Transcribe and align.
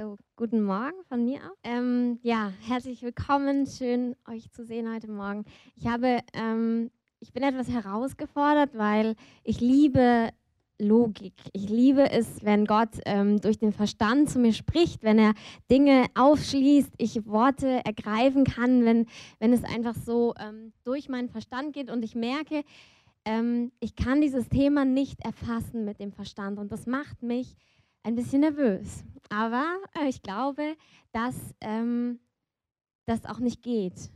So, 0.00 0.16
guten 0.36 0.62
Morgen 0.62 1.02
von 1.08 1.24
mir 1.24 1.38
auch. 1.38 1.56
Ähm, 1.64 2.20
ja, 2.22 2.52
herzlich 2.68 3.02
willkommen. 3.02 3.66
Schön, 3.66 4.14
euch 4.30 4.48
zu 4.52 4.64
sehen 4.64 4.88
heute 4.94 5.10
Morgen. 5.10 5.44
Ich 5.74 5.88
habe, 5.88 6.20
ähm, 6.34 6.92
ich 7.18 7.32
bin 7.32 7.42
etwas 7.42 7.68
herausgefordert, 7.68 8.78
weil 8.78 9.16
ich 9.42 9.60
liebe 9.60 10.28
Logik. 10.78 11.34
Ich 11.52 11.68
liebe 11.68 12.12
es, 12.12 12.44
wenn 12.44 12.64
Gott 12.64 12.90
ähm, 13.06 13.40
durch 13.40 13.58
den 13.58 13.72
Verstand 13.72 14.30
zu 14.30 14.38
mir 14.38 14.52
spricht, 14.52 15.02
wenn 15.02 15.18
er 15.18 15.32
Dinge 15.68 16.04
aufschließt, 16.14 16.92
ich 16.98 17.26
Worte 17.26 17.84
ergreifen 17.84 18.44
kann, 18.44 18.84
wenn, 18.84 19.06
wenn 19.40 19.52
es 19.52 19.64
einfach 19.64 19.96
so 19.96 20.32
ähm, 20.38 20.72
durch 20.84 21.08
meinen 21.08 21.28
Verstand 21.28 21.72
geht 21.72 21.90
und 21.90 22.04
ich 22.04 22.14
merke, 22.14 22.62
ähm, 23.24 23.72
ich 23.80 23.96
kann 23.96 24.20
dieses 24.20 24.48
Thema 24.48 24.84
nicht 24.84 25.24
erfassen 25.24 25.84
mit 25.84 25.98
dem 25.98 26.12
Verstand 26.12 26.60
und 26.60 26.70
das 26.70 26.86
macht 26.86 27.20
mich 27.24 27.56
ein 28.08 28.14
bisschen 28.14 28.40
nervös. 28.40 29.04
Aber 29.28 29.64
äh, 30.00 30.08
ich 30.08 30.22
glaube, 30.22 30.76
dass 31.12 31.36
ähm, 31.60 32.18
das 33.06 33.26
auch 33.26 33.38
nicht 33.38 33.62
geht. 33.62 34.10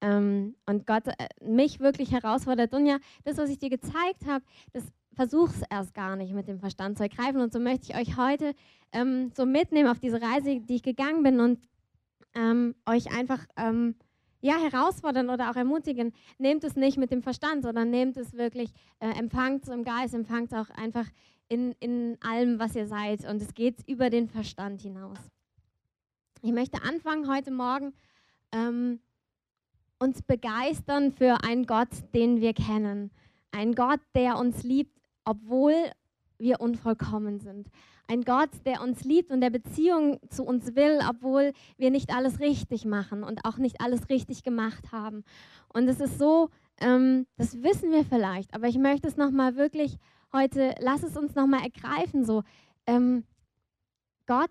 Ähm, 0.00 0.56
und 0.66 0.86
Gott 0.86 1.06
äh, 1.06 1.28
mich 1.44 1.78
wirklich 1.80 2.10
herausfordert. 2.12 2.72
Und 2.72 2.86
ja, 2.86 2.98
das, 3.24 3.36
was 3.36 3.50
ich 3.50 3.58
dir 3.58 3.68
gezeigt 3.68 4.26
habe, 4.26 4.44
das 4.72 4.84
versuch 5.14 5.50
es 5.50 5.62
erst 5.68 5.94
gar 5.94 6.16
nicht 6.16 6.32
mit 6.32 6.48
dem 6.48 6.58
Verstand 6.58 6.96
zu 6.96 7.04
ergreifen. 7.04 7.40
Und 7.40 7.52
so 7.52 7.60
möchte 7.60 7.92
ich 7.92 7.96
euch 7.98 8.16
heute 8.16 8.54
ähm, 8.92 9.30
so 9.36 9.44
mitnehmen 9.44 9.90
auf 9.90 9.98
diese 9.98 10.22
Reise, 10.22 10.60
die 10.60 10.76
ich 10.76 10.82
gegangen 10.82 11.22
bin 11.22 11.40
und 11.40 11.60
ähm, 12.34 12.74
euch 12.86 13.12
einfach 13.14 13.44
ähm, 13.56 13.96
ja, 14.40 14.56
herausfordern 14.56 15.28
oder 15.28 15.50
auch 15.50 15.56
ermutigen. 15.56 16.14
Nehmt 16.38 16.64
es 16.64 16.76
nicht 16.76 16.96
mit 16.96 17.10
dem 17.10 17.22
Verstand, 17.22 17.64
sondern 17.64 17.90
nehmt 17.90 18.16
es 18.16 18.32
wirklich, 18.34 18.72
äh, 19.00 19.10
empfangt 19.18 19.64
es 19.64 19.68
im 19.68 19.84
Geist, 19.84 20.14
empfangt 20.14 20.52
es 20.52 20.58
auch 20.58 20.70
einfach 20.70 21.06
in, 21.48 21.72
in 21.80 22.18
allem, 22.20 22.58
was 22.58 22.74
ihr 22.76 22.86
seid. 22.86 23.24
Und 23.24 23.42
es 23.42 23.54
geht 23.54 23.76
über 23.86 24.10
den 24.10 24.28
Verstand 24.28 24.82
hinaus. 24.82 25.18
Ich 26.42 26.52
möchte 26.52 26.82
anfangen 26.82 27.28
heute 27.28 27.50
Morgen, 27.50 27.92
ähm, 28.52 29.00
uns 29.98 30.22
begeistern 30.22 31.12
für 31.12 31.42
einen 31.42 31.66
Gott, 31.66 31.88
den 32.14 32.40
wir 32.40 32.54
kennen. 32.54 33.10
Ein 33.50 33.74
Gott, 33.74 34.00
der 34.14 34.38
uns 34.38 34.62
liebt, 34.62 34.96
obwohl 35.24 35.74
wir 36.38 36.60
unvollkommen 36.60 37.40
sind. 37.40 37.68
Ein 38.06 38.22
Gott, 38.22 38.50
der 38.64 38.80
uns 38.82 39.04
liebt 39.04 39.30
und 39.30 39.40
der 39.40 39.50
Beziehung 39.50 40.18
zu 40.30 40.44
uns 40.44 40.74
will, 40.76 41.00
obwohl 41.08 41.52
wir 41.76 41.90
nicht 41.90 42.14
alles 42.14 42.40
richtig 42.40 42.84
machen 42.84 43.22
und 43.22 43.44
auch 43.44 43.58
nicht 43.58 43.80
alles 43.80 44.08
richtig 44.08 44.44
gemacht 44.44 44.92
haben. 44.92 45.24
Und 45.68 45.88
es 45.88 46.00
ist 46.00 46.18
so, 46.18 46.48
ähm, 46.80 47.26
das 47.36 47.62
wissen 47.62 47.90
wir 47.90 48.04
vielleicht, 48.04 48.54
aber 48.54 48.68
ich 48.68 48.78
möchte 48.78 49.08
es 49.08 49.16
nochmal 49.16 49.56
wirklich 49.56 49.98
heute, 50.32 50.74
lass 50.80 51.02
es 51.02 51.16
uns 51.16 51.34
nochmal 51.34 51.62
ergreifen, 51.62 52.24
so. 52.24 52.42
Ähm, 52.86 53.24
Gott 54.26 54.50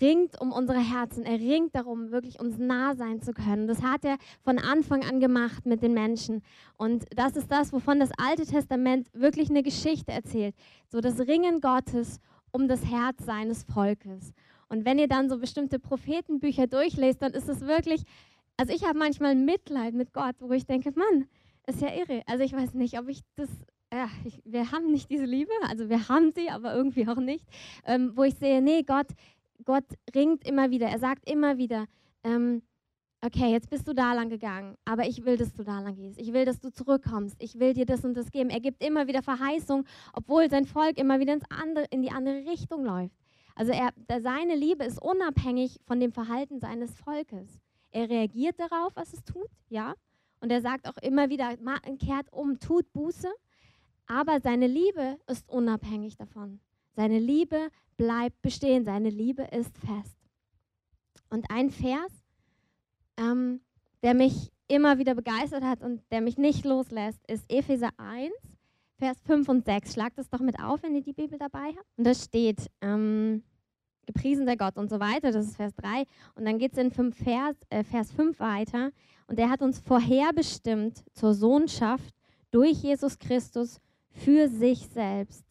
ringt 0.00 0.40
um 0.40 0.52
unsere 0.52 0.78
Herzen. 0.78 1.24
Er 1.24 1.38
ringt 1.38 1.74
darum, 1.74 2.10
wirklich 2.12 2.38
uns 2.38 2.58
nah 2.58 2.94
sein 2.94 3.20
zu 3.20 3.32
können. 3.32 3.66
Das 3.66 3.82
hat 3.82 4.04
er 4.04 4.16
von 4.42 4.58
Anfang 4.58 5.04
an 5.04 5.20
gemacht 5.20 5.66
mit 5.66 5.82
den 5.82 5.94
Menschen. 5.94 6.42
Und 6.76 7.06
das 7.14 7.36
ist 7.36 7.50
das, 7.50 7.72
wovon 7.72 7.98
das 7.98 8.10
Alte 8.16 8.46
Testament 8.46 9.08
wirklich 9.12 9.50
eine 9.50 9.62
Geschichte 9.62 10.12
erzählt. 10.12 10.54
So 10.88 11.00
das 11.00 11.18
Ringen 11.20 11.60
Gottes 11.60 12.20
um 12.52 12.68
das 12.68 12.84
Herz 12.84 13.24
seines 13.24 13.64
Volkes. 13.64 14.32
Und 14.68 14.84
wenn 14.84 14.98
ihr 14.98 15.08
dann 15.08 15.28
so 15.28 15.38
bestimmte 15.38 15.78
Prophetenbücher 15.78 16.66
durchlest, 16.66 17.22
dann 17.22 17.32
ist 17.32 17.48
es 17.48 17.62
wirklich, 17.62 18.04
also 18.56 18.72
ich 18.72 18.84
habe 18.84 18.98
manchmal 18.98 19.34
Mitleid 19.34 19.94
mit 19.94 20.12
Gott, 20.12 20.36
wo 20.38 20.52
ich 20.52 20.66
denke, 20.66 20.92
Mann, 20.92 21.26
ist 21.66 21.80
ja 21.80 21.92
irre. 21.92 22.22
Also 22.26 22.44
ich 22.44 22.52
weiß 22.52 22.74
nicht, 22.74 22.98
ob 22.98 23.08
ich 23.08 23.20
das 23.34 23.48
ja, 23.92 24.08
ich, 24.24 24.40
wir 24.44 24.70
haben 24.72 24.90
nicht 24.90 25.10
diese 25.10 25.24
Liebe, 25.24 25.52
also 25.68 25.88
wir 25.88 26.08
haben 26.08 26.32
sie, 26.32 26.48
aber 26.50 26.74
irgendwie 26.74 27.08
auch 27.08 27.16
nicht, 27.16 27.44
ähm, 27.84 28.12
wo 28.14 28.24
ich 28.24 28.34
sehe, 28.34 28.62
nee, 28.62 28.82
Gott, 28.82 29.08
Gott 29.64 29.84
ringt 30.14 30.46
immer 30.46 30.70
wieder, 30.70 30.88
er 30.88 30.98
sagt 30.98 31.28
immer 31.28 31.58
wieder, 31.58 31.86
ähm, 32.22 32.62
okay, 33.22 33.50
jetzt 33.50 33.68
bist 33.70 33.86
du 33.86 33.92
da 33.92 34.12
lang 34.12 34.30
gegangen, 34.30 34.76
aber 34.84 35.06
ich 35.06 35.24
will, 35.24 35.36
dass 35.36 35.52
du 35.52 35.62
da 35.62 35.80
lang 35.80 35.96
gehst. 35.96 36.18
Ich 36.18 36.32
will, 36.32 36.44
dass 36.44 36.60
du 36.60 36.72
zurückkommst. 36.72 37.36
Ich 37.38 37.58
will 37.58 37.74
dir 37.74 37.84
das 37.84 38.04
und 38.04 38.14
das 38.14 38.30
geben. 38.30 38.50
Er 38.50 38.60
gibt 38.60 38.82
immer 38.82 39.06
wieder 39.06 39.22
Verheißung, 39.22 39.84
obwohl 40.14 40.48
sein 40.50 40.64
Volk 40.64 40.98
immer 40.98 41.20
wieder 41.20 41.34
ins 41.34 41.44
andere, 41.50 41.84
in 41.90 42.02
die 42.02 42.10
andere 42.10 42.50
Richtung 42.50 42.84
läuft. 42.84 43.14
Also 43.54 43.72
er, 43.72 43.90
seine 44.22 44.54
Liebe 44.54 44.84
ist 44.84 45.02
unabhängig 45.02 45.80
von 45.84 46.00
dem 46.00 46.12
Verhalten 46.12 46.60
seines 46.60 46.94
Volkes. 46.98 47.60
Er 47.90 48.08
reagiert 48.08 48.58
darauf, 48.58 48.94
was 48.94 49.12
es 49.12 49.22
tut, 49.24 49.50
ja. 49.68 49.94
Und 50.40 50.50
er 50.50 50.62
sagt 50.62 50.88
auch 50.88 50.96
immer 51.02 51.28
wieder, 51.28 51.56
kehrt 51.98 52.32
um, 52.32 52.58
tut 52.58 52.90
Buße. 52.92 53.28
Aber 54.10 54.40
seine 54.40 54.66
Liebe 54.66 55.18
ist 55.28 55.48
unabhängig 55.48 56.16
davon. 56.16 56.58
Seine 56.96 57.20
Liebe 57.20 57.68
bleibt 57.96 58.42
bestehen. 58.42 58.84
Seine 58.84 59.08
Liebe 59.08 59.42
ist 59.44 59.78
fest. 59.78 60.18
Und 61.28 61.46
ein 61.48 61.70
Vers, 61.70 62.10
ähm, 63.16 63.60
der 64.02 64.14
mich 64.14 64.50
immer 64.66 64.98
wieder 64.98 65.14
begeistert 65.14 65.62
hat 65.62 65.80
und 65.80 66.02
der 66.10 66.22
mich 66.22 66.38
nicht 66.38 66.64
loslässt, 66.64 67.24
ist 67.30 67.44
Epheser 67.48 67.90
1, 67.98 68.32
Vers 68.98 69.16
5 69.26 69.48
und 69.48 69.64
6. 69.64 69.94
Schlagt 69.94 70.18
das 70.18 70.28
doch 70.28 70.40
mit 70.40 70.58
auf, 70.60 70.82
wenn 70.82 70.96
ihr 70.96 71.02
die 71.02 71.12
Bibel 71.12 71.38
dabei 71.38 71.68
habt. 71.68 71.86
Und 71.96 72.04
da 72.04 72.12
steht, 72.12 72.68
ähm, 72.80 73.44
gepriesen 74.06 74.44
der 74.44 74.56
Gott 74.56 74.76
und 74.76 74.90
so 74.90 74.98
weiter, 74.98 75.30
das 75.30 75.46
ist 75.46 75.56
Vers 75.56 75.76
3. 75.76 76.02
Und 76.34 76.46
dann 76.46 76.58
geht 76.58 76.72
es 76.72 76.78
in 76.78 76.90
5 76.90 77.16
Vers, 77.16 77.56
äh, 77.68 77.84
Vers 77.84 78.10
5 78.10 78.40
weiter. 78.40 78.90
Und 79.28 79.38
der 79.38 79.50
hat 79.50 79.62
uns 79.62 79.78
vorherbestimmt 79.78 81.04
zur 81.12 81.32
Sohnschaft 81.32 82.12
durch 82.50 82.82
Jesus 82.82 83.16
Christus 83.16 83.80
für 84.10 84.48
sich 84.48 84.86
selbst, 84.88 85.44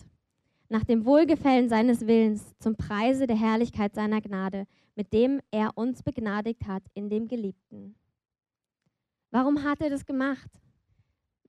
nach 0.70 0.84
dem 0.84 1.06
Wohlgefällen 1.06 1.70
seines 1.70 2.06
Willens, 2.06 2.53
zum 2.59 2.75
Preise 2.75 3.25
der 3.25 3.38
Herrlichkeit 3.38 3.96
seiner 3.96 4.22
Gnade, 4.22 4.66
mit 4.96 5.14
dem 5.14 5.42
er 5.52 5.78
uns 5.78 6.03
begnadigt 6.03 6.68
hat 6.68 6.84
in 6.94 7.09
dem 7.09 7.28
Geliebten. 7.28 7.96
Warum 9.31 9.64
hat 9.64 9.81
er 9.81 9.90
das 9.90 10.06
gemacht? 10.06 10.50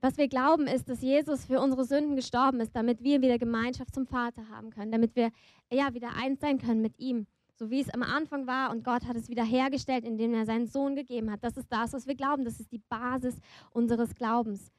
Was 0.02 0.16
wir 0.16 0.28
glauben 0.28 0.66
ist, 0.66 0.88
dass 0.88 1.02
Jesus 1.02 1.44
für 1.44 1.60
unsere 1.60 1.84
Sünden 1.84 2.16
gestorben 2.16 2.60
ist, 2.60 2.74
damit 2.74 3.02
wir 3.02 3.20
wieder 3.20 3.38
Gemeinschaft 3.38 3.94
zum 3.94 4.06
Vater 4.06 4.48
haben 4.48 4.70
können, 4.70 4.92
damit 4.92 5.14
wir 5.14 5.30
ja 5.70 5.92
wieder 5.92 6.10
eins 6.16 6.40
sein 6.40 6.58
können 6.58 6.80
mit 6.80 6.98
ihm, 6.98 7.26
so 7.54 7.70
wie 7.70 7.80
es 7.80 7.90
am 7.90 8.02
Anfang 8.02 8.46
war 8.46 8.70
und 8.70 8.84
Gott 8.84 9.04
hat 9.04 9.16
es 9.16 9.28
wieder 9.28 9.44
hergestellt, 9.44 10.04
indem 10.04 10.32
er 10.32 10.46
seinen 10.46 10.66
Sohn 10.66 10.96
gegeben 10.96 11.30
hat. 11.30 11.44
Das 11.44 11.58
ist 11.58 11.70
das, 11.70 11.92
was 11.92 12.06
wir 12.06 12.14
glauben, 12.14 12.46
das 12.46 12.60
ist 12.60 12.72
die 12.72 12.80
Basis 12.88 13.36
unseres 13.72 14.14
Glaubens. 14.14 14.72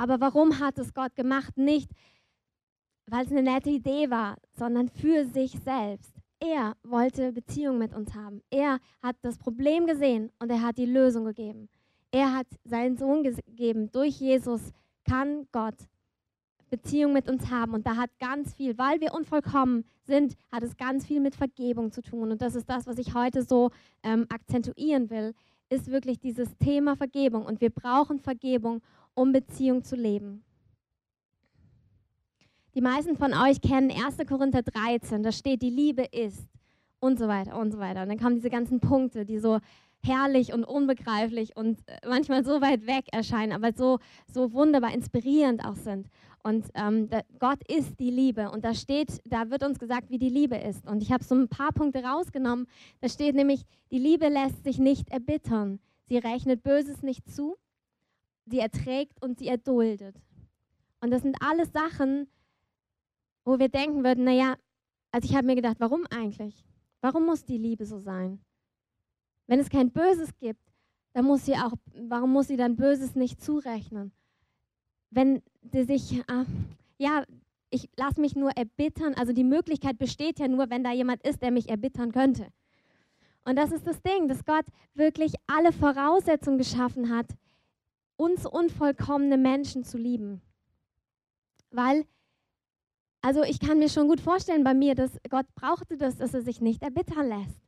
Aber 0.00 0.18
warum 0.18 0.60
hat 0.60 0.78
es 0.78 0.94
Gott 0.94 1.14
gemacht? 1.14 1.58
Nicht, 1.58 1.90
weil 3.04 3.26
es 3.26 3.30
eine 3.30 3.42
nette 3.42 3.68
Idee 3.68 4.08
war, 4.08 4.38
sondern 4.56 4.88
für 4.88 5.26
sich 5.26 5.58
selbst. 5.62 6.14
Er 6.38 6.74
wollte 6.82 7.32
Beziehung 7.32 7.76
mit 7.76 7.92
uns 7.94 8.14
haben. 8.14 8.40
Er 8.48 8.78
hat 9.02 9.16
das 9.20 9.36
Problem 9.36 9.86
gesehen 9.86 10.32
und 10.38 10.48
er 10.48 10.62
hat 10.62 10.78
die 10.78 10.86
Lösung 10.86 11.26
gegeben. 11.26 11.68
Er 12.12 12.34
hat 12.34 12.46
seinen 12.64 12.96
Sohn 12.96 13.24
gegeben. 13.24 13.92
Durch 13.92 14.18
Jesus 14.18 14.72
kann 15.06 15.46
Gott 15.52 15.76
Beziehung 16.70 17.12
mit 17.12 17.28
uns 17.28 17.50
haben. 17.50 17.74
Und 17.74 17.86
da 17.86 17.96
hat 17.96 18.10
ganz 18.18 18.54
viel, 18.54 18.78
weil 18.78 19.02
wir 19.02 19.12
unvollkommen 19.12 19.84
sind, 20.06 20.34
hat 20.50 20.62
es 20.62 20.78
ganz 20.78 21.04
viel 21.04 21.20
mit 21.20 21.34
Vergebung 21.34 21.92
zu 21.92 22.00
tun. 22.00 22.32
Und 22.32 22.40
das 22.40 22.54
ist 22.54 22.70
das, 22.70 22.86
was 22.86 22.96
ich 22.96 23.12
heute 23.12 23.42
so 23.42 23.70
ähm, 24.02 24.24
akzentuieren 24.30 25.10
will, 25.10 25.34
ist 25.68 25.90
wirklich 25.90 26.18
dieses 26.18 26.56
Thema 26.56 26.96
Vergebung. 26.96 27.44
Und 27.44 27.60
wir 27.60 27.70
brauchen 27.70 28.18
Vergebung, 28.18 28.80
um 29.14 29.32
Beziehung 29.32 29.84
zu 29.84 29.96
leben. 29.96 30.44
Die 32.74 32.80
meisten 32.80 33.16
von 33.16 33.34
euch 33.34 33.60
kennen 33.60 33.90
1. 33.90 34.18
Korinther 34.28 34.62
13, 34.62 35.22
da 35.22 35.32
steht, 35.32 35.62
die 35.62 35.70
Liebe 35.70 36.04
ist 36.04 36.46
und 37.00 37.18
so 37.18 37.26
weiter 37.26 37.58
und 37.58 37.72
so 37.72 37.78
weiter. 37.78 38.02
Und 38.02 38.08
dann 38.08 38.18
kommen 38.18 38.36
diese 38.36 38.50
ganzen 38.50 38.78
Punkte, 38.78 39.24
die 39.24 39.38
so 39.38 39.58
herrlich 40.02 40.52
und 40.52 40.64
unbegreiflich 40.64 41.56
und 41.56 41.78
äh, 41.86 42.08
manchmal 42.08 42.44
so 42.44 42.60
weit 42.60 42.86
weg 42.86 43.06
erscheinen, 43.12 43.52
aber 43.52 43.72
so, 43.72 43.98
so 44.32 44.52
wunderbar 44.52 44.94
inspirierend 44.94 45.64
auch 45.64 45.76
sind. 45.76 46.08
Und 46.42 46.66
ähm, 46.74 47.10
Gott 47.38 47.58
ist 47.68 48.00
die 48.00 48.10
Liebe. 48.10 48.50
Und 48.50 48.64
da 48.64 48.72
steht, 48.72 49.20
da 49.24 49.50
wird 49.50 49.62
uns 49.62 49.78
gesagt, 49.78 50.10
wie 50.10 50.18
die 50.18 50.30
Liebe 50.30 50.56
ist. 50.56 50.86
Und 50.86 51.02
ich 51.02 51.12
habe 51.12 51.22
so 51.22 51.34
ein 51.34 51.48
paar 51.48 51.72
Punkte 51.72 52.02
rausgenommen. 52.02 52.66
Da 53.00 53.08
steht 53.10 53.34
nämlich, 53.34 53.64
die 53.90 53.98
Liebe 53.98 54.28
lässt 54.28 54.64
sich 54.64 54.78
nicht 54.78 55.10
erbittern. 55.10 55.80
Sie 56.06 56.16
rechnet 56.16 56.62
Böses 56.62 57.02
nicht 57.02 57.28
zu 57.30 57.56
sie 58.50 58.58
erträgt 58.58 59.22
und 59.22 59.38
sie 59.38 59.48
erduldet. 59.48 60.16
Und 61.00 61.10
das 61.10 61.22
sind 61.22 61.36
alles 61.40 61.72
Sachen, 61.72 62.28
wo 63.44 63.58
wir 63.58 63.68
denken 63.68 64.04
würden, 64.04 64.24
naja, 64.24 64.56
also 65.12 65.28
ich 65.28 65.34
habe 65.34 65.46
mir 65.46 65.56
gedacht, 65.56 65.76
warum 65.78 66.06
eigentlich? 66.10 66.64
Warum 67.00 67.26
muss 67.26 67.44
die 67.44 67.58
Liebe 67.58 67.86
so 67.86 67.98
sein? 67.98 68.40
Wenn 69.46 69.60
es 69.60 69.70
kein 69.70 69.90
Böses 69.90 70.36
gibt, 70.38 70.60
dann 71.12 71.24
muss 71.24 71.44
sie 71.44 71.54
auch, 71.54 71.72
warum 71.94 72.32
muss 72.32 72.48
sie 72.48 72.56
dann 72.56 72.76
Böses 72.76 73.14
nicht 73.14 73.42
zurechnen? 73.42 74.12
Wenn 75.10 75.42
sie 75.72 75.84
sich, 75.84 76.18
äh, 76.18 76.44
ja, 76.98 77.24
ich 77.70 77.88
lasse 77.96 78.20
mich 78.20 78.36
nur 78.36 78.50
erbittern, 78.50 79.14
also 79.14 79.32
die 79.32 79.44
Möglichkeit 79.44 79.98
besteht 79.98 80.38
ja 80.38 80.48
nur, 80.48 80.70
wenn 80.70 80.84
da 80.84 80.92
jemand 80.92 81.26
ist, 81.26 81.42
der 81.42 81.50
mich 81.50 81.68
erbittern 81.68 82.12
könnte. 82.12 82.48
Und 83.44 83.56
das 83.56 83.72
ist 83.72 83.86
das 83.86 84.02
Ding, 84.02 84.28
dass 84.28 84.44
Gott 84.44 84.66
wirklich 84.94 85.34
alle 85.46 85.72
Voraussetzungen 85.72 86.58
geschaffen 86.58 87.08
hat, 87.08 87.26
uns 88.20 88.46
unvollkommene 88.46 89.38
Menschen 89.38 89.82
zu 89.82 89.96
lieben. 89.96 90.42
Weil 91.70 92.04
also 93.22 93.42
ich 93.42 93.60
kann 93.60 93.78
mir 93.78 93.90
schon 93.90 94.08
gut 94.08 94.20
vorstellen 94.20 94.64
bei 94.64 94.72
mir, 94.72 94.94
dass 94.94 95.18
Gott 95.28 95.46
brauchte 95.54 95.96
das, 95.98 96.16
dass 96.16 96.32
er 96.32 96.40
sich 96.40 96.60
nicht 96.60 96.82
erbittern 96.82 97.28
lässt. 97.28 97.60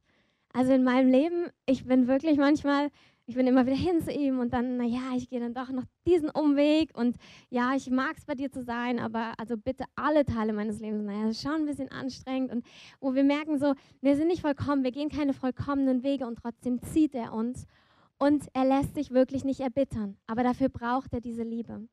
Also 0.54 0.72
in 0.72 0.82
meinem 0.82 1.10
Leben, 1.10 1.49
ich 1.66 1.84
bin 1.84 2.06
wirklich 2.06 2.38
manchmal, 2.38 2.90
ich 3.26 3.34
bin 3.34 3.46
immer 3.46 3.66
wieder 3.66 3.76
hin 3.76 4.00
zu 4.00 4.12
ihm 4.12 4.38
und 4.38 4.52
dann, 4.52 4.78
naja, 4.78 5.14
ich 5.14 5.28
gehe 5.28 5.40
dann 5.40 5.54
doch 5.54 5.69
noch 5.70 5.84
diesen 6.06 6.31
Umweg 6.31 6.96
und 6.96 7.16
ja, 7.50 7.75
ich 7.75 7.90
mag 7.90 8.16
es 8.16 8.25
bei 8.25 8.34
dir 8.34 8.50
zu 8.50 8.62
sein, 8.62 8.99
aber 8.99 9.34
also 9.38 9.56
bitte 9.56 9.84
alle 9.94 10.25
Teile 10.25 10.52
meines 10.52 10.81
Lebens, 10.81 11.04
naja, 11.04 11.26
das 11.26 11.37
ist 11.37 11.43
schon 11.43 11.52
ein 11.52 11.66
bisschen 11.66 11.90
anstrengend 11.90 12.50
und 12.50 12.64
wo 13.00 13.14
wir 13.14 13.25
merken 13.25 13.58
so, 13.58 13.75
wir 14.00 14.16
sind 14.16 14.28
nicht 14.28 14.40
vollkommen, 14.40 14.84
wir 14.84 14.93
gehen 14.93 15.08
keine 15.10 15.34
vollkommenen 15.34 16.02
Wege 16.02 16.26
und 16.26 16.37
trotzdem 16.37 16.81
zieht 16.82 17.14
er 17.14 17.32
uns 17.32 17.66
und 18.23 18.47
er 18.53 18.65
lässt 18.65 18.95
sich 18.95 19.11
wirklich 19.11 19.43
nicht 19.43 19.59
erbittern, 19.59 20.17
aber 20.29 20.45
dafür 20.45 20.69
braucht 20.69 21.13
er 21.13 21.21
diese 21.21 21.43
Liebe. 21.43 21.89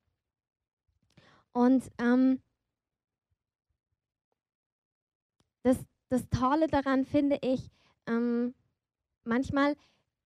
Und 1.53 1.89
ähm, 1.97 2.39
das, 5.63 5.83
das 6.09 6.29
Tolle 6.29 6.67
daran 6.67 7.05
finde 7.05 7.39
ich, 7.41 7.71
ähm, 8.05 8.53
manchmal 9.23 9.75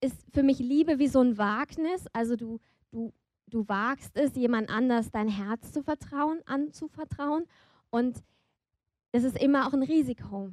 ist 0.02 0.26
für 0.34 0.44
mich 0.44 0.60
Liebe 0.60 1.00
wie 1.00 1.08
so 1.08 1.22
ein 1.22 1.38
Wagnis. 1.38 2.06
Also 2.12 2.36
du, 2.36 2.60
du, 2.92 3.14
du 3.48 3.66
wagst 3.70 4.18
es, 4.18 4.36
jemand 4.36 4.70
anders 4.70 5.10
dein 5.10 5.30
Herz 5.30 5.72
zu 5.72 5.84
vertrauen, 5.84 6.42
anzuvertrauen. 6.46 7.46
Und 7.92 8.22
es 9.14 9.24
ist 9.24 9.42
immer 9.42 9.68
auch 9.68 9.74
ein 9.74 9.84
Risiko, 9.84 10.52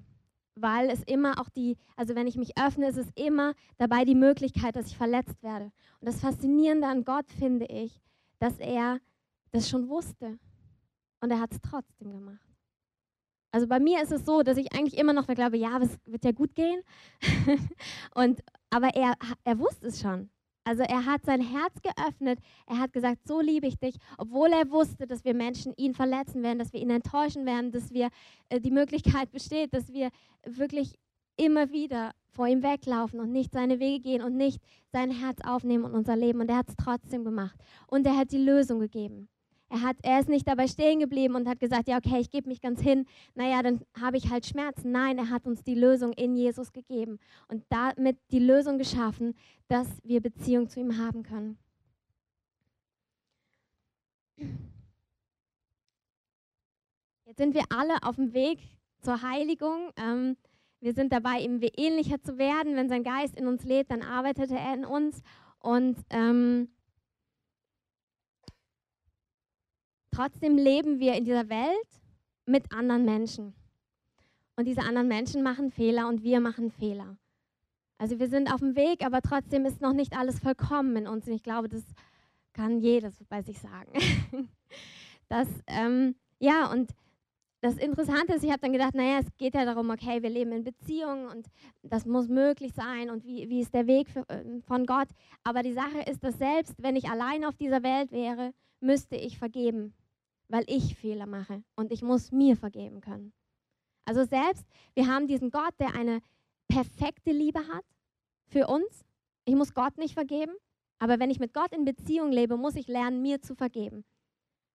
weil 0.55 0.91
es 0.91 1.03
immer 1.05 1.41
auch 1.41 1.49
die, 1.49 1.77
also 1.97 2.15
wenn 2.15 2.27
ich 2.27 2.37
mich 2.37 2.59
öffne, 2.59 2.89
ist 2.89 2.97
es 2.97 3.11
immer 3.15 3.55
dabei 3.79 4.05
die 4.05 4.15
Möglichkeit, 4.15 4.77
dass 4.77 4.87
ich 4.87 4.97
verletzt 4.97 5.43
werde. 5.43 5.67
Und 6.01 6.09
das 6.09 6.21
Faszinierende 6.21 6.87
an 6.87 7.05
Gott 7.05 7.31
finde 7.39 7.67
ich, 7.67 8.01
dass 8.39 8.59
er 8.59 9.01
das 9.53 9.69
schon 9.69 9.89
wusste 9.89 10.39
und 11.21 11.31
er 11.31 11.41
hat 11.41 11.53
es 11.53 11.61
trotzdem 11.61 12.13
gemacht. 12.13 12.51
Also 13.53 13.67
bei 13.67 13.81
mir 13.81 14.03
ist 14.03 14.13
es 14.13 14.25
so, 14.25 14.43
dass 14.43 14.57
ich 14.57 14.73
eigentlich 14.73 14.99
immer 14.99 15.13
noch 15.13 15.27
glaube, 15.27 15.57
ja, 15.57 15.79
es 15.79 15.99
wird 16.07 16.25
ja 16.25 16.33
gut 16.33 16.55
gehen. 16.55 16.81
und, 18.15 18.41
aber 18.71 18.95
er, 18.95 19.15
er 19.45 19.59
wusste 19.59 19.89
es 19.89 20.01
schon. 20.01 20.31
Also 20.65 20.83
er 20.83 21.07
hat 21.07 21.25
sein 21.25 21.41
Herz 21.41 21.75
geöffnet. 21.83 22.39
Er 22.67 22.79
hat 22.79 22.93
gesagt, 22.93 23.27
so 23.27 23.41
liebe 23.41 23.67
ich 23.67 23.79
dich, 23.79 23.97
obwohl 24.19 24.49
er 24.49 24.71
wusste, 24.71 25.07
dass 25.07 25.25
wir 25.25 25.35
Menschen 25.35 25.73
ihn 25.77 25.95
verletzen 25.95 26.43
werden, 26.43 26.59
dass 26.59 26.73
wir 26.73 26.81
ihn 26.81 26.91
enttäuschen 26.91 27.47
werden, 27.47 27.73
dass 27.73 27.93
wir 27.93 28.09
äh, 28.49 28.61
die 28.61 28.71
Möglichkeit 28.71 29.31
besteht, 29.33 29.73
dass 29.75 29.93
wir 29.93 30.11
wirklich 30.45 30.95
immer 31.37 31.73
wieder 31.73 32.13
vor 32.29 32.47
ihm 32.47 32.63
weglaufen 32.63 33.21
und 33.21 33.33
nicht 33.33 33.53
seine 33.53 33.81
Wege 33.81 34.01
gehen 34.01 34.23
und 34.23 34.37
nicht 34.37 34.61
sein 34.93 35.11
Herz 35.11 35.39
aufnehmen 35.43 35.85
und 35.85 35.95
unser 35.95 36.17
Leben. 36.17 36.41
Und 36.41 36.51
er 36.51 36.59
hat 36.59 36.69
es 36.69 36.77
trotzdem 36.77 37.25
gemacht. 37.25 37.59
Und 37.87 38.07
er 38.07 38.17
hat 38.17 38.31
die 38.31 38.39
Lösung 38.39 38.81
gegeben. 38.81 39.29
Er, 39.71 39.83
hat, 39.83 39.97
er 40.03 40.19
ist 40.19 40.29
nicht 40.29 40.49
dabei 40.49 40.67
stehen 40.67 40.99
geblieben 40.99 41.37
und 41.37 41.49
hat 41.49 41.61
gesagt, 41.61 41.87
ja, 41.87 41.97
okay, 41.97 42.19
ich 42.19 42.31
gebe 42.31 42.49
mich 42.49 42.61
ganz 42.61 42.81
hin, 42.81 43.07
naja, 43.37 43.63
dann 43.63 43.81
habe 44.01 44.17
ich 44.17 44.29
halt 44.29 44.45
Schmerzen. 44.45 44.91
Nein, 44.91 45.17
er 45.17 45.31
hat 45.31 45.47
uns 45.47 45.63
die 45.63 45.77
Lösung 45.77 46.13
in 46.13 46.35
Jesus 46.35 46.73
gegeben 46.73 47.21
und 47.47 47.65
damit 47.69 48.19
die 48.33 48.41
Lösung 48.41 48.79
geschaffen, 48.79 49.37
dass 49.69 49.87
wir 50.03 50.21
Beziehung 50.21 50.69
zu 50.69 50.81
ihm 50.81 50.99
haben 50.99 51.23
können. 51.23 51.57
Jetzt 57.25 57.39
sind 57.39 57.55
wir 57.55 57.65
alle 57.71 58.03
auf 58.03 58.17
dem 58.17 58.35
Weg 58.35 58.59
zur 59.03 59.23
Heiligung. 59.23 59.93
Ähm, 59.97 60.37
wir 60.81 60.95
sind 60.95 61.13
dabei, 61.13 61.41
ihm 61.41 61.61
ähnlicher 61.77 62.21
zu 62.21 62.39
werden. 62.39 62.75
Wenn 62.75 62.89
sein 62.89 63.05
Geist 63.05 63.37
in 63.37 63.47
uns 63.47 63.63
lebt, 63.65 63.93
dann 63.93 64.03
arbeitet 64.03 64.51
er 64.51 64.75
in 64.75 64.85
uns. 64.85 65.23
Und 65.61 65.97
ähm, 66.11 66.71
Trotzdem 70.13 70.57
leben 70.57 70.99
wir 70.99 71.15
in 71.15 71.25
dieser 71.25 71.49
Welt 71.49 71.89
mit 72.47 72.73
anderen 72.73 73.05
Menschen. 73.05 73.55
Und 74.57 74.67
diese 74.67 74.83
anderen 74.83 75.09
Menschen 75.09 75.43
machen 75.43 75.71
Fehler 75.71 76.09
und 76.09 76.23
wir 76.23 76.41
machen 76.41 76.71
Fehler. 76.71 77.17
Also 77.97 78.19
wir 78.19 78.29
sind 78.29 78.53
auf 78.53 78.61
dem 78.61 78.77
Weg, 78.77 79.05
aber 79.05 79.23
trotzdem 79.23 79.65
ist 79.65 79.81
noch 79.81 79.93
nicht 79.93 80.17
alles 80.17 80.41
vollkommen 80.41 80.97
in 80.97 81.07
uns. 81.07 81.27
Und 81.27 81.35
ich 81.35 81.43
glaube, 81.43 81.69
das 81.69 81.85
kann 82.53 82.81
jedes 82.81 83.25
bei 83.29 83.43
sich 83.43 83.59
sagen. 83.59 83.93
das, 85.29 85.49
ähm, 85.67 86.17
ja, 86.39 86.71
und 86.71 86.91
das 87.63 87.77
Interessante 87.77 88.35
ist, 88.35 88.43
ich 88.43 88.51
habe 88.51 88.61
dann 88.61 88.73
gedacht, 88.73 88.95
naja, 88.95 89.19
es 89.21 89.37
geht 89.37 89.55
ja 89.55 89.65
darum, 89.65 89.91
okay, 89.91 90.23
wir 90.23 90.31
leben 90.31 90.53
in 90.53 90.65
Beziehungen 90.65 91.29
und 91.29 91.47
das 91.83 92.07
muss 92.07 92.29
möglich 92.29 92.73
sein 92.75 93.11
und 93.11 93.25
wie, 93.25 93.49
wie 93.51 93.61
ist 93.61 93.75
der 93.75 93.87
Weg 93.87 94.09
für, 94.09 94.29
äh, 94.29 94.61
von 94.67 94.87
Gott. 94.87 95.09
Aber 95.45 95.63
die 95.63 95.75
Sache 95.75 96.01
ist, 96.11 96.25
dass 96.25 96.39
selbst 96.39 96.83
wenn 96.83 96.97
ich 96.97 97.11
allein 97.11 97.45
auf 97.45 97.57
dieser 97.57 97.83
Welt 97.83 98.13
wäre, 98.13 98.53
müsste 98.81 99.17
ich 99.17 99.39
vergeben 99.39 99.95
weil 100.51 100.65
ich 100.67 100.97
Fehler 100.97 101.27
mache 101.27 101.63
und 101.77 101.93
ich 101.93 102.03
muss 102.03 102.33
mir 102.33 102.57
vergeben 102.57 103.01
können. 103.01 103.33
Also 104.05 104.25
selbst, 104.25 104.67
wir 104.95 105.07
haben 105.07 105.29
diesen 105.29 105.51
Gott, 105.51 105.75
der 105.79 105.95
eine 105.95 106.21
perfekte 106.69 107.33
Liebe 107.33 107.61
hat 107.69 107.85
für 108.49 108.67
uns. 108.67 109.05
Ich 109.45 109.55
muss 109.55 109.75
Gott 109.75 109.97
nicht 109.99 110.15
vergeben, 110.15 110.53
aber 110.99 111.19
wenn 111.19 111.31
ich 111.31 111.39
mit 111.39 111.55
Gott 111.55 111.73
in 111.73 111.85
Beziehung 111.85 112.33
lebe, 112.33 112.57
muss 112.57 112.77
ich 112.77 112.89
lernen, 112.89 113.23
mir 113.23 113.41
zu 113.41 113.55
vergeben. 113.55 114.05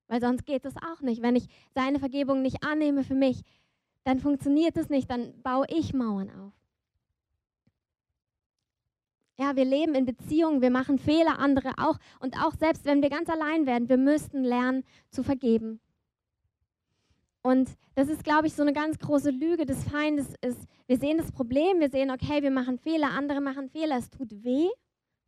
Weil 0.08 0.22
sonst 0.22 0.46
geht 0.46 0.66
das 0.66 0.76
auch 0.78 1.02
nicht. 1.02 1.22
Wenn 1.22 1.36
ich 1.36 1.48
seine 1.74 2.00
Vergebung 2.00 2.42
nicht 2.42 2.64
annehme 2.64 3.04
für 3.04 3.16
mich, 3.16 3.42
dann 4.04 4.20
funktioniert 4.20 4.78
es 4.78 4.90
nicht, 4.90 5.10
dann 5.10 5.42
baue 5.42 5.66
ich 5.70 5.94
Mauern 5.94 6.30
auf. 6.30 6.54
Ja, 9.38 9.56
wir 9.56 9.66
leben 9.66 9.96
in 9.96 10.06
Beziehungen, 10.06 10.62
wir 10.62 10.72
machen 10.72 10.98
Fehler, 10.98 11.40
andere 11.40 11.74
auch. 11.78 11.98
Und 12.20 12.38
auch 12.42 12.54
selbst 12.54 12.86
wenn 12.86 13.02
wir 13.02 13.10
ganz 13.10 13.30
allein 13.30 13.66
werden, 13.66 13.90
wir 13.90 13.98
müssten 13.98 14.44
lernen 14.44 14.84
zu 15.10 15.24
vergeben. 15.24 15.82
Und 17.42 17.70
das 17.96 18.08
ist, 18.08 18.24
glaube 18.24 18.48
ich, 18.48 18.54
so 18.54 18.62
eine 18.62 18.74
ganz 18.74 18.98
große 18.98 19.30
Lüge 19.30 19.66
des 19.66 19.84
Feindes. 19.84 20.34
Ist, 20.42 20.68
wir 20.88 20.98
sehen 20.98 21.18
das 21.18 21.32
Problem, 21.32 21.80
wir 21.80 21.90
sehen, 21.90 22.12
okay, 22.12 22.42
wir 22.42 22.50
machen 22.50 22.80
Fehler, 22.80 23.12
andere 23.12 23.42
machen 23.42 23.70
Fehler, 23.70 23.98
es 23.98 24.10
tut 24.10 24.32
weh. 24.44 24.70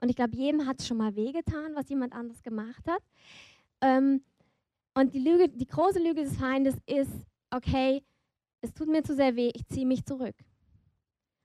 Und 0.02 0.10
ich 0.10 0.16
glaube, 0.16 0.36
jedem 0.36 0.66
hat 0.66 0.80
es 0.80 0.88
schon 0.88 0.98
mal 0.98 1.16
wehgetan, 1.16 1.76
was 1.76 1.90
jemand 1.90 2.14
anderes 2.14 2.42
gemacht 2.42 2.88
hat. 2.88 3.04
Ähm, 3.82 4.24
und 4.96 5.14
die, 5.14 5.20
Lüge, 5.20 5.50
die 5.50 5.68
große 5.68 6.00
Lüge 6.00 6.24
des 6.24 6.38
Feindes 6.38 6.76
ist, 6.88 7.12
okay, 7.52 8.04
es 8.62 8.74
tut 8.74 8.88
mir 8.88 9.04
zu 9.04 9.16
sehr 9.16 9.36
weh, 9.36 9.52
ich 9.54 9.68
ziehe 9.68 9.86
mich 9.86 10.04
zurück. 10.06 10.36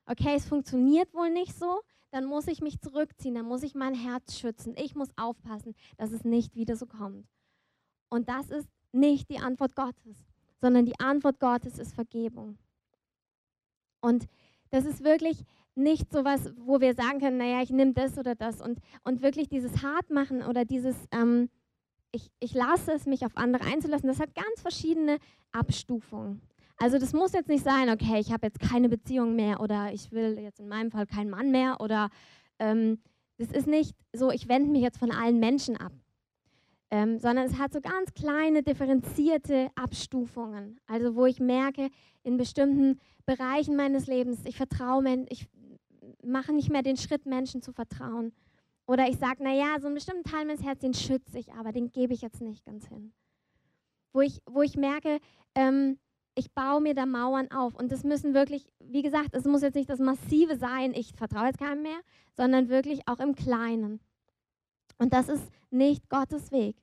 Okay, 0.07 0.35
es 0.37 0.47
funktioniert 0.47 1.13
wohl 1.13 1.31
nicht 1.31 1.55
so, 1.55 1.81
dann 2.13 2.27
muss 2.27 2.47
ich 2.47 2.61
mich 2.61 2.79
zurückziehen, 2.79 3.35
dann 3.35 3.47
muss 3.47 3.63
ich 3.63 3.75
mein 3.75 3.95
Herz 3.95 4.39
schützen. 4.39 4.75
Ich 4.77 4.95
muss 4.95 5.09
aufpassen, 5.17 5.75
dass 5.97 6.13
es 6.13 6.25
nicht 6.25 6.55
wieder 6.55 6.77
so 6.77 6.87
kommt. 6.87 7.27
Und 8.11 8.29
das 8.29 8.51
ist 8.51 8.69
nicht 8.93 9.31
die 9.31 9.39
Antwort 9.39 9.75
Gottes, 9.75 10.19
sondern 10.61 10.85
die 10.85 11.01
Antwort 11.01 11.41
Gottes 11.41 11.79
ist 11.79 11.95
Vergebung. 11.95 12.59
Und 14.03 14.29
das 14.71 14.85
ist 14.85 15.03
wirklich 15.03 15.45
nicht 15.75 16.13
so 16.13 16.23
was, 16.23 16.53
wo 16.59 16.81
wir 16.81 16.95
sagen 16.95 17.19
können, 17.19 17.39
naja, 17.39 17.63
ich 17.63 17.71
nehme 17.71 17.95
das 17.95 18.19
oder 18.19 18.35
das. 18.35 18.61
Und, 18.61 18.79
und 19.05 19.23
wirklich 19.23 19.49
dieses 19.49 19.83
Hartmachen 19.83 20.43
oder 20.43 20.67
dieses, 20.67 20.97
ähm, 21.13 21.49
ich, 22.11 22.31
ich 22.41 22.53
lasse 22.53 22.93
es, 22.93 23.07
mich 23.07 23.25
auf 23.25 23.39
andere 23.39 23.65
einzulassen, 23.65 24.09
das 24.09 24.21
hat 24.21 24.35
ganz 24.35 24.61
verschiedene 24.61 25.19
Abstufungen. 25.51 26.43
Also 26.79 26.99
das 26.99 27.13
muss 27.13 27.33
jetzt 27.33 27.49
nicht 27.49 27.65
sein, 27.65 27.91
okay, 27.91 28.19
ich 28.19 28.33
habe 28.33 28.47
jetzt 28.47 28.61
keine 28.61 28.89
Beziehung 28.89 29.37
mehr 29.37 29.61
oder 29.61 29.93
ich 29.93 30.11
will 30.13 30.39
jetzt 30.39 30.61
in 30.61 30.69
meinem 30.69 30.91
Fall 30.91 31.07
keinen 31.07 31.31
Mann 31.31 31.51
mehr 31.51 31.81
oder 31.81 32.11
ähm, 32.59 32.99
das 33.39 33.51
ist 33.51 33.67
nicht 33.67 33.97
so, 34.13 34.31
ich 34.31 34.49
wende 34.49 34.71
mich 34.71 34.83
jetzt 34.83 34.99
von 34.99 35.11
allen 35.11 35.39
Menschen 35.41 35.77
ab, 35.77 35.93
ähm, 36.91 37.19
sondern 37.19 37.47
es 37.47 37.59
hat 37.59 37.73
so 37.73 37.81
ganz 37.81 38.13
kleine 38.15 38.63
differenzierte 38.63 39.71
Abstufungen. 39.75 40.79
Also 40.87 41.15
wo 41.15 41.27
ich 41.27 41.41
merke, 41.41 41.89
in 42.23 42.37
bestimmten 42.37 43.01
Bereichen 43.27 43.77
meines 43.77 44.07
Lebens, 44.07 44.45
ich 44.45 44.57
vertraue 44.57 45.27
ich 45.29 45.49
mache 46.23 46.53
nicht 46.53 46.71
mehr 46.71 46.83
den 46.83 46.97
Schritt, 46.97 47.27
Menschen 47.27 47.63
zu 47.63 47.73
vertrauen. 47.73 48.33
Oder 48.87 49.09
ich 49.09 49.17
sage, 49.19 49.43
naja, 49.43 49.77
so 49.81 49.87
einen 49.87 49.95
bestimmten 49.95 50.25
Teil 50.25 50.45
meines 50.45 50.63
Herzens, 50.63 50.81
den 50.81 50.95
schütze 50.95 51.39
ich, 51.39 51.53
aber 51.53 51.73
den 51.73 51.93
gebe 51.93 52.13
ich 52.13 52.21
jetzt 52.21 52.41
nicht 52.41 52.65
ganz 52.65 52.87
hin. 52.89 53.13
Wo 54.13 54.21
ich, 54.21 54.41
wo 54.47 54.63
ich 54.63 54.77
merke, 54.77 55.19
ähm, 55.55 55.99
ich 56.35 56.53
baue 56.53 56.81
mir 56.81 56.95
da 56.95 57.07
Mauern 57.07 57.51
auf. 57.51 57.75
Und 57.75 57.93
das 57.93 58.05
müssen 58.05 58.35
wirklich, 58.35 58.67
wie 58.81 59.03
gesagt, 59.03 59.35
es 59.35 59.45
muss 59.45 59.63
jetzt 59.63 59.75
nicht 59.75 59.91
das 59.91 59.99
Massive 59.99 60.57
sein, 60.57 60.95
ich 60.95 61.13
vertraue 61.15 61.47
jetzt 61.47 61.59
keinem 61.59 61.83
mehr, 61.83 62.01
sondern 62.37 62.69
wirklich 62.69 63.07
auch 63.07 63.19
im 63.19 63.35
Kleinen. 63.35 64.01
Und 64.99 65.13
das 65.13 65.29
ist 65.29 65.51
nicht 65.71 66.09
Gottes 66.09 66.53
Weg. 66.53 66.77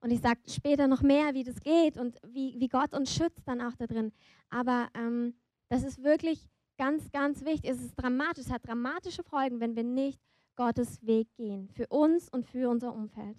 Und 0.00 0.10
ich 0.10 0.20
sage 0.20 0.38
später 0.48 0.86
noch 0.86 1.02
mehr, 1.02 1.34
wie 1.34 1.44
das 1.44 1.60
geht 1.60 1.96
und 1.96 2.18
wie, 2.24 2.54
wie 2.58 2.68
Gott 2.68 2.94
uns 2.94 3.12
schützt 3.12 3.46
dann 3.46 3.60
auch 3.60 3.74
da 3.76 3.86
drin. 3.86 4.12
Aber 4.48 4.88
ähm, 4.94 5.34
das 5.68 5.82
ist 5.82 6.02
wirklich 6.02 6.48
ganz, 6.76 7.10
ganz 7.10 7.44
wichtig. 7.44 7.70
Es 7.70 7.80
ist 7.80 7.96
dramatisch, 7.96 8.46
es 8.46 8.52
hat 8.52 8.66
dramatische 8.66 9.24
Folgen, 9.24 9.60
wenn 9.60 9.74
wir 9.74 9.82
nicht 9.82 10.20
Gottes 10.54 11.04
Weg 11.04 11.34
gehen. 11.34 11.68
Für 11.68 11.88
uns 11.88 12.28
und 12.28 12.46
für 12.46 12.68
unser 12.68 12.94
Umfeld. 12.94 13.36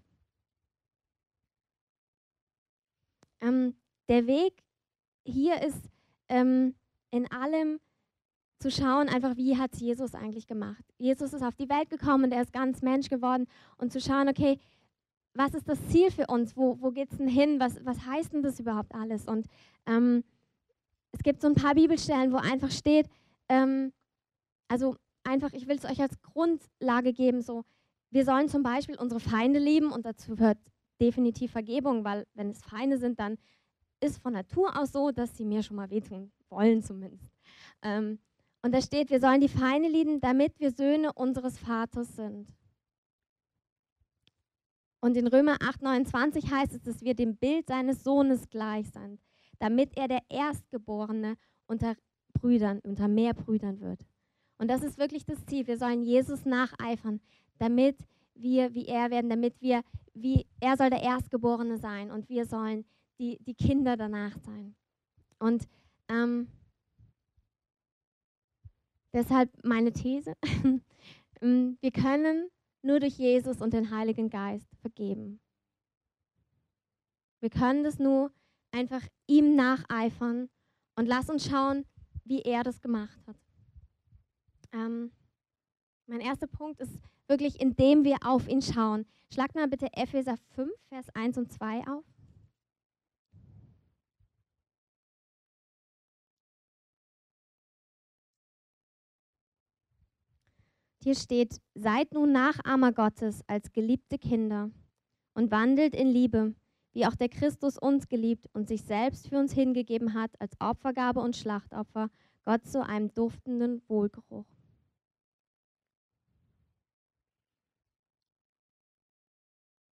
Ähm, 3.41 3.75
der 4.09 4.27
Weg 4.27 4.63
hier 5.23 5.61
ist 5.61 5.89
ähm, 6.27 6.75
in 7.11 7.29
allem 7.31 7.79
zu 8.59 8.69
schauen, 8.69 9.07
einfach 9.07 9.37
wie 9.37 9.57
hat 9.57 9.75
Jesus 9.77 10.13
eigentlich 10.13 10.47
gemacht. 10.47 10.83
Jesus 10.97 11.33
ist 11.33 11.43
auf 11.43 11.55
die 11.55 11.69
Welt 11.69 11.89
gekommen 11.89 12.25
und 12.25 12.31
er 12.31 12.41
ist 12.41 12.51
ganz 12.51 12.81
Mensch 12.81 13.09
geworden 13.09 13.47
und 13.77 13.91
zu 13.91 14.01
schauen, 14.01 14.27
okay, 14.27 14.59
was 15.33 15.53
ist 15.53 15.69
das 15.69 15.79
Ziel 15.87 16.11
für 16.11 16.27
uns? 16.27 16.57
Wo, 16.57 16.77
wo 16.81 16.91
geht 16.91 17.11
es 17.11 17.17
denn 17.17 17.27
hin? 17.27 17.59
Was, 17.59 17.83
was 17.85 18.05
heißt 18.05 18.33
denn 18.33 18.43
das 18.43 18.59
überhaupt 18.59 18.93
alles? 18.93 19.27
Und 19.27 19.47
ähm, 19.85 20.23
es 21.11 21.23
gibt 21.23 21.41
so 21.41 21.47
ein 21.47 21.55
paar 21.55 21.75
Bibelstellen, 21.75 22.33
wo 22.33 22.37
einfach 22.37 22.71
steht, 22.71 23.07
ähm, 23.47 23.93
also 24.67 24.95
einfach, 25.23 25.53
ich 25.53 25.67
will 25.67 25.77
es 25.77 25.85
euch 25.85 26.01
als 26.01 26.21
Grundlage 26.21 27.13
geben, 27.13 27.41
so, 27.41 27.63
wir 28.11 28.25
sollen 28.25 28.49
zum 28.49 28.63
Beispiel 28.63 28.97
unsere 28.97 29.19
Feinde 29.19 29.59
lieben 29.59 29.91
und 29.91 30.05
dazu 30.05 30.35
gehört 30.35 30.57
definitiv 30.99 31.51
Vergebung, 31.51 32.03
weil 32.03 32.25
wenn 32.33 32.49
es 32.49 32.61
Feinde 32.61 32.97
sind, 32.97 33.19
dann 33.19 33.37
ist 34.01 34.21
von 34.21 34.33
Natur 34.33 34.77
aus 34.77 34.91
so, 34.91 35.11
dass 35.11 35.35
sie 35.35 35.45
mir 35.45 35.63
schon 35.63 35.77
mal 35.77 35.89
wehtun 35.89 36.31
wollen 36.49 36.81
zumindest. 36.81 37.31
Ähm, 37.81 38.19
und 38.61 38.73
da 38.73 38.81
steht, 38.81 39.09
wir 39.09 39.19
sollen 39.19 39.41
die 39.41 39.47
Feinde 39.49 39.87
lieben, 39.87 40.19
damit 40.19 40.59
wir 40.59 40.71
Söhne 40.71 41.13
unseres 41.13 41.57
Vaters 41.57 42.15
sind. 42.15 42.47
Und 45.01 45.15
in 45.15 45.27
Römer 45.27 45.57
8, 45.61 45.81
29 45.81 46.51
heißt 46.51 46.73
es, 46.73 46.81
dass 46.81 47.01
wir 47.01 47.13
dem 47.13 47.37
Bild 47.37 47.67
seines 47.67 48.03
Sohnes 48.03 48.49
gleich 48.49 48.89
sind, 48.91 49.21
damit 49.59 49.95
er 49.97 50.09
der 50.09 50.21
Erstgeborene 50.27 51.35
unter 51.67 51.95
Brüdern, 52.33 52.79
unter 52.79 53.07
mehr 53.07 53.33
Brüdern 53.33 53.79
wird. 53.79 54.01
Und 54.57 54.69
das 54.69 54.83
ist 54.83 54.97
wirklich 54.97 55.25
das 55.25 55.45
Ziel. 55.45 55.67
Wir 55.67 55.77
sollen 55.77 56.03
Jesus 56.03 56.45
nacheifern, 56.45 57.21
damit 57.59 57.97
wir 58.35 58.73
wie 58.73 58.87
er 58.87 59.09
werden, 59.09 59.29
damit 59.29 59.61
wir 59.61 59.83
wie 60.13 60.45
er 60.59 60.75
soll 60.75 60.89
der 60.89 61.01
Erstgeborene 61.01 61.77
sein 61.77 62.11
und 62.11 62.27
wir 62.27 62.45
sollen 62.45 62.85
die, 63.19 63.37
die 63.43 63.53
Kinder 63.53 63.97
danach 63.97 64.37
sein. 64.39 64.75
Und 65.39 65.67
ähm, 66.07 66.47
deshalb 69.13 69.51
meine 69.63 69.91
These, 69.91 70.33
ähm, 71.41 71.77
wir 71.81 71.91
können 71.91 72.49
nur 72.81 72.99
durch 72.99 73.17
Jesus 73.17 73.61
und 73.61 73.73
den 73.73 73.91
Heiligen 73.91 74.29
Geist 74.29 74.69
vergeben. 74.81 75.39
Wir 77.41 77.49
können 77.49 77.83
das 77.83 77.99
nur 77.99 78.31
einfach 78.71 79.01
ihm 79.27 79.55
nacheifern 79.55 80.49
und 80.95 81.07
lass 81.07 81.29
uns 81.29 81.45
schauen, 81.45 81.85
wie 82.25 82.41
er 82.41 82.63
das 82.63 82.81
gemacht 82.81 83.19
hat. 83.27 83.37
Ähm, 84.71 85.11
mein 86.07 86.21
erster 86.21 86.47
Punkt 86.47 86.79
ist 86.79 86.99
wirklich, 87.27 87.59
indem 87.59 88.03
wir 88.03 88.17
auf 88.25 88.47
ihn 88.47 88.61
schauen. 88.61 89.05
Schlag 89.33 89.53
mal 89.55 89.67
bitte 89.67 89.87
Epheser 89.93 90.37
5, 90.55 90.71
Vers 90.89 91.09
1 91.13 91.37
und 91.37 91.51
2 91.51 91.87
auf. 91.87 92.03
Hier 101.09 101.15
steht, 101.15 101.59
seid 101.73 102.13
nun 102.13 102.31
Nachahmer 102.31 102.91
Gottes 102.91 103.41
als 103.47 103.71
geliebte 103.71 104.19
Kinder 104.19 104.69
und 105.33 105.49
wandelt 105.49 105.95
in 105.95 106.07
Liebe, 106.07 106.53
wie 106.91 107.07
auch 107.07 107.15
der 107.15 107.29
Christus 107.29 107.79
uns 107.79 108.09
geliebt 108.09 108.45
und 108.53 108.67
sich 108.67 108.83
selbst 108.83 109.27
für 109.27 109.39
uns 109.39 109.51
hingegeben 109.51 110.13
hat 110.13 110.29
als 110.39 110.51
Opfergabe 110.59 111.19
und 111.19 111.35
Schlachtopfer, 111.35 112.11
Gott 112.45 112.63
zu 112.67 112.85
einem 112.85 113.11
duftenden 113.15 113.81
Wohlgeruch. 113.87 114.45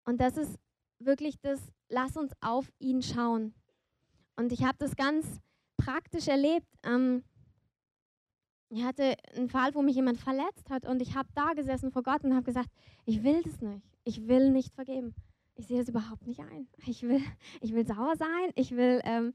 Und 0.05 0.21
das 0.21 0.38
ist 0.38 0.59
wirklich 1.00 1.39
das, 1.39 1.59
lass 1.89 2.15
uns 2.15 2.31
auf 2.41 2.71
ihn 2.77 3.01
schauen. 3.01 3.55
Und 4.36 4.51
ich 4.51 4.63
habe 4.63 4.77
das 4.77 4.95
ganz 4.95 5.41
praktisch 5.77 6.27
erlebt. 6.27 6.67
Ähm, 6.83 7.24
ich 8.69 8.83
hatte 8.83 9.15
einen 9.36 9.50
Fall, 9.50 9.74
wo 9.74 9.81
mich 9.81 9.95
jemand 9.95 10.19
verletzt 10.19 10.69
hat 10.69 10.86
und 10.86 11.01
ich 11.01 11.15
habe 11.15 11.29
da 11.36 11.53
gesessen 11.53 11.91
vor 11.91 12.03
Gott 12.03 12.24
und 12.24 12.33
habe 12.33 12.43
gesagt, 12.43 12.69
ich 13.05 13.24
will 13.24 13.41
das 13.43 13.62
nicht. 13.62 13.86
Ich 14.03 14.27
will 14.27 14.51
nicht 14.51 14.74
vergeben. 14.74 15.15
Ich 15.55 15.67
sehe 15.67 15.79
das 15.79 15.89
überhaupt 15.89 16.27
nicht 16.27 16.39
ein. 16.39 16.67
Ich 16.86 17.03
will, 17.03 17.21
ich 17.62 17.74
will 17.74 17.86
sauer 17.86 18.15
sein. 18.17 18.51
Ich 18.55 18.71
will 18.71 19.01
ähm, 19.05 19.33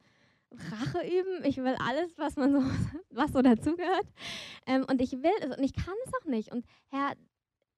Rache 0.50 1.00
üben. 1.06 1.44
Ich 1.44 1.56
will 1.56 1.74
alles, 1.78 2.16
was 2.18 2.36
man 2.36 2.52
so, 2.52 2.60
was 3.10 3.32
so 3.32 3.40
dazugehört. 3.40 4.06
Ähm, 4.66 4.84
und 4.88 5.00
ich 5.00 5.12
will 5.12 5.32
es 5.40 5.56
und 5.56 5.64
ich 5.64 5.72
kann 5.72 5.94
es 6.06 6.12
auch 6.14 6.26
nicht. 6.26 6.52
Und 6.52 6.66
Herr, 6.90 7.14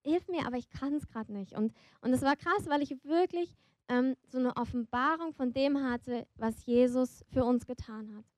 hilf 0.02 0.28
mir, 0.28 0.46
aber 0.46 0.56
ich 0.56 0.68
kann 0.68 0.94
es 0.94 1.06
gerade 1.06 1.32
nicht. 1.32 1.52
Und, 1.52 1.72
und 2.00 2.12
es 2.12 2.22
war 2.22 2.36
krass, 2.36 2.66
weil 2.66 2.82
ich 2.82 3.04
wirklich 3.04 3.56
ähm, 3.88 4.16
so 4.26 4.38
eine 4.38 4.56
Offenbarung 4.56 5.32
von 5.32 5.52
dem 5.52 5.82
hatte, 5.82 6.26
was 6.36 6.66
Jesus 6.66 7.24
für 7.32 7.44
uns 7.44 7.64
getan 7.64 8.16
hat 8.16 8.33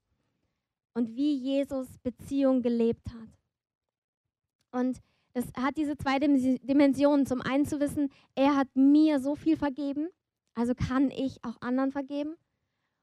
und 0.97 1.15
wie 1.15 1.35
Jesus 1.35 1.87
Beziehung 1.99 2.63
gelebt 2.63 3.07
hat. 3.11 3.29
Und 4.73 4.99
das 5.35 5.45
hat 5.55 5.77
diese 5.77 5.99
zwei 5.99 6.19
Dimensionen. 6.19 7.27
Zum 7.27 7.43
einen 7.43 7.67
zu 7.67 7.81
wissen, 7.81 8.09
er 8.35 8.57
hat 8.57 8.69
mir 8.75 9.21
so 9.21 9.35
viel 9.35 9.59
vergeben, 9.59 10.09
also 10.55 10.75
kann 10.75 11.11
ich 11.11 11.45
auch 11.45 11.61
anderen 11.61 11.93
vergeben. 11.93 12.37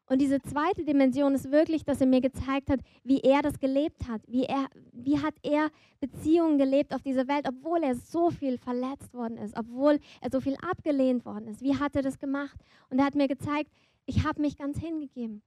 Und 0.08 0.20
diese 0.20 0.42
zweite 0.42 0.84
Dimension 0.84 1.36
ist 1.36 1.52
wirklich, 1.52 1.86
dass 1.86 2.02
er 2.02 2.08
mir 2.08 2.20
gezeigt 2.20 2.72
hat, 2.72 2.80
wie 3.04 3.20
er 3.22 3.44
das 3.44 3.60
gelebt 3.60 4.08
hat. 4.08 4.22
Wie, 4.28 4.46
er, 4.46 4.68
wie 4.92 5.20
hat 5.20 5.36
er 5.44 5.70
Beziehungen 6.00 6.58
gelebt 6.58 6.96
auf 6.96 7.04
dieser 7.04 7.28
Welt, 7.28 7.48
obwohl 7.48 7.84
er 7.84 7.96
so 7.96 8.32
viel 8.32 8.58
verletzt 8.58 9.14
worden 9.14 9.38
ist, 9.38 9.56
obwohl 9.56 10.00
er 10.20 10.32
so 10.32 10.42
viel 10.42 10.58
abgelehnt 10.68 11.26
worden 11.26 11.48
ist. 11.48 11.62
Wie 11.62 11.78
hat 11.78 11.96
er 11.96 12.02
das 12.02 12.18
gemacht? 12.18 12.60
Und 12.90 12.98
er 12.98 13.06
hat 13.06 13.16
mir 13.16 13.28
gezeigt, 13.28 13.72
ich 14.08 14.26
habe 14.26 14.42
mich 14.42 14.58
ganz 14.58 14.80
hingegeben. 14.80 15.44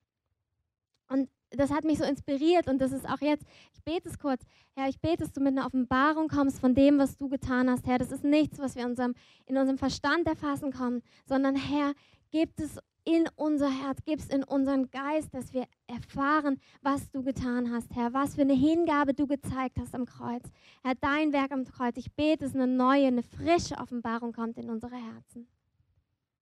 Und 1.08 1.28
das 1.50 1.70
hat 1.70 1.84
mich 1.84 1.98
so 1.98 2.04
inspiriert 2.04 2.68
und 2.68 2.80
das 2.80 2.92
ist 2.92 3.08
auch 3.08 3.20
jetzt, 3.20 3.44
ich 3.72 3.82
bete 3.82 4.08
es 4.08 4.18
kurz, 4.18 4.42
Herr, 4.74 4.88
ich 4.88 5.00
bete, 5.00 5.18
dass 5.18 5.32
du 5.32 5.40
mit 5.40 5.56
einer 5.56 5.66
Offenbarung 5.66 6.28
kommst 6.28 6.60
von 6.60 6.74
dem, 6.74 6.98
was 6.98 7.16
du 7.16 7.28
getan 7.28 7.70
hast, 7.70 7.86
Herr. 7.86 7.98
Das 7.98 8.12
ist 8.12 8.24
nichts, 8.24 8.58
was 8.58 8.74
wir 8.74 8.82
in 8.82 8.90
unserem, 8.90 9.14
in 9.46 9.56
unserem 9.56 9.78
Verstand 9.78 10.26
erfassen 10.26 10.72
können, 10.72 11.02
sondern 11.26 11.56
Herr, 11.56 11.92
gib 12.30 12.50
es 12.58 12.78
in 13.04 13.28
unser 13.36 13.70
Herz, 13.70 14.00
gib 14.04 14.18
es 14.18 14.28
in 14.28 14.42
unseren 14.42 14.90
Geist, 14.90 15.32
dass 15.32 15.52
wir 15.52 15.66
erfahren, 15.86 16.60
was 16.82 17.08
du 17.12 17.22
getan 17.22 17.72
hast, 17.72 17.94
Herr, 17.94 18.12
was 18.12 18.34
für 18.34 18.40
eine 18.40 18.54
Hingabe 18.54 19.14
du 19.14 19.28
gezeigt 19.28 19.78
hast 19.78 19.94
am 19.94 20.06
Kreuz. 20.06 20.42
Herr, 20.82 20.96
dein 20.96 21.32
Werk 21.32 21.52
am 21.52 21.64
Kreuz. 21.64 21.96
Ich 21.96 22.12
bete, 22.12 22.44
dass 22.44 22.54
eine 22.54 22.66
neue, 22.66 23.06
eine 23.06 23.22
frische 23.22 23.76
Offenbarung 23.76 24.32
kommt 24.32 24.58
in 24.58 24.68
unsere 24.68 24.96
Herzen. 24.96 25.46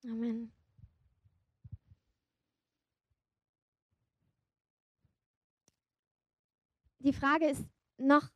Amen. 0.04 0.52
Die 7.04 7.12
Frage 7.12 7.46
ist 7.46 7.64
noch, 7.98 8.28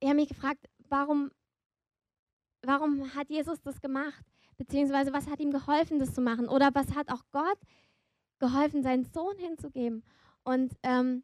ich 0.00 0.08
habe 0.08 0.20
mich 0.20 0.28
gefragt, 0.28 0.68
warum, 0.88 1.30
warum 2.62 3.14
hat 3.14 3.28
Jesus 3.28 3.60
das 3.60 3.80
gemacht? 3.80 4.24
Beziehungsweise 4.56 5.12
was 5.12 5.28
hat 5.28 5.40
ihm 5.40 5.52
geholfen, 5.52 5.98
das 5.98 6.14
zu 6.14 6.20
machen? 6.20 6.48
Oder 6.48 6.70
was 6.74 6.94
hat 6.94 7.10
auch 7.10 7.22
Gott 7.30 7.58
geholfen, 8.38 8.82
seinen 8.82 9.04
Sohn 9.04 9.36
hinzugeben? 9.38 10.02
Und 10.42 10.74
ähm, 10.82 11.22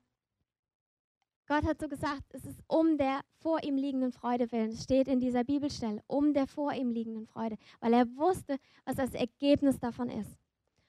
Gott 1.47 1.65
hat 1.65 1.81
so 1.81 1.89
gesagt, 1.89 2.25
es 2.31 2.45
ist 2.45 2.61
um 2.67 2.99
der 2.99 3.21
vor 3.41 3.63
ihm 3.63 3.77
liegenden 3.77 4.13
Freude 4.13 4.51
willen. 4.53 4.71
Es 4.71 4.83
steht 4.83 5.09
in 5.09 5.21
dieser 5.21 5.45
Bibelstelle, 5.45 6.03
um 6.07 6.35
der 6.35 6.47
vor 6.47 6.73
ihm 6.73 6.91
liegenden 6.91 7.27
Freude, 7.27 7.57
weil 7.81 7.93
er 7.95 8.07
wusste, 8.17 8.59
was 8.85 8.97
das 8.97 9.15
Ergebnis 9.15 9.79
davon 9.79 10.11
ist. 10.11 10.37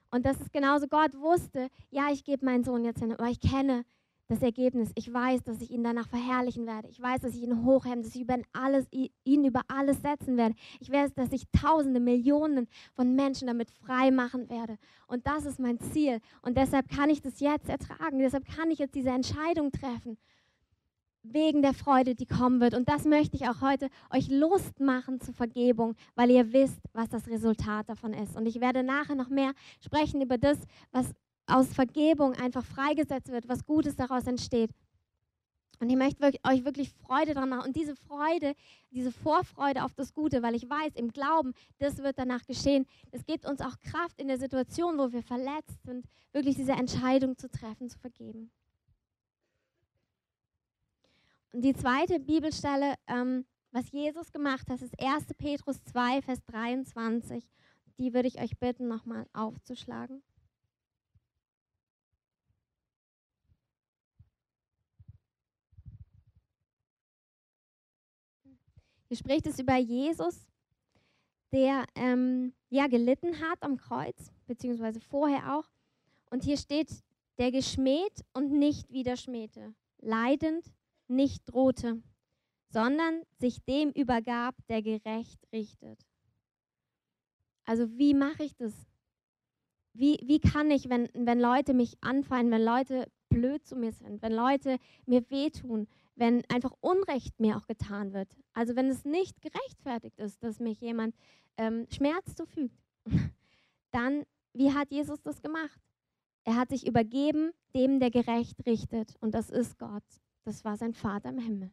Und 0.10 0.25
das 0.25 0.39
ist 0.39 0.51
genauso, 0.51 0.88
Gott 0.88 1.13
wusste, 1.15 1.70
ja, 1.89 2.12
ich 2.12 2.24
gebe 2.24 2.46
meinen 2.46 2.63
Sohn 2.63 2.86
jetzt 2.86 3.00
hin, 3.00 3.13
aber 3.13 3.29
ich 3.29 3.39
kenne 3.39 3.86
das 4.28 4.42
Ergebnis. 4.42 4.92
Ich 4.96 5.12
weiß, 5.14 5.44
dass 5.44 5.62
ich 5.62 5.72
ihn 5.72 5.84
danach 5.84 6.08
verherrlichen 6.08 6.68
werde. 6.68 6.90
Ich 6.90 7.02
weiß, 7.02 7.22
dass 7.22 7.34
ich 7.34 7.44
ihn 7.44 7.66
hochheben, 7.66 8.04
dass 8.04 8.16
ich 8.16 8.22
über 8.22 8.38
alles, 8.54 8.86
ihn 8.92 9.46
über 9.46 9.62
alles 9.68 10.02
setzen 10.02 10.38
werde. 10.38 10.56
Ich 10.80 10.92
weiß, 10.92 11.14
dass 11.14 11.32
ich 11.32 11.46
Tausende, 11.52 12.00
Millionen 12.00 12.68
von 12.94 13.16
Menschen 13.16 13.48
damit 13.48 13.72
frei 13.72 14.12
machen 14.12 14.50
werde. 14.50 14.78
Und 15.08 15.26
das 15.28 15.46
ist 15.46 15.60
mein 15.60 15.80
Ziel. 15.80 16.20
Und 16.42 16.58
deshalb 16.58 16.90
kann 16.90 17.10
ich 17.10 17.22
das 17.22 17.40
jetzt 17.40 17.70
ertragen. 17.70 18.20
Deshalb 18.20 18.46
kann 18.46 18.70
ich 18.70 18.80
jetzt 18.80 18.96
diese 18.96 19.10
Entscheidung 19.10 19.72
treffen. 19.72 20.18
Wegen 21.24 21.62
der 21.62 21.74
Freude, 21.74 22.16
die 22.16 22.26
kommen 22.26 22.62
wird. 22.62 22.74
Und 22.74 22.88
das 22.88 23.06
möchte 23.06 23.36
ich 23.36 23.48
auch 23.50 23.62
heute 23.62 23.90
euch 24.14 24.30
Lust 24.30 24.80
machen 24.80 25.20
zur 25.20 25.34
Vergebung, 25.34 25.96
weil 26.16 26.32
ihr 26.32 26.54
wisst, 26.54 26.80
was 26.94 27.10
das 27.10 27.28
Resultat 27.28 27.90
davon 27.90 28.14
ist. 28.14 28.36
Und 28.36 28.46
ich 28.46 28.62
werde 28.62 28.84
nachher 28.84 29.16
noch 29.16 29.30
mehr 29.30 29.52
sprechen 29.82 30.22
über 30.22 30.38
das, 30.38 30.60
was 30.92 31.14
aus 31.48 31.68
Vergebung 31.74 32.34
einfach 32.34 32.66
freigesetzt 32.66 33.32
wird, 33.32 33.48
was 33.48 33.66
Gutes 33.66 33.96
daraus 33.96 34.27
entsteht. 34.27 34.72
Und 35.80 35.89
ich 35.89 35.96
möchte 35.96 36.24
euch 36.44 36.66
wirklich 36.66 36.92
Freude 36.92 37.34
daran 37.34 37.50
machen. 37.50 37.68
Und 37.68 37.75
diese 37.75 37.96
Freude, 37.96 38.56
diese 38.92 39.12
Vorfreude 39.12 39.84
auf 39.84 39.94
das 39.94 40.13
Gute, 40.13 40.42
weil 40.42 40.56
ich 40.56 40.68
weiß, 40.68 40.96
im 40.96 41.12
Glauben, 41.12 41.54
das 41.77 42.00
wird 42.00 42.18
danach 42.18 42.46
geschehen. 42.46 42.88
Es 43.12 43.25
gibt 43.25 43.46
uns 43.46 43.62
auch 43.62 43.80
Kraft 43.82 44.20
in 44.20 44.27
der 44.27 44.39
Situation, 44.39 44.98
wo 44.98 45.12
wir 45.12 45.22
verletzt 45.22 45.84
sind, 45.84 46.08
wirklich 46.32 46.56
diese 46.56 46.72
Entscheidung 46.72 47.38
zu 47.38 47.50
treffen, 47.50 47.89
zu 47.89 48.00
vergeben. 48.00 48.51
Und 51.54 51.62
die 51.62 51.74
zweite 51.74 52.20
Bibelstelle, 52.20 52.96
ähm, 53.08 53.46
was 53.72 53.92
Jesus 53.92 54.32
gemacht 54.32 54.70
hat, 54.70 54.82
ist 54.82 55.00
1. 55.00 55.27
Petrus 55.38 55.84
2, 55.84 56.22
Vers 56.24 56.44
23. 56.46 57.48
Die 58.00 58.13
würde 58.13 58.27
ich 58.27 58.39
euch 58.39 58.58
bitten, 58.58 58.88
nochmal 58.88 59.27
aufzuschlagen. 59.34 60.24
Hier 69.08 69.18
spricht 69.18 69.48
es 69.48 69.60
über 69.60 69.78
Jesus, 69.78 70.48
der 71.52 71.86
ähm, 71.96 72.54
ja 72.70 72.88
gelitten 72.88 73.40
hat 73.42 73.64
am 73.64 73.78
Kreuz, 73.78 74.32
beziehungsweise 74.48 75.00
vorher 75.00 75.58
auch. 75.58 75.70
Und 76.30 76.44
hier 76.44 76.58
steht 76.58 76.90
der 77.38 77.52
geschmäht 77.52 78.26
und 78.34 78.52
nicht 78.52 78.92
wieder 78.92 79.16
schmähte, 79.16 79.74
leidend 80.00 80.66
nicht 81.08 81.44
drohte, 81.46 82.02
sondern 82.70 83.22
sich 83.38 83.64
dem 83.64 83.92
übergab, 83.92 84.56
der 84.68 84.82
gerecht 84.82 85.40
richtet. 85.54 86.00
Also 87.66 87.98
wie 87.98 88.14
mache 88.14 88.44
ich 88.44 88.56
das? 88.56 88.74
Wie, 89.94 90.20
wie 90.24 90.40
kann 90.40 90.70
ich, 90.70 90.90
wenn, 90.90 91.10
wenn 91.14 91.40
Leute 91.40 91.74
mich 91.74 91.98
anfallen, 92.02 92.52
wenn 92.52 92.64
Leute 92.64 93.10
blöd 93.30 93.66
zu 93.66 93.76
mir 93.76 93.92
sind, 93.92 94.22
wenn 94.22 94.32
Leute 94.34 94.78
mir 95.06 95.30
wehtun, 95.30 95.88
wenn 96.18 96.44
einfach 96.50 96.74
Unrecht 96.82 97.40
mir 97.40 97.58
auch 97.58 97.68
getan 97.68 98.12
wird. 98.12 98.36
Also 98.54 98.76
wenn 98.76 98.90
es 98.90 99.06
nicht 99.06 99.42
gerechtfertigt 99.42 100.20
ist, 100.20 100.44
dass 100.44 100.60
mich 100.60 100.82
jemand 100.82 101.16
ähm, 101.58 101.86
Schmerz 101.90 102.36
zufügt, 102.36 102.78
dann, 103.92 104.24
wie 104.54 104.74
hat 104.74 104.92
Jesus 104.92 105.22
das 105.22 105.42
gemacht? 105.42 105.80
Er 106.44 106.56
hat 106.56 106.70
sich 106.70 106.88
übergeben 106.88 107.52
dem, 107.76 108.00
der 108.00 108.10
gerecht 108.10 108.66
richtet. 108.66 109.16
Und 109.20 109.36
das 109.36 109.50
ist 109.50 109.78
Gott. 109.78 110.04
Das 110.44 110.66
war 110.66 110.76
sein 110.76 110.94
Vater 110.94 111.30
im 111.30 111.40
Himmel. 111.40 111.72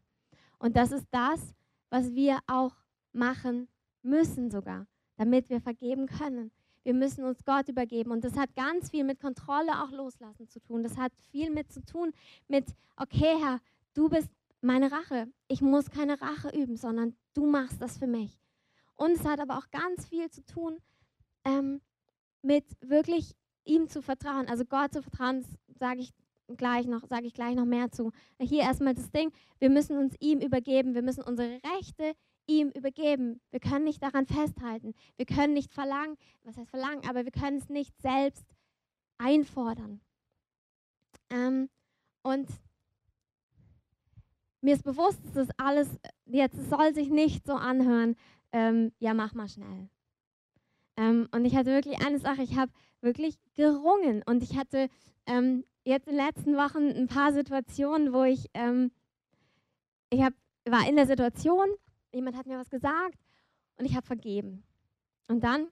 Und 0.59 0.77
das 0.77 0.93
ist 0.93 1.07
das, 1.11 1.55
was 1.91 2.15
wir 2.15 2.39
auch 2.47 2.75
machen 3.13 3.69
müssen 4.03 4.51
sogar, 4.51 4.87
damit 5.17 5.49
wir 5.49 5.61
vergeben 5.61 6.07
können. 6.07 6.51
Wir 6.83 6.93
müssen 6.93 7.25
uns 7.25 7.45
Gott 7.45 7.69
übergeben. 7.69 8.11
Und 8.11 8.25
das 8.25 8.37
hat 8.37 8.55
ganz 8.55 8.91
viel 8.91 9.05
mit 9.05 9.21
Kontrolle 9.21 9.83
auch 9.83 9.91
loslassen 9.91 10.49
zu 10.49 10.61
tun. 10.61 10.83
Das 10.83 10.99
hat 10.99 11.13
viel 11.31 11.51
mit 11.51 11.73
zu 11.73 11.83
tun 11.83 12.13
mit, 12.47 12.67
okay, 12.97 13.37
Herr, 13.41 13.61
du 13.95 14.09
bist 14.09 14.29
meine 14.61 14.93
Rache. 14.93 15.29
Ich 15.49 15.61
muss 15.61 15.91
keine 15.91 16.21
Rache 16.21 16.51
üben, 16.51 16.77
sondern 16.77 17.17
du 17.35 17.47
machst 17.47 17.81
das 17.81 17.99
für 17.99 18.07
mich. 18.07 18.39
Und 18.97 19.13
es 19.13 19.25
hat 19.25 19.41
aber 19.41 19.59
auch 19.59 19.71
ganz 19.71 20.07
viel 20.07 20.31
zu 20.31 20.45
tun 20.45 20.79
ähm, 21.45 21.81
mit 22.43 22.65
wirklich 22.81 23.35
ihm 23.65 23.89
zu 23.89 24.03
vertrauen. 24.03 24.49
Also 24.49 24.65
Gott 24.65 24.93
zu 24.93 25.03
vertrauen, 25.03 25.45
sage 25.79 26.01
ich 26.01 26.13
gleich 26.57 26.87
noch, 26.87 27.07
sage 27.07 27.27
ich 27.27 27.35
gleich 27.35 27.55
noch 27.55 27.65
mehr 27.65 27.91
zu. 27.91 28.13
Hier 28.39 28.63
erstmal 28.63 28.95
das 28.95 29.11
Ding, 29.11 29.33
wir 29.59 29.71
müssen 29.71 29.97
uns 29.97 30.15
ihm 30.21 30.41
übergeben, 30.41 30.95
wir 30.95 31.03
müssen 31.03 31.23
unsere 31.23 31.61
Rechte 31.77 32.15
ihm 32.47 32.71
übergeben. 32.71 33.41
Wir 33.51 33.61
können 33.61 33.85
nicht 33.85 34.03
daran 34.03 34.27
festhalten. 34.27 34.95
Wir 35.17 35.27
können 35.27 35.55
nicht 35.55 35.73
verlangen, 35.73 36.17
was 36.43 36.57
heißt 36.57 36.71
verlangen, 36.71 37.09
aber 37.09 37.25
wir 37.25 37.33
können 37.33 37.59
es 37.59 37.69
nicht 37.69 37.99
selbst 38.01 38.45
einfordern. 39.19 40.01
Ähm, 41.31 41.71
und 42.23 42.49
mir 44.65 44.75
ist 44.75 44.85
bewusst, 44.85 45.19
dass 45.25 45.47
das 45.47 45.49
alles, 45.59 45.89
jetzt 46.25 46.57
soll 46.71 46.95
sich 46.95 47.11
nicht 47.11 47.47
so 47.47 47.53
anhören, 47.53 48.17
ähm, 48.51 48.93
ja, 48.99 49.13
mach 49.13 49.35
mal 49.35 49.49
schnell. 49.49 49.89
Ähm, 50.97 51.29
und 51.33 51.45
ich 51.45 51.55
hatte 51.55 51.71
wirklich 51.71 52.05
eine 52.05 52.19
Sache, 52.19 52.43
ich 52.43 52.57
habe 52.57 52.73
wirklich 53.03 53.37
gerungen 53.55 54.23
und 54.25 54.43
ich 54.43 54.57
hatte 54.57 54.89
ähm, 55.27 55.65
jetzt 55.85 56.09
in 56.09 56.17
den 56.17 56.25
letzten 56.25 56.57
Wochen 56.57 56.89
ein 56.89 57.09
paar 57.09 57.33
Situationen, 57.33 58.15
wo 58.15 58.23
ich, 58.23 58.49
ähm, 58.55 58.91
ich 60.09 60.23
hab, 60.23 60.33
war 60.65 60.89
in 60.89 60.97
der 60.97 61.07
Situation 61.07 61.69
jemand 62.15 62.37
hat 62.37 62.47
mir 62.47 62.59
was 62.59 62.71
gesagt 62.71 63.19
und 63.77 63.85
ich 63.85 63.95
habe 63.95 64.07
vergeben. 64.07 64.63
Und 65.29 65.43
dann, 65.43 65.67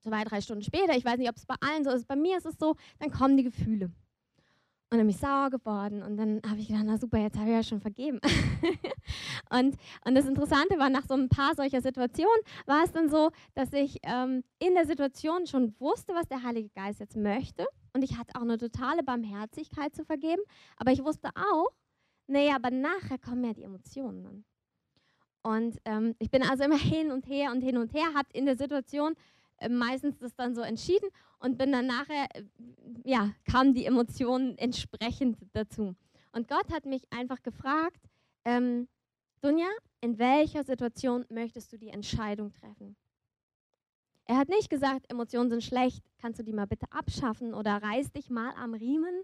zwei, 0.00 0.24
drei 0.24 0.40
Stunden 0.40 0.64
später, 0.64 0.96
ich 0.96 1.04
weiß 1.04 1.18
nicht, 1.18 1.28
ob 1.28 1.36
es 1.36 1.46
bei 1.46 1.56
allen 1.60 1.84
so 1.84 1.90
ist, 1.90 2.08
bei 2.08 2.16
mir 2.16 2.38
ist 2.38 2.46
es 2.46 2.58
so, 2.58 2.74
dann 2.98 3.10
kommen 3.10 3.36
die 3.36 3.44
Gefühle. 3.44 3.92
Und 4.92 4.98
dann 4.98 5.06
bin 5.06 5.10
ich 5.10 5.18
sauer 5.18 5.50
geworden 5.50 6.02
und 6.02 6.16
dann 6.16 6.42
habe 6.44 6.58
ich 6.58 6.66
gedacht, 6.66 6.82
na 6.84 6.98
super, 6.98 7.18
jetzt 7.18 7.38
habe 7.38 7.48
ich 7.48 7.54
ja 7.54 7.62
schon 7.62 7.80
vergeben. 7.80 8.18
und, 9.50 9.76
und 10.04 10.14
das 10.16 10.26
Interessante 10.26 10.78
war, 10.78 10.90
nach 10.90 11.06
so 11.06 11.14
ein 11.14 11.28
paar 11.28 11.54
solcher 11.54 11.80
Situationen 11.80 12.40
war 12.66 12.82
es 12.82 12.90
dann 12.90 13.08
so, 13.08 13.30
dass 13.54 13.72
ich 13.72 13.98
ähm, 14.02 14.42
in 14.58 14.74
der 14.74 14.86
Situation 14.86 15.46
schon 15.46 15.76
wusste, 15.78 16.12
was 16.12 16.26
der 16.26 16.42
Heilige 16.42 16.70
Geist 16.70 16.98
jetzt 16.98 17.16
möchte. 17.16 17.66
Und 17.92 18.02
ich 18.02 18.18
hatte 18.18 18.34
auch 18.34 18.42
eine 18.42 18.58
totale 18.58 19.04
Barmherzigkeit 19.04 19.94
zu 19.94 20.04
vergeben. 20.04 20.42
Aber 20.76 20.90
ich 20.90 21.04
wusste 21.04 21.28
auch, 21.36 21.70
naja, 22.26 22.56
aber 22.56 22.72
nachher 22.72 23.18
kommen 23.18 23.44
ja 23.44 23.52
die 23.52 23.62
Emotionen 23.62 24.24
dann. 24.24 24.44
Und 25.42 25.78
ähm, 25.84 26.16
ich 26.18 26.32
bin 26.32 26.42
also 26.42 26.64
immer 26.64 26.76
hin 26.78 27.12
und 27.12 27.28
her 27.28 27.52
und 27.52 27.60
hin 27.60 27.76
und 27.76 27.94
her, 27.94 28.12
habe 28.14 28.28
in 28.32 28.44
der 28.44 28.56
Situation 28.56 29.14
meistens 29.68 30.18
das 30.18 30.34
dann 30.34 30.54
so 30.54 30.62
entschieden 30.62 31.08
und 31.38 31.58
bin 31.58 31.72
dann 31.72 31.86
nachher, 31.86 32.26
äh, 32.34 32.44
ja, 33.04 33.32
kamen 33.50 33.74
die 33.74 33.86
Emotionen 33.86 34.56
entsprechend 34.58 35.38
dazu. 35.52 35.94
Und 36.32 36.48
Gott 36.48 36.72
hat 36.72 36.86
mich 36.86 37.02
einfach 37.12 37.42
gefragt, 37.42 38.00
ähm, 38.44 38.88
Dunja, 39.40 39.68
in 40.00 40.18
welcher 40.18 40.64
Situation 40.64 41.24
möchtest 41.28 41.72
du 41.72 41.78
die 41.78 41.88
Entscheidung 41.88 42.52
treffen? 42.52 42.96
Er 44.26 44.36
hat 44.36 44.48
nicht 44.48 44.70
gesagt, 44.70 45.10
Emotionen 45.10 45.50
sind 45.50 45.64
schlecht, 45.64 46.04
kannst 46.18 46.38
du 46.38 46.44
die 46.44 46.52
mal 46.52 46.66
bitte 46.66 46.86
abschaffen 46.90 47.52
oder 47.52 47.82
reiß 47.82 48.12
dich 48.12 48.30
mal 48.30 48.52
am 48.54 48.74
Riemen 48.74 49.22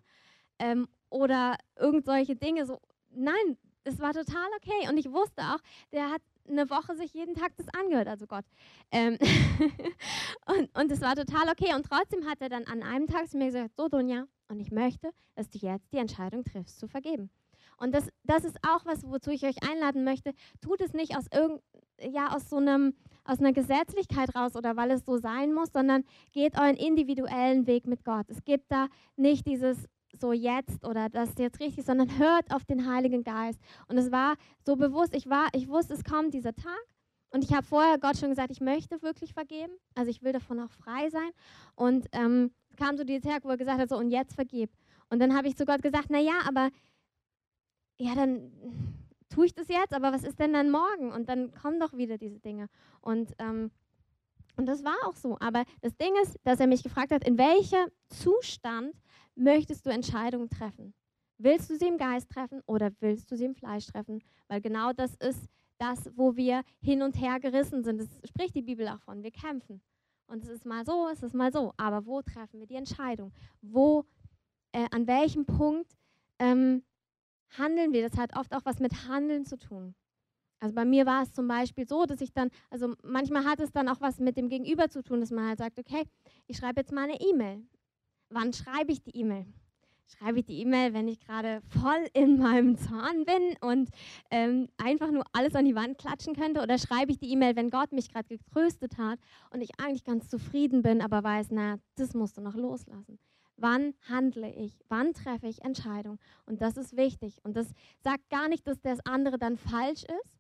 ähm, 0.59 0.89
oder 1.11 1.57
irgend 1.77 2.07
solche 2.07 2.35
Dinge. 2.35 2.67
So, 2.67 2.81
nein, 3.11 3.57
es 3.85 4.01
war 4.01 4.13
total 4.13 4.49
okay. 4.57 4.89
Und 4.89 4.97
ich 4.97 5.11
wusste 5.13 5.43
auch, 5.43 5.61
der 5.93 6.11
hat 6.11 6.23
eine 6.49 6.71
Woche 6.71 6.97
sich 6.97 7.13
jeden 7.15 7.35
Tag 7.35 7.53
das 7.57 7.69
angehört, 7.69 8.09
also 8.09 8.27
Gott. 8.27 8.45
Ähm 8.91 9.19
und, 10.47 10.79
und 10.79 10.93
es 10.93 11.01
war 11.01 11.15
total 11.15 11.49
okay. 11.49 11.75
Und 11.75 11.87
trotzdem 11.87 12.27
hat 12.27 12.41
er 12.41 12.49
dann 12.49 12.65
an 12.65 12.83
einem 12.83 13.07
Tag 13.07 13.29
zu 13.29 13.37
mir 13.37 13.47
gesagt, 13.47 13.77
so 13.77 13.89
Dunja, 13.89 14.27
und 14.49 14.61
ich 14.61 14.71
möchte, 14.71 15.11
dass 15.35 15.49
du 15.49 15.59
jetzt 15.59 15.93
die 15.93 15.99
Entscheidung 15.99 16.45
triffst, 16.45 16.79
zu 16.79 16.89
vergeben. 16.89 17.31
Und 17.79 17.95
das, 17.95 18.09
das 18.25 18.45
ist 18.45 18.59
auch 18.67 18.85
was, 18.87 19.05
wozu 19.05 19.31
ich 19.31 19.45
euch 19.45 19.69
einladen 19.69 20.05
möchte. 20.05 20.33
Tut 20.61 20.81
es 20.81 20.93
nicht 20.93 21.17
aus 21.17 21.27
irgend, 21.33 21.61
ja, 22.01 22.35
aus 22.35 22.49
so 22.49 22.57
einem, 22.57 22.95
aus 23.25 23.41
einer 23.41 23.53
Gesetzlichkeit 23.53 24.35
raus 24.35 24.57
oder 24.57 24.77
weil 24.77 24.91
es 24.91 25.05
so 25.05 25.19
sein 25.19 25.53
muss, 25.53 25.73
sondern 25.73 26.05
geht 26.33 26.59
euren 26.59 26.77
individuellen 26.77 27.67
Weg 27.67 27.87
mit 27.87 28.05
Gott. 28.05 28.27
Es 28.29 28.45
gibt 28.45 28.71
da 28.71 28.89
nicht 29.17 29.47
dieses, 29.47 29.89
so 30.13 30.33
jetzt 30.33 30.85
oder 30.85 31.09
das 31.09 31.31
ist 31.31 31.39
jetzt 31.39 31.61
richtig, 31.61 31.85
sondern 31.85 32.19
hört 32.19 32.51
auf 32.53 32.65
den 32.65 32.91
Heiligen 32.91 33.25
Geist. 33.25 33.61
Und 33.89 33.99
es 33.99 34.11
war 34.11 34.37
so 34.65 34.77
bewusst, 34.77 35.15
ich 35.15 35.29
war, 35.29 35.49
ich 35.53 35.69
wusste, 35.69 35.95
es 35.95 36.05
kommt 36.05 36.35
dieser 36.35 36.55
Tag. 36.55 36.79
Und 37.31 37.45
ich 37.45 37.53
habe 37.53 37.67
vorher 37.67 37.99
Gott 37.99 38.17
schon 38.17 38.31
gesagt, 38.31 38.51
ich 38.51 38.61
möchte 38.61 39.03
wirklich 39.03 39.35
vergeben. 39.35 39.73
Also 39.95 40.11
ich 40.11 40.23
will 40.23 40.33
davon 40.33 40.61
auch 40.61 40.71
frei 40.71 41.11
sein. 41.11 41.31
Und 41.75 42.07
ähm, 42.13 42.53
kam 42.77 42.97
so 42.97 43.05
dieser 43.05 43.29
Tag, 43.29 43.45
wo 43.45 43.49
er 43.49 43.57
gesagt 43.57 43.81
hat, 43.81 43.89
so 43.89 43.97
und 43.97 44.11
jetzt 44.11 44.35
vergib. 44.35 44.71
Und 45.11 45.19
dann 45.19 45.37
habe 45.37 45.49
ich 45.49 45.57
zu 45.57 45.67
Gott 45.67 45.83
gesagt, 45.83 46.07
na 46.09 46.19
ja, 46.19 46.41
aber 46.47 46.71
ja, 47.99 48.15
dann 48.15 48.53
tue 49.29 49.47
ich 49.47 49.55
das 49.55 49.69
jetzt, 49.69 49.93
aber 49.93 50.13
was 50.13 50.25
ist 50.25 50.39
denn 50.39 50.53
dann 50.53 50.71
morgen? 50.71 51.13
Und 51.13 51.29
dann 51.29 51.53
kommen 51.53 51.81
doch 51.81 51.93
wieder 51.95 52.17
diese 52.17 52.39
Dinge. 52.39 52.69
Und 53.01 53.33
ähm, 53.39 53.71
und 54.57 54.67
das 54.67 54.85
war 54.85 54.97
auch 55.05 55.17
so. 55.17 55.37
Aber 55.41 55.65
das 55.83 55.97
Ding 55.97 56.15
ist, 56.23 56.39
dass 56.45 56.61
er 56.61 56.67
mich 56.67 56.83
gefragt 56.83 57.13
hat, 57.13 57.27
in 57.27 57.37
welchem 57.39 57.91
Zustand 58.09 58.95
möchtest 59.37 59.87
du 59.87 59.91
Entscheidungen 59.91 60.49
treffen? 60.49 60.95
Willst 61.39 61.71
du 61.71 61.77
sie 61.77 61.87
im 61.87 61.99
Geist 61.99 62.31
treffen 62.31 62.63
oder 62.67 62.91
willst 63.01 63.31
du 63.31 63.37
sie 63.37 63.45
im 63.45 63.55
Fleisch 63.55 63.87
treffen? 63.87 64.23
Weil 64.49 64.61
genau 64.61 64.93
das 64.93 65.15
ist 65.17 65.49
das, 65.79 66.11
wo 66.17 66.37
wir 66.37 66.63
hin 66.81 67.03
und 67.03 67.21
her 67.21 67.39
gerissen 67.41 67.85
sind. 67.85 68.01
Das 68.01 68.09
spricht 68.25 68.55
die 68.55 68.63
Bibel 68.63 68.89
auch 68.89 69.01
von. 69.01 69.23
Wir 69.23 69.31
kämpfen. 69.31 69.83
Und 70.27 70.43
es 70.43 70.49
ist 70.49 70.65
mal 70.65 70.85
so, 70.85 71.09
es 71.13 71.23
ist 71.23 71.35
mal 71.35 71.53
so. 71.53 71.73
Aber 71.77 72.07
wo 72.07 72.23
treffen 72.23 72.59
wir 72.59 72.67
die 72.67 72.75
Entscheidung? 72.75 73.33
Wo, 73.61 74.05
äh, 74.73 74.87
an 74.91 75.07
welchem 75.07 75.45
Punkt 75.45 75.95
ähm, 76.39 76.83
handeln 77.51 77.93
wir? 77.93 78.09
Das 78.09 78.19
hat 78.19 78.37
oft 78.37 78.55
auch 78.55 78.65
was 78.65 78.81
mit 78.81 79.07
Handeln 79.07 79.45
zu 79.45 79.59
tun. 79.59 79.95
Also 80.59 80.75
bei 80.75 80.87
mir 80.87 81.05
war 81.05 81.23
es 81.23 81.33
zum 81.35 81.47
Beispiel 81.47 81.87
so, 81.87 82.07
dass 82.07 82.23
ich 82.23 82.33
dann, 82.33 82.51
also 82.71 82.95
manchmal 83.03 83.45
hat 83.45 83.61
es 83.61 83.73
dann 83.73 83.89
auch 83.91 84.01
was 84.01 84.19
mit 84.19 84.39
dem 84.39 84.49
Gegenüber 84.49 84.89
zu 84.89 85.03
tun, 85.03 85.21
dass 85.21 85.31
man 85.31 85.47
halt 85.47 85.59
sagt, 85.59 85.79
okay, 85.79 86.05
ich 86.47 86.57
schreibe 86.57 86.81
jetzt 86.81 86.93
mal 86.93 87.05
eine 87.05 87.21
E-Mail. 87.21 87.63
Wann 88.31 88.53
schreibe 88.53 88.93
ich 88.93 89.03
die 89.03 89.17
E-Mail? 89.17 89.47
Schreibe 90.09 90.39
ich 90.39 90.47
die 90.47 90.61
E-Mail, 90.61 90.95
wenn 90.95 91.09
ich 91.09 91.19
gerade 91.19 91.61
voll 91.69 92.07
in 92.13 92.39
meinem 92.39 92.77
Zorn 92.77 93.25
bin 93.25 93.57
und 93.61 93.89
ähm, 94.31 94.69
einfach 94.77 95.11
nur 95.11 95.25
alles 95.33 95.55
an 95.55 95.65
die 95.65 95.75
Wand 95.75 95.99
klatschen 95.99 96.35
könnte? 96.35 96.61
Oder 96.63 96.79
schreibe 96.79 97.11
ich 97.11 97.19
die 97.19 97.31
E-Mail, 97.33 97.57
wenn 97.57 97.71
Gott 97.71 97.93
mich 97.93 98.13
gerade 98.13 98.29
getröstet 98.29 98.99
hat 98.99 99.19
und 99.51 99.61
ich 99.61 99.71
eigentlich 99.79 100.05
ganz 100.05 100.29
zufrieden 100.29 100.83
bin, 100.83 101.01
aber 101.01 101.25
weiß, 101.25 101.49
na, 101.51 101.79
das 101.97 102.15
musst 102.15 102.37
du 102.37 102.41
noch 102.41 102.55
loslassen? 102.55 103.19
Wann 103.57 103.95
handle 104.09 104.53
ich? 104.53 104.79
Wann 104.89 105.13
treffe 105.13 105.49
ich 105.49 105.63
Entscheidungen? 105.63 106.19
Und 106.45 106.61
das 106.61 106.77
ist 106.77 106.97
wichtig. 106.97 107.41
Und 107.43 107.57
das 107.57 107.73
sagt 108.01 108.29
gar 108.29 108.49
nicht, 108.49 108.67
dass 108.67 108.81
das 108.81 109.05
andere 109.07 109.39
dann 109.39 109.57
falsch 109.57 110.05
ist, 110.05 110.37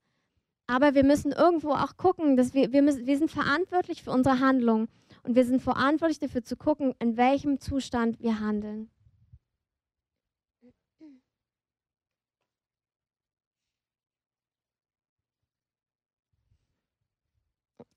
aber 0.66 0.94
wir 0.94 1.04
müssen 1.04 1.32
irgendwo 1.32 1.70
auch 1.70 1.96
gucken, 1.96 2.36
dass 2.36 2.52
wir, 2.52 2.72
wir, 2.72 2.82
müssen, 2.82 3.06
wir 3.06 3.16
sind 3.16 3.30
verantwortlich 3.30 4.02
für 4.02 4.10
unsere 4.10 4.40
Handlung. 4.40 4.88
Und 5.26 5.34
wir 5.34 5.44
sind 5.44 5.60
verantwortlich 5.60 6.20
dafür 6.20 6.44
zu 6.44 6.56
gucken, 6.56 6.94
in 7.00 7.16
welchem 7.16 7.58
Zustand 7.58 8.20
wir 8.20 8.38
handeln. 8.38 8.88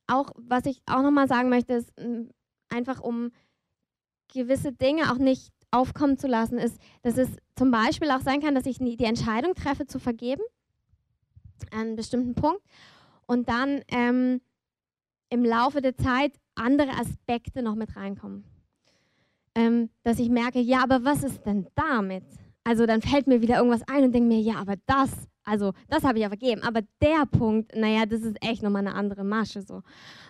Auch 0.07 0.31
was 0.37 0.65
ich 0.65 0.81
auch 0.87 1.03
nochmal 1.03 1.27
sagen 1.27 1.49
möchte, 1.49 1.73
ist 1.73 1.93
einfach 2.69 2.99
um 2.99 3.31
gewisse 4.33 4.71
Dinge 4.71 5.11
auch 5.11 5.19
nicht 5.19 5.53
aufkommen 5.69 6.17
zu 6.17 6.25
lassen, 6.25 6.57
ist, 6.57 6.81
dass 7.03 7.17
es 7.17 7.29
zum 7.55 7.69
Beispiel 7.69 8.09
auch 8.09 8.21
sein 8.21 8.41
kann, 8.41 8.55
dass 8.55 8.65
ich 8.65 8.79
die 8.79 9.03
Entscheidung 9.03 9.53
treffe 9.53 9.85
zu 9.85 9.99
vergeben, 9.99 10.41
an 11.69 11.79
einem 11.79 11.95
bestimmten 11.95 12.33
Punkt, 12.33 12.63
und 13.27 13.49
dann 13.49 13.83
ähm, 13.89 14.41
im 15.29 15.45
Laufe 15.45 15.79
der 15.83 15.95
Zeit 15.95 16.33
andere 16.59 16.91
Aspekte 16.91 17.61
noch 17.63 17.75
mit 17.75 17.95
reinkommen. 17.95 18.43
ähm, 19.55 19.89
dass 20.03 20.19
ich 20.19 20.29
merke, 20.29 20.59
ja, 20.59 20.83
aber 20.83 21.03
was 21.03 21.23
ist 21.23 21.45
denn 21.45 21.67
damit? 21.75 22.23
Also 22.63 22.85
dann 22.85 23.01
fällt 23.01 23.27
mir 23.27 23.41
wieder 23.41 23.57
irgendwas 23.57 23.83
ein 23.87 24.03
und 24.05 24.13
denke 24.13 24.27
mir, 24.27 24.39
ja, 24.39 24.55
aber 24.55 24.75
das, 24.85 25.11
also 25.43 25.73
das 25.89 26.03
habe 26.03 26.17
ich 26.19 26.23
ja 26.23 26.29
vergeben. 26.29 26.61
Aber 26.63 26.81
der 27.01 27.25
Punkt, 27.25 27.75
naja, 27.75 28.05
das 28.05 28.21
ist 28.21 28.37
echt 28.45 28.61
nochmal 28.63 28.85
eine 28.85 28.95
andere 28.95 29.23
Masche 29.23 29.61
so. 29.63 29.81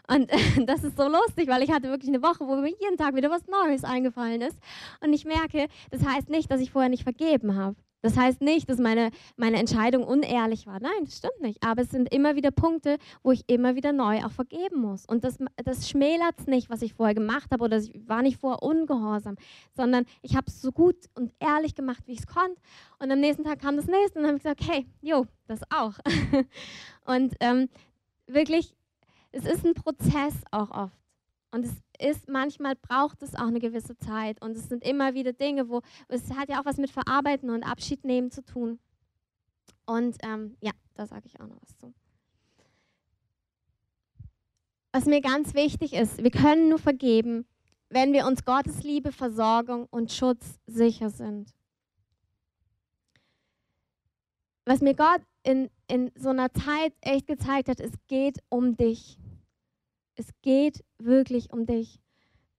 Und 0.08 0.32
äh, 0.32 0.66
das 0.66 0.84
ist 0.84 0.98
so 0.98 1.08
lustig, 1.10 1.50
weil 1.50 1.64
ich 1.64 1.72
hatte 1.72 1.90
wirklich 1.90 2.10
eine 2.10 2.24
Woche, 2.24 2.48
wo 2.48 2.56
mir 2.56 2.70
jeden 2.70 2.98
Tag 2.98 3.16
wieder 3.16 3.30
was 3.30 3.46
Neues 3.48 3.84
eingefallen 3.84 4.42
ist. 4.42 4.58
Und 5.04 5.14
ich 5.14 5.26
merke, 5.26 5.68
das 5.92 6.06
heißt 6.06 6.30
nicht, 6.30 6.50
dass 6.52 6.62
ich 6.62 6.72
vorher 6.72 6.90
nicht 6.90 7.04
vergeben 7.04 7.56
habe. 7.56 7.76
Das 8.02 8.16
heißt 8.16 8.42
nicht, 8.42 8.70
dass 8.70 8.78
meine, 8.78 9.12
meine 9.36 9.58
Entscheidung 9.58 10.04
unehrlich 10.04 10.68
war. 10.68 10.80
Nein, 10.80 11.04
das 11.04 11.18
stimmt 11.18 11.42
nicht. 11.42 11.64
Aber 11.64 11.82
es 11.82 11.90
sind 11.90 12.14
immer 12.14 12.36
wieder 12.36 12.52
Punkte, 12.52 12.98
wo 13.24 13.32
ich 13.32 13.44
immer 13.48 13.76
wieder 13.76 13.92
neu 13.92 14.24
auch 14.24 14.32
vergeben 14.32 14.82
muss. 14.82 15.06
Und 15.06 15.24
das, 15.24 15.38
das 15.58 15.90
schmälert 15.90 16.40
es 16.40 16.48
nicht, 16.48 16.70
was 16.70 16.82
ich 16.82 16.94
vorher 16.94 17.16
gemacht 17.16 17.52
habe 17.52 17.64
oder 17.64 17.78
ich 17.78 18.08
war 18.08 18.22
nicht 18.22 18.40
vorher 18.40 18.64
ungehorsam, 18.64 19.36
sondern 19.74 20.06
ich 20.22 20.36
habe 20.36 20.48
es 20.48 20.62
so 20.62 20.72
gut 20.72 20.96
und 21.16 21.34
ehrlich 21.40 21.76
gemacht, 21.76 22.04
wie 22.06 22.14
ich 22.14 22.20
es 22.20 22.28
konnte. 22.28 22.60
Und 23.00 23.12
am 23.12 23.20
nächsten 23.20 23.44
Tag 23.44 23.60
kam 23.60 23.76
das 23.76 23.88
nächste 23.88 24.20
und 24.20 24.24
dann 24.24 24.28
habe 24.28 24.38
ich 24.38 24.44
gesagt, 24.44 24.62
hey, 24.70 24.86
jo, 25.02 25.26
das 25.48 25.60
auch. 25.70 25.94
und 27.06 27.36
ähm, 27.42 27.70
wirklich, 28.28 28.76
es 29.32 29.46
ist 29.46 29.66
ein 29.66 29.74
Prozess 29.74 30.36
auch 30.52 30.72
oft. 30.72 30.96
Und 31.52 31.66
es 31.66 31.72
ist, 32.02 32.30
manchmal 32.30 32.76
braucht 32.76 33.22
es 33.22 33.36
auch 33.36 33.48
eine 33.48 33.60
gewisse 33.60 33.98
Zeit. 33.98 34.42
Und 34.42 34.58
es 34.58 34.70
sind 34.70 34.84
immer 34.84 35.14
wieder 35.14 35.34
Dinge, 35.34 35.70
wo 35.70 35.82
es 36.08 36.32
hat 36.34 36.50
ja 36.50 36.62
auch 36.62 36.66
was 36.66 36.78
mit 36.78 36.92
Verarbeiten 36.92 37.50
und 37.50 37.64
Abschied 37.64 38.04
nehmen 38.04 38.32
zu 38.32 38.44
tun. 38.44 38.80
Und 39.86 40.18
ähm, 40.24 40.56
ja, 40.62 40.72
da 40.96 41.06
sage 41.06 41.24
ich 41.26 41.40
auch 41.40 41.48
noch 41.48 41.62
was 41.62 41.76
zu. 41.78 41.94
Was 44.92 45.06
mir 45.06 45.22
ganz 45.22 45.54
wichtig 45.54 45.94
ist, 45.94 46.24
wir 46.24 46.32
können 46.32 46.70
nur 46.70 46.80
vergeben, 46.80 47.46
wenn 47.90 48.14
wir 48.14 48.26
uns 48.26 48.46
Gottes 48.46 48.84
Liebe, 48.84 49.12
Versorgung 49.12 49.88
und 49.90 50.12
Schutz 50.12 50.60
sicher 50.66 51.10
sind. 51.10 51.54
Was 54.66 54.82
mir 54.82 54.94
Gott 54.94 55.22
in, 55.44 55.70
in 55.88 56.12
so 56.16 56.30
einer 56.30 56.54
Zeit 56.54 56.94
echt 57.02 57.28
gezeigt 57.28 57.70
hat, 57.70 57.80
es 57.80 57.92
geht 58.08 58.38
um 58.50 58.78
dich. 58.78 59.18
Es 60.20 60.34
geht 60.42 60.84
wirklich 60.98 61.54
um 61.54 61.66
dich. 61.66 62.02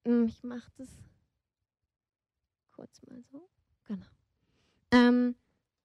Hm, 0.07 0.25
ich 0.25 0.43
mache 0.43 0.73
das 0.79 0.89
kurz 2.73 3.03
mal 3.07 3.23
so. 3.31 3.51
Genau. 3.85 4.07
Ähm, 4.93 5.35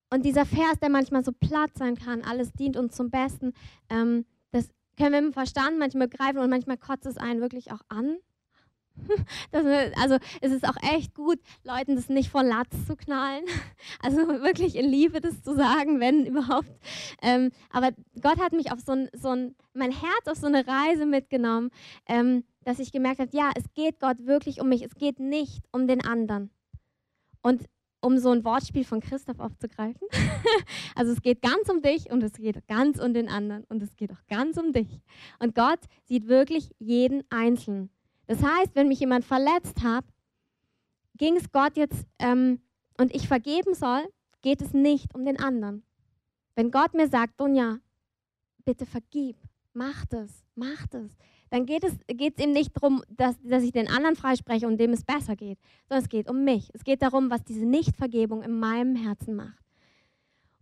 und 0.09 0.23
dieser 0.23 0.45
Vers, 0.45 0.79
der 0.81 0.89
manchmal 0.89 1.25
so 1.25 1.33
platt 1.33 1.71
sein 1.77 1.97
kann, 1.97 2.21
alles 2.21 2.53
dient 2.53 2.77
uns 2.77 2.95
zum 2.95 3.09
Besten, 3.09 3.51
ähm, 3.89 4.25
das 4.51 4.69
können 4.95 5.11
wir 5.11 5.19
im 5.19 5.33
Verstand 5.33 5.77
manchmal 5.77 6.07
begreifen 6.07 6.39
und 6.39 6.49
manchmal 6.49 6.77
kotzt 6.77 7.07
es 7.07 7.17
einen 7.17 7.41
wirklich 7.41 7.73
auch 7.73 7.81
an. 7.89 8.19
Das, 9.51 9.65
also 10.01 10.17
es 10.41 10.51
ist 10.51 10.67
auch 10.67 10.75
echt 10.81 11.13
gut, 11.13 11.39
Leuten 11.63 11.95
das 11.95 12.09
nicht 12.09 12.29
vor 12.29 12.43
Latz 12.43 12.69
zu 12.87 12.95
knallen. 12.95 13.45
Also 14.01 14.17
wirklich 14.17 14.75
in 14.75 14.85
Liebe 14.85 15.21
das 15.21 15.41
zu 15.41 15.55
sagen, 15.55 15.99
wenn 15.99 16.25
überhaupt. 16.25 16.69
Ähm, 17.21 17.51
aber 17.71 17.91
Gott 18.21 18.39
hat 18.39 18.51
mich 18.51 18.71
auf 18.71 18.79
so 18.79 18.91
ein, 18.93 19.09
so 19.13 19.29
ein, 19.29 19.55
mein 19.73 19.91
Herz 19.91 20.27
auf 20.27 20.37
so 20.37 20.47
eine 20.47 20.65
Reise 20.67 21.05
mitgenommen, 21.05 21.69
ähm, 22.07 22.43
dass 22.63 22.79
ich 22.79 22.91
gemerkt 22.91 23.19
habe, 23.19 23.29
ja, 23.33 23.51
es 23.55 23.65
geht 23.73 23.99
Gott 23.99 24.25
wirklich 24.25 24.59
um 24.59 24.69
mich. 24.69 24.83
Es 24.83 24.95
geht 24.95 25.19
nicht 25.19 25.63
um 25.71 25.87
den 25.87 26.03
anderen. 26.03 26.51
Und 27.41 27.65
um 28.05 28.19
so 28.19 28.29
ein 28.29 28.45
Wortspiel 28.45 28.83
von 28.83 28.99
Christoph 29.01 29.39
aufzugreifen. 29.39 30.07
also 30.95 31.11
es 31.11 31.21
geht 31.21 31.41
ganz 31.41 31.69
um 31.69 31.81
dich 31.81 32.11
und 32.11 32.21
es 32.21 32.33
geht 32.33 32.67
ganz 32.67 32.99
um 32.99 33.13
den 33.13 33.27
anderen 33.27 33.63
und 33.65 33.81
es 33.81 33.95
geht 33.95 34.11
auch 34.11 34.27
ganz 34.29 34.57
um 34.57 34.73
dich. 34.73 35.01
Und 35.39 35.55
Gott 35.55 35.79
sieht 36.03 36.27
wirklich 36.27 36.69
jeden 36.77 37.23
Einzelnen. 37.31 37.89
Das 38.27 38.41
heißt, 38.41 38.75
wenn 38.75 38.87
mich 38.87 38.99
jemand 38.99 39.25
verletzt 39.25 39.83
hat, 39.83 40.05
ging 41.17 41.35
es 41.37 41.51
Gott 41.51 41.77
jetzt 41.77 42.05
ähm, 42.19 42.59
und 42.97 43.13
ich 43.13 43.27
vergeben 43.27 43.73
soll, 43.73 44.07
geht 44.41 44.61
es 44.61 44.73
nicht 44.73 45.13
um 45.15 45.25
den 45.25 45.39
anderen. 45.39 45.83
Wenn 46.55 46.71
Gott 46.71 46.93
mir 46.93 47.07
sagt, 47.07 47.39
Dunja, 47.39 47.79
bitte 48.63 48.85
vergib, 48.85 49.37
mach 49.73 50.05
das, 50.05 50.43
mach 50.55 50.87
das, 50.87 51.11
dann 51.49 51.65
geht 51.65 51.83
es 51.83 51.97
geht's 52.07 52.41
ihm 52.41 52.51
nicht 52.51 52.75
darum, 52.75 53.03
dass, 53.09 53.35
dass 53.41 53.63
ich 53.63 53.71
den 53.71 53.87
anderen 53.87 54.15
freispreche 54.15 54.67
und 54.67 54.77
dem 54.77 54.93
es 54.93 55.03
besser 55.03 55.35
geht, 55.35 55.59
sondern 55.87 56.03
es 56.03 56.09
geht 56.09 56.29
um 56.29 56.43
mich. 56.43 56.69
Es 56.73 56.83
geht 56.83 57.01
darum, 57.01 57.29
was 57.29 57.43
diese 57.43 57.65
Nichtvergebung 57.65 58.41
in 58.41 58.59
meinem 58.59 58.95
Herzen 58.95 59.35
macht. 59.35 59.63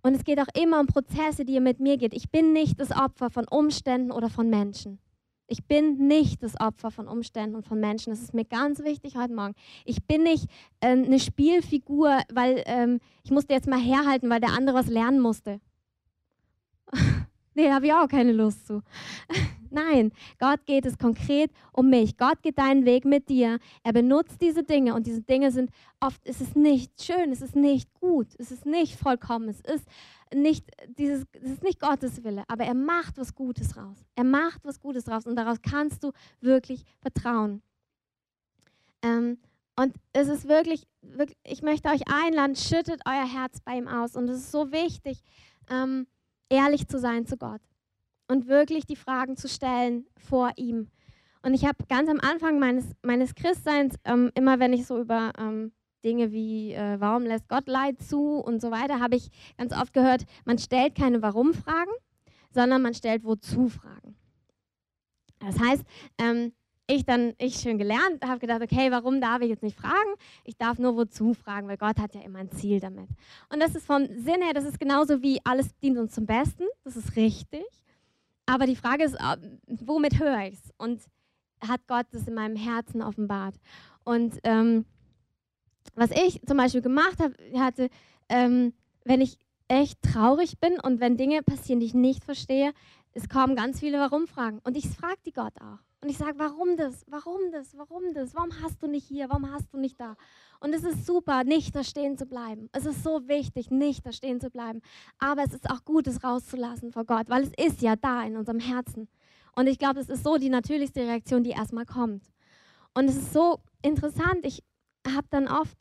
Und 0.02 0.16
es 0.16 0.26
geht 0.26 0.40
auch 0.40 0.54
immer 0.54 0.80
um 0.82 0.88
Prozesse, 0.88 1.46
die 1.46 1.54
ihr 1.54 1.62
mit 1.62 1.80
mir 1.80 1.98
geht. 1.98 2.14
Ich 2.14 2.30
bin 2.30 2.52
nicht 2.52 2.80
das 2.80 2.92
Opfer 2.92 3.30
von 3.30 3.48
Umständen 3.48 4.12
oder 4.12 4.30
von 4.30 4.50
Menschen. 4.50 5.00
Ich 5.48 5.66
bin 5.66 6.08
nicht 6.08 6.42
das 6.42 6.60
Opfer 6.60 6.90
von 6.90 7.08
Umständen 7.08 7.56
und 7.56 7.66
von 7.66 7.80
Menschen. 7.80 8.12
Das 8.12 8.22
ist 8.22 8.34
mir 8.34 8.46
ganz 8.46 8.80
wichtig 8.80 9.16
heute 9.18 9.34
Morgen. 9.34 9.54
Ich 9.86 10.04
bin 10.06 10.24
nicht 10.24 10.46
äh, 10.80 10.88
eine 10.88 11.20
Spielfigur, 11.20 12.22
weil 12.34 12.64
ähm, 12.66 13.00
ich 13.24 13.32
musste 13.32 13.54
jetzt 13.54 13.68
mal 13.68 13.80
herhalten, 13.80 14.30
weil 14.30 14.40
der 14.40 14.54
andere 14.54 14.76
was 14.76 14.88
lernen 14.88 15.20
musste. 15.20 15.60
nee, 17.54 17.66
da 17.66 17.76
habe 17.76 17.88
ich 17.88 17.94
auch 17.94 18.08
keine 18.08 18.32
Lust 18.32 18.68
zu. 18.68 18.82
Nein, 19.74 20.12
Gott 20.40 20.66
geht 20.68 20.86
es 20.86 21.00
konkret 21.00 21.52
um 21.72 21.90
mich. 21.90 22.16
Gott 22.18 22.44
geht 22.44 22.60
deinen 22.60 22.86
Weg 22.86 23.06
mit 23.06 23.28
dir. 23.28 23.58
Er 23.82 23.92
benutzt 23.92 24.40
diese 24.40 24.64
Dinge 24.64 24.94
und 24.94 25.08
diese 25.08 25.24
Dinge 25.24 25.52
sind 25.52 25.72
oft, 26.00 26.22
es 26.26 26.42
ist 26.42 26.56
nicht 26.56 27.04
schön, 27.04 27.32
es 27.32 27.42
ist 27.42 27.56
nicht 27.56 27.92
gut, 27.96 28.28
es 28.38 28.52
ist 28.52 28.68
nicht 28.68 28.96
vollkommen, 29.00 29.50
es 29.50 29.62
ist 29.62 29.88
nicht, 30.32 30.70
dieses, 30.98 31.26
es 31.34 31.54
ist 31.54 31.64
nicht 31.64 31.80
Gottes 31.80 32.24
Wille, 32.24 32.44
aber 32.48 32.66
er 32.66 32.76
macht 32.76 33.18
was 33.18 33.34
Gutes 33.34 33.76
raus. 33.76 33.98
Er 34.16 34.24
macht 34.24 34.64
was 34.64 34.80
Gutes 34.80 35.08
raus 35.08 35.26
und 35.26 35.36
daraus 35.36 35.58
kannst 35.64 36.04
du 36.04 36.12
wirklich 36.40 36.86
vertrauen. 37.02 37.64
Ähm, 39.02 39.40
und 39.76 39.96
es 40.14 40.28
ist 40.28 40.48
wirklich, 40.48 40.88
wirklich, 41.02 41.38
ich 41.44 41.64
möchte 41.64 41.90
euch 41.90 42.02
einladen, 42.08 42.56
schüttet 42.56 43.02
euer 43.08 43.28
Herz 43.28 43.60
bei 43.62 43.76
ihm 43.76 43.88
aus. 43.88 44.16
Und 44.16 44.30
es 44.30 44.38
ist 44.38 44.52
so 44.52 44.72
wichtig, 44.72 45.24
ähm, 45.68 46.06
ehrlich 46.50 46.88
zu 46.88 47.00
sein 47.00 47.26
zu 47.26 47.38
Gott 47.38 47.62
und 48.28 48.48
wirklich 48.48 48.86
die 48.86 48.96
Fragen 48.96 49.38
zu 49.38 49.48
stellen 49.48 50.06
vor 50.18 50.52
ihm. 50.56 50.90
Und 51.42 51.54
ich 51.54 51.66
habe 51.66 51.86
ganz 51.90 52.10
am 52.10 52.20
Anfang 52.20 52.60
meines, 52.60 52.96
meines 53.02 53.36
Christseins, 53.36 53.96
ähm, 54.06 54.32
immer 54.36 54.60
wenn 54.60 54.74
ich 54.74 54.86
so 54.86 55.00
über 55.00 55.34
ähm, 55.38 55.74
Dinge 56.04 56.32
wie, 56.32 56.74
äh, 56.74 57.00
warum 57.00 57.24
lässt 57.24 57.50
Gott 57.50 57.68
Leid 57.68 58.02
zu 58.02 58.38
und 58.38 58.62
so 58.62 58.72
weiter, 58.72 59.00
habe 59.00 59.16
ich 59.16 59.30
ganz 59.58 59.74
oft 59.74 59.94
gehört, 59.94 60.26
man 60.46 60.58
stellt 60.58 60.96
keine 60.96 61.22
Warum-Fragen, 61.22 61.92
sondern 62.52 62.82
man 62.82 62.94
stellt 62.94 63.24
Wozu-Fragen. 63.24 64.16
Das 65.40 65.60
heißt, 65.60 65.84
ähm, 66.18 66.54
ich 66.88 67.06
dann, 67.06 67.34
ich 67.38 67.56
schön 67.56 67.78
gelernt, 67.78 68.24
habe 68.26 68.40
gedacht, 68.40 68.62
okay, 68.62 68.92
warum 68.92 69.22
darf 69.22 69.42
ich 69.42 69.50
jetzt 69.50 69.64
nicht 69.64 69.78
fragen? 69.78 70.14
Ich 70.44 70.58
darf 70.58 70.80
nur 70.80 70.96
wozu 70.96 71.34
fragen, 71.34 71.68
weil 71.68 71.78
Gott 71.78 71.98
hat 71.98 72.14
ja 72.14 72.22
immer 72.22 72.40
ein 72.40 72.52
Ziel 72.52 72.80
damit. 72.80 73.10
Und 73.50 73.62
das 73.62 73.76
ist 73.76 73.86
vom 73.86 74.06
Sinn 74.06 74.42
her, 74.42 74.54
das 74.54 74.66
ist 74.66 74.80
genauso 74.80 75.22
wie 75.22 75.40
alles 75.46 75.76
dient 75.78 75.98
uns 75.98 76.14
zum 76.14 76.26
Besten, 76.26 76.64
das 76.84 76.98
ist 76.98 77.16
richtig. 77.16 77.64
Aber 78.46 78.66
die 78.66 78.76
Frage 78.76 79.04
ist, 79.04 79.18
womit 79.68 80.20
höre 80.20 80.48
ich 80.48 80.56
es? 80.56 80.72
Und 80.78 81.02
hat 81.62 81.88
Gott 81.88 82.08
das 82.12 82.28
in 82.28 82.34
meinem 82.34 82.56
Herzen 82.56 83.02
offenbart? 83.02 83.56
Und 84.04 84.40
ähm, 84.44 84.86
was 85.96 86.12
ich 86.12 86.42
zum 86.46 86.58
Beispiel 86.58 86.82
gemacht 86.82 87.20
habe, 87.20 87.36
hatte, 87.58 87.90
ähm, 88.30 88.74
wenn 89.06 89.22
ich 89.22 89.38
echt 89.68 90.02
traurig 90.02 90.60
bin 90.60 90.80
und 90.80 91.00
wenn 91.00 91.18
Dinge 91.18 91.42
passieren, 91.42 91.80
die 91.80 91.86
ich 91.86 91.94
nicht 91.94 92.24
verstehe, 92.24 92.74
es 93.14 93.30
kommen 93.30 93.56
ganz 93.56 93.80
viele 93.80 94.00
Warum-Fragen. 94.00 94.60
Und 94.64 94.76
ich 94.76 94.88
frage 94.90 95.20
die 95.26 95.34
Gott 95.34 95.54
auch. 95.62 95.80
Und 96.04 96.10
ich 96.10 96.18
sage, 96.18 96.34
warum 96.36 96.76
das? 96.76 97.06
Warum 97.08 97.40
das? 97.54 97.78
Warum 97.78 98.14
das? 98.14 98.36
Warum 98.36 98.52
hast 98.62 98.84
du 98.84 98.88
nicht 98.88 99.08
hier? 99.08 99.30
Warum 99.30 99.50
hast 99.50 99.74
du 99.74 99.78
nicht 99.78 99.98
da? 100.02 100.18
Und 100.60 100.74
es 100.74 100.84
ist 100.84 101.06
super, 101.06 101.46
nicht 101.46 101.74
da 101.74 101.82
stehen 101.86 102.18
zu 102.18 102.26
bleiben. 102.26 102.68
Es 102.74 102.86
ist 102.86 103.04
so 103.04 103.30
wichtig, 103.30 103.72
nicht 103.72 104.06
da 104.06 104.12
stehen 104.12 104.42
zu 104.42 104.50
bleiben. 104.50 104.82
Aber 105.18 105.44
es 105.46 105.54
ist 105.54 105.70
auch 105.70 105.86
gut, 105.86 106.06
es 106.08 106.22
rauszulassen 106.22 106.92
vor 106.92 107.06
Gott, 107.06 107.30
weil 107.30 107.44
es 107.44 107.54
ist 107.58 107.82
ja 107.82 107.96
da 107.96 108.22
in 108.26 108.36
unserem 108.36 108.60
Herzen. 108.60 109.08
Und 109.56 109.68
ich 109.68 109.80
glaube, 109.80 110.02
es 110.02 110.10
ist 110.10 110.26
so 110.26 110.36
die 110.36 110.50
natürlichste 110.50 111.00
Reaktion, 111.00 111.42
die 111.46 111.52
erstmal 111.52 111.86
kommt. 111.86 112.26
Und 112.94 113.06
es 113.06 113.16
ist 113.16 113.32
so 113.32 113.62
interessant. 113.82 114.40
Ich 114.44 114.62
habe 115.08 115.28
dann 115.30 115.48
oft 115.48 115.78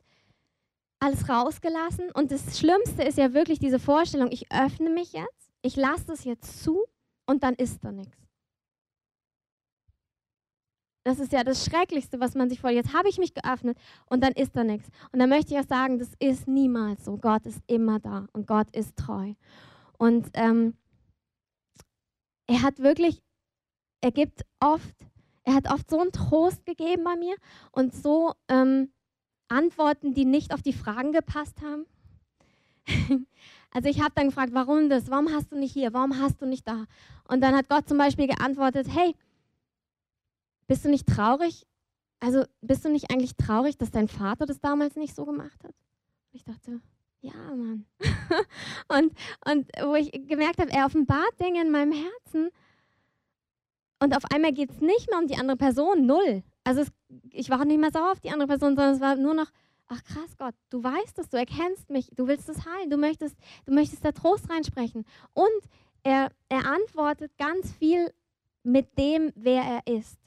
alles 1.01 1.27
rausgelassen. 1.27 2.11
Und 2.11 2.31
das 2.31 2.57
Schlimmste 2.57 3.03
ist 3.03 3.17
ja 3.17 3.33
wirklich 3.33 3.59
diese 3.59 3.77
Vorstellung, 3.77 4.31
ich 4.31 4.49
öffne 4.53 4.89
mich 4.89 5.11
jetzt, 5.11 5.51
ich 5.63 5.75
lasse 5.75 6.05
das 6.05 6.23
jetzt 6.23 6.63
zu 6.63 6.85
und 7.25 7.43
dann 7.43 7.55
ist 7.55 7.83
da 7.83 7.91
nichts. 7.91 8.22
Das 11.03 11.19
ist 11.19 11.33
ja 11.33 11.43
das 11.43 11.65
Schrecklichste, 11.65 12.19
was 12.19 12.33
man 12.33 12.49
sich 12.49 12.61
vorstellt. 12.61 12.85
Jetzt 12.85 12.95
habe 12.95 13.09
ich 13.09 13.17
mich 13.17 13.33
geöffnet 13.33 13.77
und 14.05 14.23
dann 14.23 14.31
ist 14.33 14.55
da 14.55 14.63
nichts. 14.63 14.89
Und 15.11 15.19
da 15.19 15.27
möchte 15.27 15.53
ich 15.53 15.59
auch 15.59 15.67
sagen, 15.67 15.99
das 15.99 16.11
ist 16.19 16.47
niemals 16.47 17.03
so. 17.03 17.17
Gott 17.17 17.45
ist 17.45 17.61
immer 17.67 17.99
da 17.99 18.27
und 18.31 18.47
Gott 18.47 18.73
ist 18.73 18.95
treu. 18.95 19.33
Und 19.97 20.29
ähm, 20.33 20.75
er 22.47 22.61
hat 22.61 22.79
wirklich, 22.79 23.21
er 24.01 24.11
gibt 24.11 24.43
oft, 24.61 24.95
er 25.43 25.55
hat 25.55 25.69
oft 25.71 25.89
so 25.89 25.99
einen 25.99 26.11
Trost 26.11 26.65
gegeben 26.65 27.03
bei 27.03 27.17
mir 27.17 27.35
und 27.71 27.93
so 27.93 28.33
ähm, 28.47 28.91
Antworten, 29.49 30.13
die 30.13 30.25
nicht 30.25 30.53
auf 30.53 30.61
die 30.61 30.73
Fragen 30.73 31.11
gepasst 31.11 31.61
haben. 31.61 31.85
also 33.71 33.89
ich 33.89 34.01
habe 34.01 34.13
dann 34.15 34.27
gefragt, 34.27 34.53
warum 34.53 34.89
das? 34.89 35.09
Warum 35.09 35.29
hast 35.33 35.51
du 35.51 35.57
nicht 35.57 35.73
hier? 35.73 35.93
Warum 35.93 36.19
hast 36.19 36.41
du 36.41 36.45
nicht 36.45 36.67
da? 36.67 36.85
Und 37.27 37.41
dann 37.41 37.55
hat 37.55 37.69
Gott 37.69 37.87
zum 37.87 37.97
Beispiel 37.97 38.27
geantwortet, 38.27 38.87
hey, 38.89 39.15
bist 40.73 40.85
du 40.85 40.89
nicht 40.89 41.07
traurig? 41.07 41.65
also 42.23 42.45
bist 42.61 42.85
du 42.85 42.89
nicht 42.89 43.11
eigentlich 43.11 43.35
traurig, 43.35 43.77
dass 43.77 43.91
dein 43.91 44.07
Vater 44.07 44.45
das 44.45 44.61
damals 44.61 44.95
nicht 44.95 45.13
so 45.13 45.25
gemacht 45.25 45.61
hat? 45.61 45.75
Ich 46.31 46.45
dachte, 46.45 46.79
ja, 47.19 47.33
Mann. 47.33 47.85
und, 48.87 49.11
und 49.45 49.67
wo 49.81 49.95
ich 49.95 50.09
gemerkt 50.25 50.59
habe, 50.59 50.71
er 50.71 50.85
offenbart 50.85 51.37
Dinge 51.41 51.61
in 51.61 51.69
meinem 51.69 51.91
Herzen. 51.91 52.49
Und 53.99 54.15
auf 54.15 54.23
einmal 54.33 54.53
geht 54.53 54.71
es 54.71 54.79
nicht 54.79 55.09
mehr 55.09 55.19
um 55.19 55.27
die 55.27 55.35
andere 55.35 55.57
Person, 55.57 56.05
null. 56.05 56.43
Also 56.63 56.81
es, 56.81 56.91
ich 57.29 57.49
war 57.49 57.59
auch 57.59 57.65
nicht 57.65 57.79
mehr 57.79 57.91
sauer 57.91 58.13
auf 58.13 58.21
die 58.21 58.31
andere 58.31 58.47
Person, 58.47 58.77
sondern 58.77 58.95
es 58.95 59.01
war 59.01 59.17
nur 59.17 59.33
noch, 59.33 59.51
ach 59.87 60.01
krass 60.05 60.37
Gott, 60.37 60.55
du 60.69 60.81
weißt 60.81 61.19
es, 61.19 61.27
du 61.27 61.35
erkennst 61.35 61.89
mich, 61.89 62.09
du 62.15 62.27
willst 62.27 62.47
es 62.47 62.65
heilen, 62.65 62.89
du 62.89 62.95
möchtest, 62.95 63.35
du 63.65 63.73
möchtest 63.73 64.05
da 64.05 64.13
Trost 64.13 64.49
reinsprechen. 64.49 65.03
Und 65.33 65.69
er, 66.03 66.31
er 66.47 66.65
antwortet 66.71 67.37
ganz 67.37 67.69
viel 67.73 68.13
mit 68.63 68.97
dem, 68.97 69.33
wer 69.35 69.61
er 69.61 69.93
ist. 69.93 70.22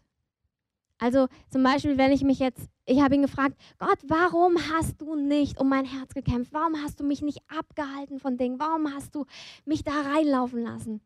Also 0.99 1.29
zum 1.51 1.63
Beispiel, 1.63 1.99
wenn 1.99 2.13
ich 2.13 2.23
mich 2.23 2.39
jetzt, 2.39 2.71
ich 2.87 3.03
habe 3.03 3.15
ihn 3.15 3.23
gefragt, 3.23 3.57
Gott, 3.79 3.99
warum 4.07 4.57
hast 4.73 5.01
du 5.03 5.15
nicht 5.15 5.61
um 5.61 5.69
mein 5.69 5.85
Herz 5.85 6.15
gekämpft? 6.15 6.53
Warum 6.53 6.83
hast 6.83 7.01
du 7.01 7.05
mich 7.05 7.21
nicht 7.21 7.41
abgehalten 7.49 8.19
von 8.19 8.39
Dingen? 8.39 8.59
Warum 8.59 8.93
hast 8.95 9.15
du 9.15 9.27
mich 9.67 9.85
da 9.85 9.93
reinlaufen 10.01 10.63
lassen? 10.63 11.03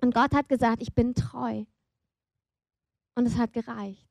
Und 0.00 0.14
Gott 0.14 0.32
hat 0.34 0.48
gesagt, 0.48 0.80
ich 0.80 0.94
bin 0.94 1.14
treu. 1.14 1.64
Und 3.14 3.26
es 3.26 3.36
hat 3.36 3.52
gereicht. 3.52 4.08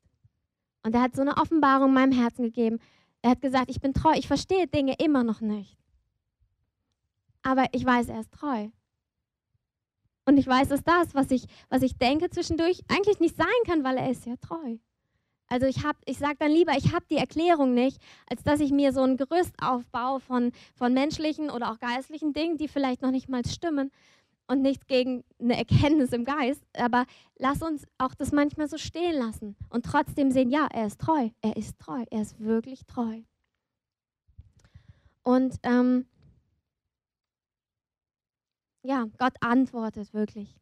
Und 0.83 0.93
er 0.93 1.01
hat 1.01 1.15
so 1.15 1.21
eine 1.21 1.37
Offenbarung 1.37 1.93
meinem 1.93 2.11
Herzen 2.11 2.43
gegeben. 2.43 2.79
Er 3.21 3.31
hat 3.31 3.41
gesagt, 3.41 3.69
ich 3.69 3.79
bin 3.79 3.93
treu, 3.93 4.13
ich 4.15 4.27
verstehe 4.27 4.67
Dinge 4.67 4.95
immer 4.99 5.23
noch 5.23 5.41
nicht. 5.41 5.77
Aber 7.41 7.65
ich 7.71 7.83
weiß, 7.83 8.09
er 8.09 8.19
ist 8.19 8.31
treu. 8.31 8.69
Und 10.27 10.37
ich 10.37 10.45
weiß, 10.45 10.67
dass 10.67 10.83
das, 10.83 11.15
was 11.15 11.31
ich, 11.31 11.45
was 11.69 11.81
ich 11.81 11.97
denke 11.97 12.29
zwischendurch, 12.29 12.81
eigentlich 12.89 13.21
nicht 13.21 13.37
sein 13.37 13.47
kann, 13.65 13.85
weil 13.85 13.97
er 13.97 14.11
ist 14.11 14.25
ja 14.25 14.35
treu. 14.35 14.77
Also 15.47 15.65
ich, 15.67 15.77
ich 16.03 16.17
sage 16.17 16.35
dann 16.37 16.51
lieber, 16.51 16.73
ich 16.73 16.93
habe 16.93 17.05
die 17.09 17.15
Erklärung 17.15 17.73
nicht, 17.73 18.01
als 18.29 18.43
dass 18.43 18.59
ich 18.59 18.71
mir 18.71 18.91
so 18.91 19.03
ein 19.03 19.15
Gerüst 19.15 19.55
aufbaue 19.61 20.19
von, 20.19 20.51
von 20.75 20.93
menschlichen 20.93 21.49
oder 21.49 21.71
auch 21.71 21.79
geistlichen 21.79 22.33
Dingen, 22.33 22.57
die 22.57 22.67
vielleicht 22.67 23.01
noch 23.01 23.11
nicht 23.11 23.29
mal 23.29 23.45
stimmen 23.45 23.89
und 24.47 24.61
nichts 24.61 24.85
gegen 24.87 25.23
eine 25.39 25.57
Erkenntnis 25.57 26.11
im 26.11 26.25
Geist. 26.25 26.61
Aber 26.75 27.05
lass 27.37 27.61
uns 27.61 27.85
auch 27.97 28.13
das 28.13 28.33
manchmal 28.33 28.67
so 28.67 28.77
stehen 28.77 29.17
lassen 29.17 29.55
und 29.69 29.85
trotzdem 29.85 30.31
sehen, 30.31 30.49
ja, 30.49 30.67
er 30.73 30.87
ist 30.87 30.99
treu, 30.99 31.29
er 31.39 31.55
ist 31.55 31.79
treu, 31.79 32.03
er 32.11 32.21
ist 32.21 32.37
wirklich 32.41 32.85
treu. 32.85 33.21
Und 35.23 35.55
ähm, 35.63 36.05
ja, 38.87 39.05
Gott 39.17 39.33
antwortet 39.41 40.13
wirklich. 40.13 40.55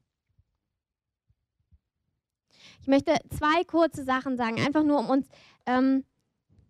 Ich 2.82 2.88
möchte 2.88 3.16
zwei 3.30 3.64
kurze 3.66 4.04
Sachen 4.04 4.36
sagen, 4.36 4.60
einfach 4.60 4.84
nur 4.84 5.00
um 5.00 5.10
uns 5.10 5.28
ähm, 5.68 6.04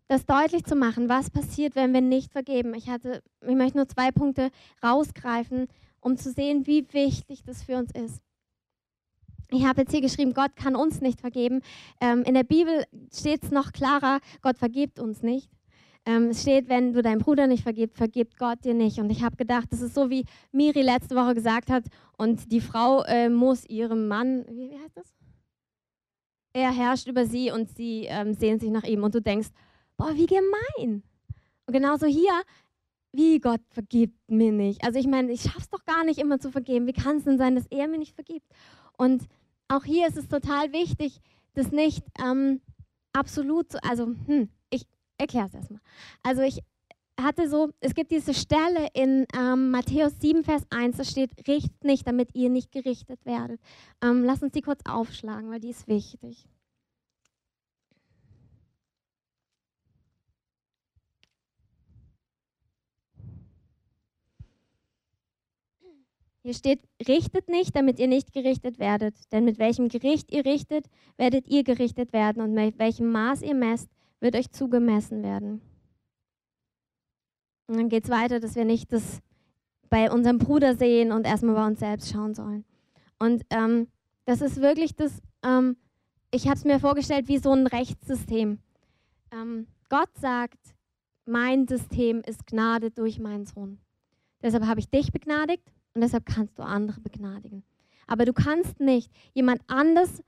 das 0.09 0.25
deutlich 0.25 0.65
zu 0.65 0.75
machen, 0.75 1.07
was 1.07 1.29
passiert, 1.29 1.75
wenn 1.75 1.93
wir 1.93 2.01
nicht 2.01 2.33
vergeben. 2.33 2.73
Ich, 2.73 2.89
hatte, 2.89 3.23
ich 3.41 3.55
möchte 3.55 3.77
nur 3.77 3.87
zwei 3.87 4.11
Punkte 4.11 4.51
rausgreifen, 4.83 5.67
um 6.01 6.17
zu 6.17 6.29
sehen, 6.29 6.67
wie 6.67 6.85
wichtig 6.91 7.43
das 7.45 7.63
für 7.63 7.77
uns 7.77 7.91
ist. 7.91 8.21
Ich 9.49 9.65
habe 9.65 9.81
jetzt 9.81 9.91
hier 9.91 10.01
geschrieben, 10.01 10.33
Gott 10.33 10.57
kann 10.57 10.75
uns 10.75 10.99
nicht 10.99 11.21
vergeben. 11.21 11.61
Ähm, 12.01 12.23
in 12.23 12.33
der 12.33 12.43
Bibel 12.43 12.83
steht 13.13 13.43
es 13.43 13.51
noch 13.51 13.71
klarer, 13.71 14.19
Gott 14.41 14.57
vergibt 14.57 14.99
uns 14.99 15.23
nicht. 15.23 15.49
Ähm, 16.05 16.29
es 16.29 16.43
steht, 16.43 16.69
wenn 16.69 16.93
du 16.93 17.01
deinem 17.01 17.19
Bruder 17.19 17.47
nicht 17.47 17.63
vergibst, 17.63 17.97
vergibt 17.97 18.37
Gott 18.37 18.63
dir 18.63 18.75
nicht. 18.75 18.99
Und 18.99 19.09
ich 19.09 19.23
habe 19.23 19.35
gedacht, 19.35 19.71
das 19.71 19.81
ist 19.81 19.95
so, 19.95 20.09
wie 20.09 20.25
Miri 20.51 20.81
letzte 20.81 21.15
Woche 21.15 21.33
gesagt 21.33 21.69
hat, 21.69 21.85
und 22.17 22.51
die 22.51 22.61
Frau 22.61 23.03
äh, 23.03 23.29
muss 23.29 23.65
ihrem 23.65 24.07
Mann, 24.07 24.45
wie, 24.49 24.69
wie, 24.69 24.79
heißt 24.79 24.95
das? 24.95 25.13
Er 26.53 26.71
herrscht 26.71 27.07
über 27.07 27.25
sie 27.25 27.51
und 27.51 27.69
sie 27.75 28.05
ähm, 28.07 28.33
sehnt 28.33 28.61
sich 28.61 28.69
nach 28.69 28.83
ihm. 28.83 29.03
Und 29.03 29.15
du 29.15 29.21
denkst, 29.21 29.49
boah, 29.97 30.15
wie 30.15 30.27
gemein. 30.27 31.03
Und 31.65 31.73
genauso 31.73 32.05
hier, 32.05 32.31
wie 33.11 33.39
Gott 33.39 33.61
vergibt 33.69 34.17
mir 34.29 34.51
nicht. 34.51 34.83
Also 34.85 34.99
ich 34.99 35.07
meine, 35.07 35.31
ich 35.31 35.41
schaff's 35.41 35.69
doch 35.69 35.83
gar 35.85 36.05
nicht 36.05 36.19
immer 36.19 36.39
zu 36.39 36.51
vergeben. 36.51 36.87
Wie 36.87 36.93
kann 36.93 37.17
es 37.17 37.23
denn 37.23 37.37
sein, 37.37 37.55
dass 37.55 37.65
er 37.67 37.87
mir 37.87 37.97
nicht 37.97 38.13
vergibt? 38.13 38.47
Und 38.97 39.23
auch 39.67 39.83
hier 39.83 40.07
ist 40.07 40.17
es 40.17 40.27
total 40.27 40.71
wichtig, 40.71 41.19
das 41.53 41.71
nicht 41.71 42.03
ähm, 42.23 42.61
absolut 43.13 43.71
zu, 43.71 43.83
also 43.83 44.13
hm, 44.27 44.49
erkläre 45.17 45.47
es 45.47 45.53
erstmal. 45.53 45.81
Also 46.23 46.41
ich 46.41 46.61
hatte 47.19 47.49
so, 47.49 47.69
es 47.79 47.93
gibt 47.93 48.11
diese 48.11 48.33
Stelle 48.33 48.87
in 48.93 49.25
ähm, 49.37 49.71
Matthäus 49.71 50.19
7, 50.19 50.43
Vers 50.43 50.63
1, 50.69 50.97
da 50.97 51.03
steht, 51.03 51.31
richtet 51.47 51.83
nicht, 51.83 52.05
damit 52.07 52.35
ihr 52.35 52.49
nicht 52.49 52.71
gerichtet 52.71 53.25
werdet. 53.25 53.59
Ähm, 54.01 54.23
lass 54.23 54.43
uns 54.43 54.51
die 54.51 54.61
kurz 54.61 54.81
aufschlagen, 54.85 55.49
weil 55.49 55.59
die 55.59 55.69
ist 55.69 55.87
wichtig. 55.87 56.45
Hier 66.45 66.53
steht, 66.53 66.81
richtet 67.07 67.49
nicht, 67.49 67.75
damit 67.75 67.97
ihr 67.97 68.07
nicht 68.07 68.31
gerichtet 68.31 68.77
werdet. 68.77 69.15
Denn 69.31 69.45
mit 69.45 69.57
welchem 69.57 69.87
Gericht 69.87 70.31
ihr 70.31 70.45
richtet, 70.45 70.85
werdet 71.17 71.47
ihr 71.47 71.63
gerichtet 71.63 72.13
werden. 72.13 72.39
Und 72.43 72.53
mit 72.53 72.77
welchem 72.77 73.11
Maß 73.11 73.41
ihr 73.41 73.55
messt, 73.55 73.89
wird 74.25 74.35
euch 74.35 74.51
zugemessen 74.51 75.23
werden. 75.23 75.61
Und 77.67 77.77
dann 77.77 77.89
geht 77.89 78.05
es 78.05 78.09
weiter, 78.09 78.39
dass 78.39 78.55
wir 78.55 78.65
nicht 78.65 78.91
das 78.91 79.21
bei 79.89 80.11
unserem 80.11 80.39
Bruder 80.39 80.75
sehen 80.75 81.11
und 81.11 81.25
erstmal 81.25 81.55
bei 81.55 81.67
uns 81.67 81.79
selbst 81.79 82.11
schauen 82.11 82.33
sollen. 82.33 82.65
Und 83.19 83.43
ähm, 83.51 83.87
das 84.25 84.41
ist 84.41 84.61
wirklich 84.61 84.95
das, 84.95 85.21
ähm, 85.43 85.77
ich 86.31 86.47
habe 86.47 86.57
es 86.57 86.65
mir 86.65 86.79
vorgestellt 86.79 87.27
wie 87.27 87.37
so 87.37 87.53
ein 87.53 87.67
Rechtssystem. 87.67 88.59
Ähm, 89.31 89.67
Gott 89.89 90.09
sagt, 90.19 90.59
mein 91.25 91.67
System 91.67 92.21
ist 92.21 92.45
Gnade 92.47 92.91
durch 92.91 93.19
meinen 93.19 93.45
Sohn. 93.45 93.79
Deshalb 94.41 94.65
habe 94.65 94.79
ich 94.79 94.89
dich 94.89 95.11
begnadigt 95.11 95.71
und 95.93 96.01
deshalb 96.01 96.25
kannst 96.25 96.57
du 96.57 96.63
andere 96.63 96.99
begnadigen. 96.99 97.63
Aber 98.07 98.25
du 98.25 98.33
kannst 98.33 98.79
nicht 98.79 99.11
jemand 99.33 99.61
anders 99.67 100.23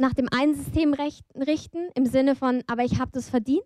nach 0.00 0.14
dem 0.14 0.28
einen 0.30 0.54
System 0.54 0.94
richten, 0.94 1.78
im 1.94 2.06
Sinne 2.06 2.34
von, 2.34 2.62
aber 2.66 2.84
ich 2.84 2.98
habe 2.98 3.10
das 3.12 3.28
verdient. 3.28 3.62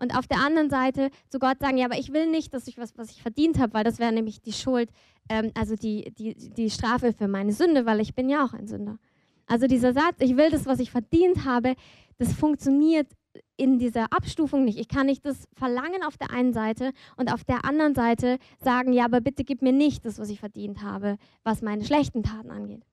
Und 0.00 0.16
auf 0.16 0.26
der 0.26 0.38
anderen 0.38 0.70
Seite 0.70 1.10
zu 1.28 1.38
Gott 1.38 1.58
sagen, 1.60 1.76
ja, 1.76 1.84
aber 1.84 1.98
ich 1.98 2.12
will 2.12 2.30
nicht, 2.30 2.54
dass 2.54 2.68
ich 2.68 2.78
was, 2.78 2.96
was 2.96 3.10
ich 3.10 3.20
verdient 3.20 3.58
habe, 3.58 3.74
weil 3.74 3.84
das 3.84 3.98
wäre 3.98 4.12
nämlich 4.12 4.40
die 4.40 4.52
Schuld, 4.52 4.90
ähm, 5.28 5.50
also 5.54 5.74
die, 5.74 6.12
die, 6.12 6.34
die 6.34 6.70
Strafe 6.70 7.12
für 7.12 7.28
meine 7.28 7.52
Sünde, 7.52 7.84
weil 7.84 8.00
ich 8.00 8.14
bin 8.14 8.28
ja 8.28 8.44
auch 8.44 8.52
ein 8.52 8.68
Sünder. 8.68 8.98
Also 9.46 9.66
dieser 9.66 9.92
Satz, 9.92 10.16
ich 10.20 10.36
will 10.36 10.50
das, 10.50 10.66
was 10.66 10.78
ich 10.78 10.90
verdient 10.90 11.44
habe, 11.44 11.74
das 12.18 12.32
funktioniert 12.32 13.08
in 13.56 13.78
dieser 13.78 14.12
Abstufung 14.12 14.64
nicht. 14.64 14.78
Ich 14.78 14.88
kann 14.88 15.06
nicht 15.06 15.26
das 15.26 15.48
verlangen 15.54 16.04
auf 16.06 16.16
der 16.16 16.30
einen 16.30 16.52
Seite 16.52 16.92
und 17.16 17.32
auf 17.32 17.44
der 17.44 17.64
anderen 17.64 17.94
Seite 17.94 18.38
sagen, 18.60 18.92
ja, 18.92 19.04
aber 19.04 19.20
bitte 19.20 19.44
gib 19.44 19.62
mir 19.62 19.72
nicht 19.72 20.04
das, 20.04 20.18
was 20.18 20.30
ich 20.30 20.38
verdient 20.38 20.82
habe, 20.82 21.18
was 21.42 21.60
meine 21.60 21.84
schlechten 21.84 22.22
Taten 22.22 22.50
angeht. 22.50 22.87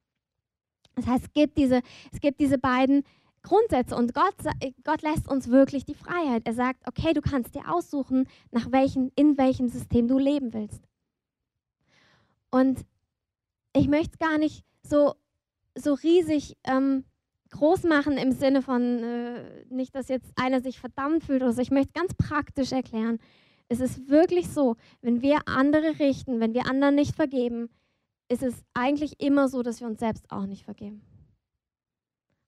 Das 0.96 1.08
heißt, 1.08 1.26
es 1.26 1.34
gibt 1.34 1.58
diese, 1.58 1.82
es 2.12 2.20
gibt 2.20 2.40
diese 2.40 2.58
beiden 2.58 3.04
Grundsätze 3.42 3.96
und 3.96 4.14
Gott, 4.14 4.36
Gott 4.84 5.02
lässt 5.04 5.30
uns 5.30 5.50
wirklich 5.50 5.86
die 5.86 5.94
Freiheit. 5.94 6.44
Er 6.46 6.54
sagt, 6.54 6.88
okay, 6.88 7.14
du 7.14 7.22
kannst 7.22 7.54
dir 7.56 7.72
aussuchen, 7.72 8.28
nach 8.52 8.72
welchem, 8.72 9.12
in 9.16 9.38
welchem 9.38 9.70
System 9.70 10.08
du 10.08 10.18
leben 10.18 10.54
willst. 10.54 10.82
Und 12.50 12.86
ich 13.74 13.88
möchte 13.88 14.14
es 14.14 14.18
gar 14.18 14.38
nicht 14.38 14.64
so, 14.82 15.14
so 15.76 15.94
riesig 15.94 16.58
ähm, 16.64 17.04
groß 17.52 17.84
machen 17.84 18.18
im 18.18 18.32
Sinne 18.32 18.62
von, 18.62 19.04
äh, 19.04 19.66
nicht, 19.70 19.94
dass 19.94 20.08
jetzt 20.08 20.32
einer 20.36 20.62
sich 20.62 20.80
verdammt 20.80 21.24
fühlt 21.24 21.42
oder 21.42 21.54
so. 21.54 21.62
Ich 21.62 21.72
möchte 21.72 21.94
ganz 21.94 22.14
praktisch 22.14 22.72
erklären. 22.72 23.20
Es 23.68 23.80
ist 23.80 24.10
wirklich 24.10 24.50
so, 24.50 24.76
wenn 25.02 25.22
wir 25.22 25.40
andere 25.48 26.00
richten, 26.00 26.40
wenn 26.40 26.54
wir 26.54 26.68
anderen 26.68 26.96
nicht 26.96 27.16
vergeben, 27.16 27.70
ist 28.28 28.44
es 28.44 28.64
eigentlich 28.74 29.20
immer 29.20 29.48
so, 29.48 29.62
dass 29.62 29.80
wir 29.80 29.88
uns 29.88 30.00
selbst 30.00 30.32
auch 30.32 30.46
nicht 30.46 30.64
vergeben. 30.64 31.02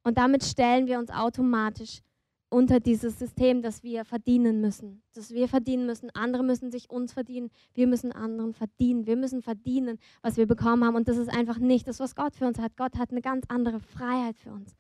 Und 0.04 0.18
damit 0.18 0.44
stellen 0.44 0.88
wir 0.88 1.00
uns 1.00 1.12
automatisch 1.12 2.02
unter 2.50 2.80
dieses 2.80 3.20
System, 3.20 3.62
dass 3.62 3.84
wir 3.84 4.06
verdienen 4.06 4.62
müssen. 4.62 5.02
Dass 5.14 5.32
wir 5.32 5.48
verdienen 5.48 5.86
müssen, 5.86 6.10
andere 6.12 6.44
müssen 6.44 6.72
sich 6.72 6.90
uns 6.90 7.12
verdienen, 7.12 7.50
wir 7.74 7.88
müssen 7.88 8.14
anderen 8.14 8.54
verdienen. 8.54 9.06
Wir 9.06 9.18
müssen 9.18 9.42
verdienen, 9.42 10.00
was 10.22 10.38
wir 10.38 10.48
bekommen 10.48 10.86
haben. 10.86 10.96
Und 10.96 11.08
das 11.10 11.18
ist 11.18 11.30
einfach 11.30 11.58
nicht 11.58 11.88
das, 11.88 12.00
was 12.00 12.16
Gott 12.16 12.36
für 12.36 12.48
uns 12.48 12.60
hat. 12.60 12.78
Gott 12.78 12.98
hat 12.98 13.12
eine 13.12 13.22
ganz 13.22 13.46
andere 13.50 13.80
Freiheit 13.80 14.38
für 14.38 14.52
uns. 14.52 14.76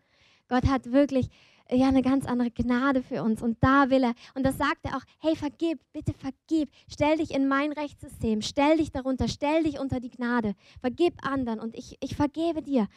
Gott 0.48 0.66
hat 0.68 0.92
wirklich 0.92 1.28
ja 1.72 1.88
eine 1.88 2.02
ganz 2.02 2.26
andere 2.26 2.52
Gnade 2.52 3.04
für 3.04 3.24
uns 3.24 3.42
und 3.42 3.58
da 3.62 3.90
will 3.90 4.04
er 4.04 4.14
und 4.36 4.46
das 4.46 4.58
sagt 4.58 4.84
er 4.84 4.98
auch, 4.98 5.04
hey 5.20 5.36
vergib, 5.36 5.80
bitte 5.94 6.14
vergib, 6.14 6.70
stell 6.88 7.18
dich 7.18 7.32
in 7.32 7.48
mein 7.48 7.72
Rechtssystem, 7.72 8.42
stell 8.42 8.78
dich 8.78 8.92
darunter, 8.92 9.28
stell 9.28 9.64
dich 9.64 9.80
unter 9.80 10.00
die 10.00 10.10
Gnade, 10.10 10.54
vergib 10.80 11.14
anderen 11.26 11.60
und 11.60 11.76
ich, 11.76 11.98
ich 12.00 12.16
vergebe 12.16 12.62
dir 12.62 12.88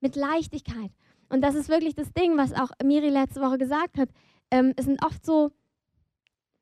mit 0.00 0.16
Leichtigkeit. 0.16 0.90
Und 1.28 1.42
das 1.42 1.54
ist 1.54 1.68
wirklich 1.68 1.94
das 1.94 2.12
Ding, 2.12 2.36
was 2.36 2.52
auch 2.52 2.70
Miri 2.82 3.08
letzte 3.08 3.40
Woche 3.40 3.58
gesagt 3.58 3.98
hat. 3.98 4.08
Ähm, 4.50 4.72
es 4.76 4.86
sind 4.86 5.02
oft 5.04 5.24
so, 5.24 5.52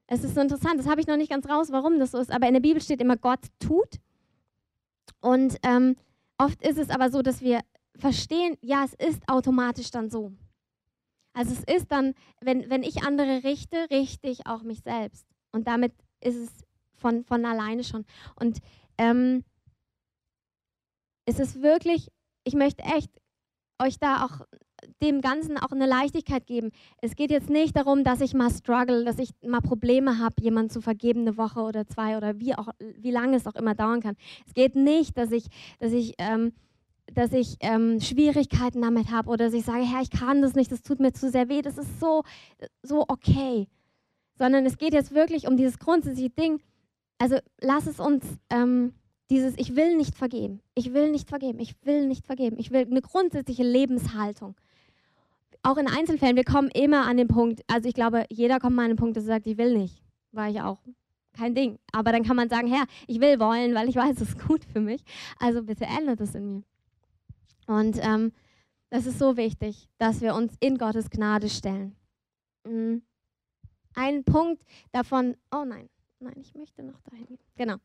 es 0.07 0.25
ist 0.25 0.35
so 0.35 0.41
interessant, 0.41 0.79
das 0.79 0.87
habe 0.87 1.01
ich 1.01 1.07
noch 1.07 1.17
nicht 1.17 1.31
ganz 1.31 1.49
raus, 1.49 1.69
warum 1.71 1.99
das 1.99 2.11
so 2.11 2.19
ist, 2.19 2.31
aber 2.31 2.47
in 2.47 2.55
der 2.55 2.61
Bibel 2.61 2.83
steht 2.83 3.01
immer, 3.01 3.17
Gott 3.17 3.47
tut. 3.59 3.99
Und 5.21 5.57
ähm, 5.63 5.97
oft 6.37 6.63
ist 6.63 6.79
es 6.79 6.91
aber 6.91 7.11
so, 7.11 7.23
dass 7.23 7.41
wir 7.41 7.61
verstehen, 7.97 8.57
ja, 8.61 8.85
es 8.85 8.95
ist 8.95 9.29
automatisch 9.29 9.91
dann 9.91 10.11
so. 10.11 10.33
Also 11.39 11.53
es 11.53 11.77
ist 11.77 11.93
dann, 11.93 12.15
wenn, 12.41 12.69
wenn 12.69 12.83
ich 12.83 13.05
andere 13.05 13.45
richte, 13.45 13.77
richte 13.93 14.29
ich 14.29 14.49
auch 14.49 14.65
mich 14.65 14.81
selbst. 14.81 15.25
Und 15.53 15.69
damit 15.69 15.93
ist 16.21 16.35
es 16.35 16.51
von, 16.97 17.23
von 17.23 17.47
alleine 17.47 17.85
schon. 17.85 18.05
Und 18.35 18.59
ähm, 18.99 19.45
es 21.27 21.39
ist 21.39 21.63
wirklich, 21.63 22.09
ich 22.43 22.55
möchte 22.55 22.83
echt 22.83 23.13
euch 23.81 24.01
da 24.01 24.25
auch 24.25 24.49
dem 25.01 25.21
Ganzen 25.21 25.59
auch 25.59 25.71
eine 25.71 25.87
Leichtigkeit 25.87 26.45
geben. 26.45 26.73
Es 27.03 27.15
geht 27.15 27.31
jetzt 27.31 27.51
nicht 27.51 27.77
darum, 27.77 28.03
dass 28.03 28.21
ich 28.21 28.35
mal 28.35 28.51
struggle, 28.51 29.05
dass 29.05 29.21
ich 29.21 29.31
mal 29.47 29.61
Probleme 29.61 30.19
habe, 30.19 30.35
jemanden 30.41 30.71
zu 30.71 30.81
vergeben, 30.81 31.21
eine 31.21 31.37
Woche 31.37 31.61
oder 31.61 31.87
zwei 31.87 32.17
oder 32.17 32.41
wie, 32.41 32.57
auch, 32.57 32.71
wie 32.81 33.13
lange 33.13 33.37
es 33.37 33.47
auch 33.47 33.55
immer 33.55 33.77
dauern 33.77 34.01
kann. 34.01 34.17
Es 34.45 34.55
geht 34.55 34.75
nicht, 34.75 35.17
dass 35.17 35.31
ich, 35.31 35.47
dass 35.79 35.93
ich, 35.93 36.15
ähm, 36.19 36.53
dass 37.13 37.33
ich 37.33 37.57
ähm, 37.61 38.01
Schwierigkeiten 38.01 38.83
damit 38.83 39.11
habe 39.11 39.31
oder 39.31 39.47
dass 39.47 39.55
ich 39.55 39.65
sage, 39.65 39.85
Herr, 39.85 40.03
ich 40.03 40.11
kann 40.11 40.43
das 40.43 40.55
nicht, 40.55 40.71
das 40.71 40.83
tut 40.83 41.01
mir 41.01 41.13
zu 41.13 41.31
sehr 41.31 41.49
weh, 41.49 41.63
das 41.63 41.79
ist 41.79 42.01
so, 42.01 42.23
so 42.83 43.05
okay. 43.09 43.69
Sondern 44.37 44.67
es 44.67 44.79
geht 44.79 44.93
jetzt 44.93 45.15
wirklich 45.15 45.47
um 45.47 45.57
dieses 45.57 45.79
grundsätzliche 45.79 46.31
Ding. 46.31 46.61
Also 47.19 47.39
lass 47.61 47.87
es 47.87 47.99
uns 47.99 48.25
ähm, 48.51 48.95
dieses 49.31 49.55
Ich 49.59 49.77
will 49.77 49.97
nicht 49.97 50.15
vergeben, 50.15 50.61
ich 50.75 50.95
will 50.95 51.11
nicht 51.11 51.29
vergeben, 51.29 51.59
ich 51.61 51.75
will 51.85 52.07
nicht 52.07 52.27
vergeben, 52.27 52.57
ich 52.59 52.71
will 52.71 52.87
eine 52.87 53.03
grundsätzliche 53.03 53.65
Lebenshaltung. 53.65 54.55
Auch 55.63 55.77
in 55.77 55.89
Einzelfällen, 55.89 56.37
wir 56.37 56.45
kommen 56.45 56.71
immer 56.71 57.07
an 57.07 57.17
den 57.17 57.29
Punkt, 57.29 57.63
also 57.67 57.89
ich 57.89 57.95
glaube, 57.95 58.25
jeder 58.31 58.61
kommt 58.61 58.77
mal 58.77 58.85
an 58.85 58.91
den 58.91 58.97
Punkt, 58.97 59.17
dass 59.17 59.25
er 59.25 59.35
sagt, 59.35 59.47
ich 59.47 59.59
will 59.59 59.77
nicht. 59.77 60.03
War 60.33 60.49
ich 60.49 60.61
auch. 60.61 60.79
Kein 61.33 61.55
Ding. 61.55 61.79
Aber 61.93 62.13
dann 62.13 62.23
kann 62.23 62.37
man 62.37 62.49
sagen, 62.49 62.69
Herr, 62.69 62.85
ich 63.07 63.21
will 63.21 63.39
wollen, 63.41 63.75
weil 63.75 63.89
ich 63.89 63.97
weiß, 63.97 64.21
es 64.21 64.31
ist 64.31 64.47
gut 64.47 64.65
für 64.65 64.81
mich. 64.81 65.03
Also 65.39 65.63
bitte 65.63 65.85
ändert 65.85 66.21
es 66.21 66.35
in 66.35 66.57
mir. 66.57 66.63
Und 67.69 67.99
ähm, 68.01 68.33
das 68.91 69.07
ist 69.07 69.19
so 69.19 69.37
wichtig, 69.37 69.89
dass 69.99 70.21
wir 70.21 70.35
uns 70.35 70.55
in 70.61 70.79
Gottes 70.79 71.11
Gnade 71.11 71.49
stellen. 71.49 71.95
Mhm. 72.67 73.03
Ein 73.95 74.25
Punkt 74.25 74.63
davon, 74.93 75.37
oh 75.53 75.65
nein, 75.65 75.89
nein, 76.19 76.37
ich 76.37 76.55
möchte 76.55 76.83
noch 76.83 77.01
dahin 77.03 77.27
gehen. 77.27 77.39
Genau. 77.57 77.77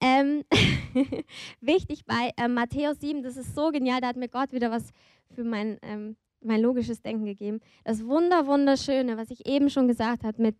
Ähm, 0.00 0.44
wichtig 1.60 2.04
bei 2.04 2.32
äh, 2.36 2.48
Matthäus 2.48 3.00
7, 3.00 3.22
das 3.22 3.36
ist 3.36 3.54
so 3.54 3.70
genial, 3.70 4.00
da 4.00 4.08
hat 4.08 4.16
mir 4.16 4.28
Gott 4.28 4.52
wieder 4.52 4.70
was 4.70 4.90
für 5.30 5.44
mein, 5.44 5.78
ähm, 5.82 6.16
mein 6.40 6.60
logisches 6.60 7.00
Denken 7.00 7.24
gegeben. 7.24 7.60
Das 7.84 8.04
Wunder, 8.04 8.46
Wunderschöne, 8.46 9.16
was 9.16 9.30
ich 9.30 9.46
eben 9.46 9.70
schon 9.70 9.88
gesagt 9.88 10.24
habe, 10.24 10.42
mit 10.42 10.56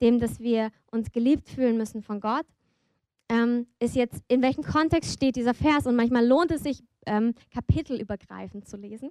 dem, 0.00 0.20
dass 0.20 0.38
wir 0.38 0.70
uns 0.92 1.10
geliebt 1.10 1.48
fühlen 1.48 1.76
müssen 1.76 2.02
von 2.02 2.20
Gott, 2.20 2.46
ähm, 3.28 3.66
ist 3.78 3.96
jetzt, 3.96 4.22
in 4.28 4.42
welchem 4.42 4.64
Kontext 4.64 5.12
steht 5.12 5.36
dieser 5.36 5.54
Vers? 5.54 5.86
Und 5.86 5.96
manchmal 5.96 6.26
lohnt 6.26 6.50
es 6.50 6.62
sich, 6.62 6.82
ähm, 7.06 7.34
kapitelübergreifend 7.52 8.68
zu 8.68 8.76
lesen. 8.76 9.10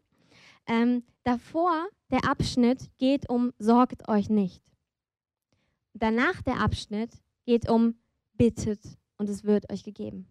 Ähm, 0.66 1.04
davor, 1.24 1.88
der 2.12 2.30
Abschnitt 2.30 2.90
geht 2.98 3.30
um 3.30 3.52
Sorgt 3.60 4.08
euch 4.08 4.30
nicht. 4.30 4.64
Danach 5.94 6.42
der 6.42 6.60
Abschnitt 6.60 7.12
geht 7.46 7.70
um 7.70 7.96
Bittet 8.34 8.82
und 9.18 9.30
es 9.30 9.44
wird 9.44 9.72
euch 9.72 9.84
gegeben. 9.84 10.28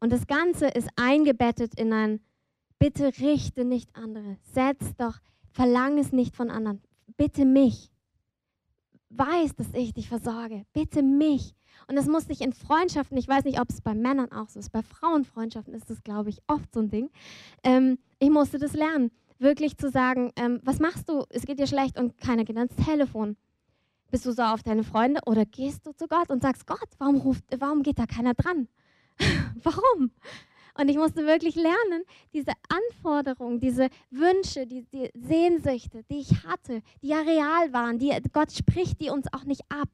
Und 0.00 0.12
das 0.12 0.26
Ganze 0.26 0.68
ist 0.68 0.88
eingebettet 0.96 1.74
in 1.74 1.92
ein 1.92 2.20
Bitte 2.78 3.12
richte 3.18 3.64
nicht 3.64 3.96
andere. 3.96 4.36
Setz 4.42 4.94
doch, 4.96 5.18
verlang 5.50 5.98
es 5.98 6.12
nicht 6.12 6.36
von 6.36 6.50
anderen. 6.50 6.82
Bitte 7.16 7.44
mich. 7.44 7.93
Weiß, 9.16 9.54
dass 9.56 9.68
ich 9.74 9.92
dich 9.92 10.08
versorge. 10.08 10.64
Bitte 10.72 11.02
mich. 11.02 11.54
Und 11.86 11.96
das 11.96 12.06
muss 12.06 12.28
nicht 12.28 12.40
in 12.40 12.52
Freundschaften, 12.52 13.16
ich 13.18 13.28
weiß 13.28 13.44
nicht, 13.44 13.60
ob 13.60 13.68
es 13.70 13.80
bei 13.80 13.94
Männern 13.94 14.32
auch 14.32 14.48
so 14.48 14.58
ist, 14.58 14.72
bei 14.72 14.82
Frauenfreundschaften 14.82 15.74
ist 15.74 15.90
das, 15.90 16.02
glaube 16.02 16.30
ich, 16.30 16.38
oft 16.46 16.72
so 16.72 16.80
ein 16.80 16.90
Ding. 16.90 17.10
Ähm, 17.62 17.98
ich 18.18 18.30
musste 18.30 18.58
das 18.58 18.72
lernen, 18.72 19.10
wirklich 19.38 19.76
zu 19.76 19.90
sagen, 19.90 20.32
ähm, 20.36 20.60
was 20.64 20.78
machst 20.78 21.08
du, 21.08 21.24
es 21.30 21.44
geht 21.44 21.58
dir 21.58 21.66
schlecht 21.66 21.98
und 21.98 22.18
keiner 22.18 22.44
geht 22.44 22.56
ans 22.56 22.74
Telefon. 22.76 23.36
Bist 24.10 24.26
du 24.26 24.32
so 24.32 24.42
auf 24.42 24.62
deine 24.62 24.84
Freunde 24.84 25.20
oder 25.26 25.44
gehst 25.44 25.86
du 25.86 25.92
zu 25.92 26.06
Gott 26.06 26.30
und 26.30 26.42
sagst, 26.42 26.66
Gott, 26.66 26.88
warum, 26.98 27.16
ruft, 27.16 27.44
warum 27.58 27.82
geht 27.82 27.98
da 27.98 28.06
keiner 28.06 28.34
dran? 28.34 28.68
warum? 29.62 30.10
Und 30.76 30.88
ich 30.88 30.96
musste 30.96 31.26
wirklich 31.26 31.54
lernen, 31.54 32.04
diese 32.32 32.52
Anforderungen, 32.68 33.60
diese 33.60 33.88
Wünsche, 34.10 34.66
die, 34.66 34.84
die 34.92 35.10
Sehnsüchte, 35.14 36.02
die 36.10 36.18
ich 36.18 36.44
hatte, 36.44 36.82
die 37.02 37.08
ja 37.08 37.20
real 37.20 37.72
waren, 37.72 37.98
die, 37.98 38.12
Gott 38.32 38.52
spricht 38.52 39.00
die 39.00 39.10
uns 39.10 39.26
auch 39.32 39.44
nicht 39.44 39.62
ab 39.68 39.88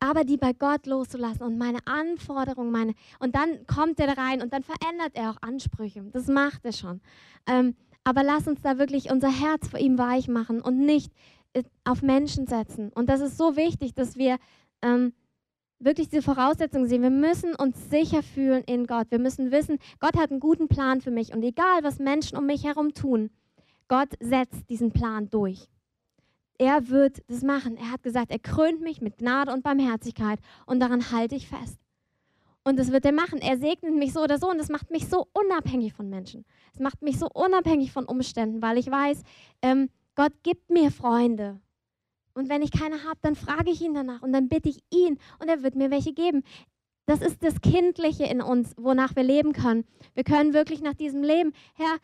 aber 0.00 0.22
die 0.22 0.36
bei 0.36 0.52
Gott 0.52 0.86
loszulassen 0.86 1.42
und 1.42 1.58
meine 1.58 1.80
Anforderungen, 1.84 2.70
meine 2.70 2.94
und 3.18 3.34
dann 3.34 3.66
kommt 3.66 3.98
er 3.98 4.16
rein 4.16 4.42
und 4.42 4.52
dann 4.52 4.62
verändert 4.62 5.12
er 5.14 5.30
auch 5.30 5.42
Ansprüche. 5.42 6.04
Das 6.12 6.28
macht 6.28 6.64
er 6.64 6.72
schon. 6.72 7.00
Ähm, 7.48 7.74
aber 8.04 8.22
lass 8.22 8.46
uns 8.46 8.62
da 8.62 8.78
wirklich 8.78 9.10
unser 9.10 9.28
Herz 9.28 9.66
vor 9.68 9.80
ihm 9.80 9.98
weich 9.98 10.28
machen 10.28 10.60
und 10.60 10.78
nicht 10.78 11.12
auf 11.84 12.02
Menschen 12.02 12.46
setzen. 12.46 12.90
Und 12.94 13.08
das 13.08 13.20
ist 13.20 13.36
so 13.36 13.56
wichtig, 13.56 13.94
dass 13.94 14.16
wir 14.16 14.38
ähm, 14.82 15.12
wirklich 15.78 16.08
diese 16.08 16.22
Voraussetzungen 16.22 16.88
sehen. 16.88 17.02
Wir 17.02 17.10
müssen 17.10 17.54
uns 17.54 17.90
sicher 17.90 18.22
fühlen 18.22 18.64
in 18.64 18.86
Gott. 18.86 19.10
Wir 19.10 19.18
müssen 19.18 19.50
wissen, 19.50 19.78
Gott 20.00 20.16
hat 20.16 20.30
einen 20.30 20.40
guten 20.40 20.68
Plan 20.68 21.00
für 21.00 21.10
mich. 21.10 21.32
Und 21.32 21.42
egal, 21.42 21.82
was 21.82 21.98
Menschen 21.98 22.36
um 22.36 22.46
mich 22.46 22.64
herum 22.64 22.94
tun, 22.94 23.30
Gott 23.88 24.10
setzt 24.20 24.68
diesen 24.68 24.92
Plan 24.92 25.30
durch. 25.30 25.68
Er 26.58 26.88
wird 26.88 27.22
das 27.28 27.42
machen. 27.42 27.76
Er 27.76 27.92
hat 27.92 28.02
gesagt, 28.02 28.30
er 28.30 28.40
krönt 28.40 28.80
mich 28.80 29.00
mit 29.00 29.18
Gnade 29.18 29.52
und 29.52 29.62
Barmherzigkeit 29.62 30.40
und 30.66 30.80
daran 30.80 31.12
halte 31.12 31.36
ich 31.36 31.48
fest. 31.48 31.78
Und 32.64 32.78
das 32.78 32.92
wird 32.92 33.04
er 33.04 33.12
machen. 33.12 33.38
Er 33.38 33.56
segnet 33.56 33.94
mich 33.94 34.12
so 34.12 34.20
oder 34.20 34.38
so 34.38 34.50
und 34.50 34.58
das 34.58 34.68
macht 34.68 34.90
mich 34.90 35.08
so 35.08 35.26
unabhängig 35.32 35.94
von 35.94 36.10
Menschen. 36.10 36.44
Es 36.74 36.80
macht 36.80 37.00
mich 37.00 37.18
so 37.18 37.28
unabhängig 37.32 37.92
von 37.92 38.04
Umständen, 38.04 38.60
weil 38.60 38.76
ich 38.76 38.90
weiß, 38.90 39.22
ähm, 39.62 39.88
Gott 40.16 40.32
gibt 40.42 40.68
mir 40.68 40.90
Freunde. 40.90 41.60
Und 42.38 42.48
wenn 42.48 42.62
ich 42.62 42.70
keine 42.70 43.02
habe, 43.02 43.18
dann 43.20 43.34
frage 43.34 43.68
ich 43.72 43.80
ihn 43.80 43.94
danach 43.94 44.22
und 44.22 44.32
dann 44.32 44.48
bitte 44.48 44.68
ich 44.68 44.78
ihn 44.90 45.18
und 45.40 45.48
er 45.48 45.64
wird 45.64 45.74
mir 45.74 45.90
welche 45.90 46.12
geben. 46.12 46.44
Das 47.04 47.20
ist 47.20 47.42
das 47.42 47.60
Kindliche 47.60 48.26
in 48.26 48.40
uns, 48.40 48.74
wonach 48.76 49.16
wir 49.16 49.24
leben 49.24 49.52
können. 49.52 49.84
Wir 50.14 50.22
können 50.22 50.54
wirklich 50.54 50.80
nach 50.80 50.94
diesem 50.94 51.24
Leben, 51.24 51.52
Herr, 51.74 51.96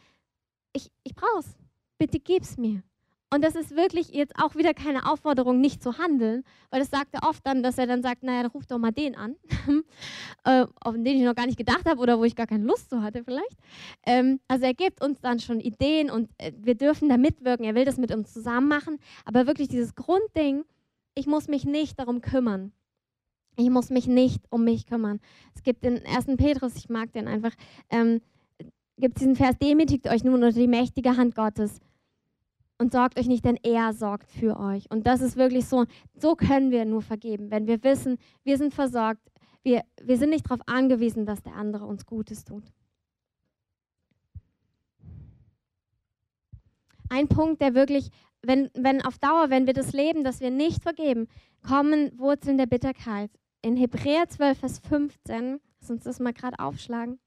ich, 0.73 0.90
ich 1.05 1.14
es. 1.38 1.57
Bitte 1.99 2.18
gib's 2.18 2.57
mir. 2.57 2.83
Und 3.35 3.42
das 3.42 3.57
ist 3.57 3.75
wirklich 3.75 4.11
jetzt 4.11 4.37
auch 4.37 4.55
wieder 4.55 4.75
keine 4.75 5.11
Aufforderung, 5.11 5.61
nicht 5.61 5.83
zu 5.83 5.99
handeln, 5.99 6.44
weil 6.70 6.79
das 6.79 6.90
sagt 6.90 7.14
er 7.14 7.29
oft 7.29 7.44
dann, 7.44 7.64
dass 7.64 7.79
er 7.79 7.88
dann 7.88 8.01
sagt, 8.01 8.23
naja, 8.23 8.42
dann 8.42 8.53
ruf 8.53 8.64
doch 8.66 8.79
mal 8.79 8.92
den 8.92 9.16
an, 9.16 9.35
äh, 10.44 10.64
auf 10.81 10.94
den 10.94 11.05
ich 11.05 11.23
noch 11.25 11.35
gar 11.35 11.47
nicht 11.47 11.59
gedacht 11.59 11.85
habe 11.85 12.01
oder 12.01 12.16
wo 12.20 12.23
ich 12.23 12.37
gar 12.37 12.47
keine 12.47 12.62
Lust 12.62 12.90
zu 12.90 13.03
hatte 13.03 13.25
vielleicht. 13.25 13.59
Ähm, 14.07 14.38
also 14.47 14.66
er 14.66 14.75
gibt 14.75 15.03
uns 15.03 15.20
dann 15.20 15.40
schon 15.40 15.59
Ideen 15.59 16.12
und 16.12 16.31
äh, 16.38 16.53
wir 16.57 16.77
dürfen 16.77 17.09
da 17.09 17.16
mitwirken, 17.16 17.64
er 17.66 17.75
will 17.75 17.85
das 17.85 17.97
mit 17.97 18.14
uns 18.14 18.33
zusammen 18.33 18.68
machen, 18.68 19.01
aber 19.25 19.49
wirklich 19.49 19.66
dieses 19.66 19.97
Grundding, 19.97 20.64
ich 21.16 21.27
muss 21.27 21.49
mich 21.49 21.64
nicht 21.64 21.99
darum 21.99 22.20
kümmern. 22.20 22.70
Ich 23.57 23.68
muss 23.68 23.90
mich 23.90 24.07
nicht 24.07 24.44
um 24.51 24.62
mich 24.62 24.87
kümmern. 24.87 25.18
Es 25.57 25.64
gibt 25.64 25.85
den 25.85 25.97
ersten 26.05 26.37
Petrus, 26.37 26.77
ich 26.77 26.88
mag 26.88 27.12
den 27.12 27.27
einfach, 27.27 27.55
ähm, 27.90 28.20
gibt 28.97 29.18
diesen 29.18 29.35
Vers, 29.35 29.57
demütigt 29.61 30.09
euch 30.09 30.23
nun 30.23 30.35
unter 30.35 30.53
die 30.53 30.68
mächtige 30.68 31.16
Hand 31.16 31.35
Gottes 31.35 31.81
und 32.85 32.92
sorgt 32.92 33.18
euch 33.18 33.29
nicht, 33.29 33.47
denn 33.47 33.59
er 33.62 33.94
sorgt 33.94 34.31
für 34.31 34.61
euch. 34.61 34.90
Und 34.90 35.07
das 35.07 35.23
ist 35.23 35.37
wirklich 35.37 35.64
so, 35.64 35.87
so 36.14 36.35
können 36.35 36.70
wir 36.70 36.85
nur 36.85 37.01
vergeben, 37.01 37.51
wenn 37.51 37.66
wir 37.66 37.83
wissen, 37.83 38.18
wir 38.42 38.59
sind 38.59 38.75
versorgt, 38.75 39.23
wir, 39.62 39.85
wir 40.03 40.18
sind 40.18 40.29
nicht 40.29 40.44
darauf 40.44 40.61
angewiesen, 40.66 41.25
dass 41.25 41.42
der 41.42 41.55
andere 41.55 41.87
uns 41.87 42.05
Gutes 42.05 42.44
tut. 42.44 42.62
Ein 47.09 47.29
Punkt, 47.29 47.62
der 47.62 47.75
wirklich, 47.75 48.11
wenn, 48.42 48.68
wenn 48.75 49.03
auf 49.03 49.18
Dauer, 49.18 49.49
wenn 49.49 49.66
wir 49.66 49.73
das 49.73 49.92
leben, 49.92 50.23
dass 50.23 50.40
wir 50.40 50.51
nicht 50.51 50.83
vergeben, 50.83 51.27
kommen 51.66 52.18
Wurzeln 52.18 52.59
der 52.59 52.66
Bitterkeit. 52.66 53.31
In 53.62 53.79
Hebräer 53.79 54.29
12, 54.29 54.59
Vers 54.59 54.79
15, 54.81 55.59
lass 55.81 55.90
uns 55.90 56.05
das 56.05 56.20
mal 56.20 56.35
gerade 56.35 56.59
aufschlagen. 56.59 57.18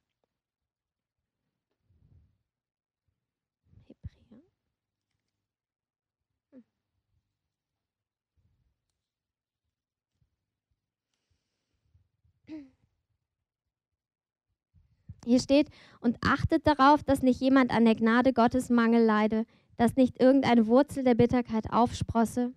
Hier 15.28 15.41
steht, 15.41 15.69
und 15.99 16.17
achtet 16.21 16.65
darauf, 16.65 17.03
dass 17.03 17.21
nicht 17.21 17.41
jemand 17.41 17.71
an 17.71 17.84
der 17.84 17.95
Gnade 17.95 18.32
Gottes 18.32 18.69
Mangel 18.69 19.03
leide, 19.03 19.45
dass 19.75 19.97
nicht 19.97 20.21
irgendeine 20.21 20.67
Wurzel 20.67 21.03
der 21.03 21.15
Bitterkeit 21.15 21.71
aufsprosse 21.71 22.53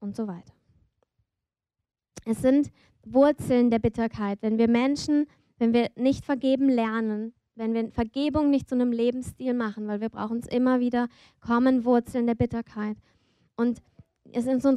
und 0.00 0.16
so 0.16 0.26
weiter. 0.26 0.54
Es 2.24 2.40
sind 2.40 2.70
Wurzeln 3.04 3.70
der 3.70 3.78
Bitterkeit. 3.78 4.38
Wenn 4.40 4.56
wir 4.56 4.68
Menschen, 4.68 5.26
wenn 5.58 5.74
wir 5.74 5.90
nicht 5.96 6.24
vergeben 6.24 6.68
lernen, 6.68 7.34
wenn 7.54 7.74
wir 7.74 7.90
Vergebung 7.90 8.50
nicht 8.50 8.68
zu 8.68 8.74
einem 8.74 8.90
Lebensstil 8.90 9.52
machen, 9.52 9.86
weil 9.86 10.00
wir 10.00 10.08
brauchen 10.08 10.38
es 10.38 10.46
immer 10.46 10.80
wieder, 10.80 11.08
kommen 11.40 11.84
Wurzeln 11.84 12.26
der 12.26 12.34
Bitterkeit. 12.34 12.96
Und 13.56 13.82
es 14.32 14.46
ist 14.46 14.62
so, 14.62 14.70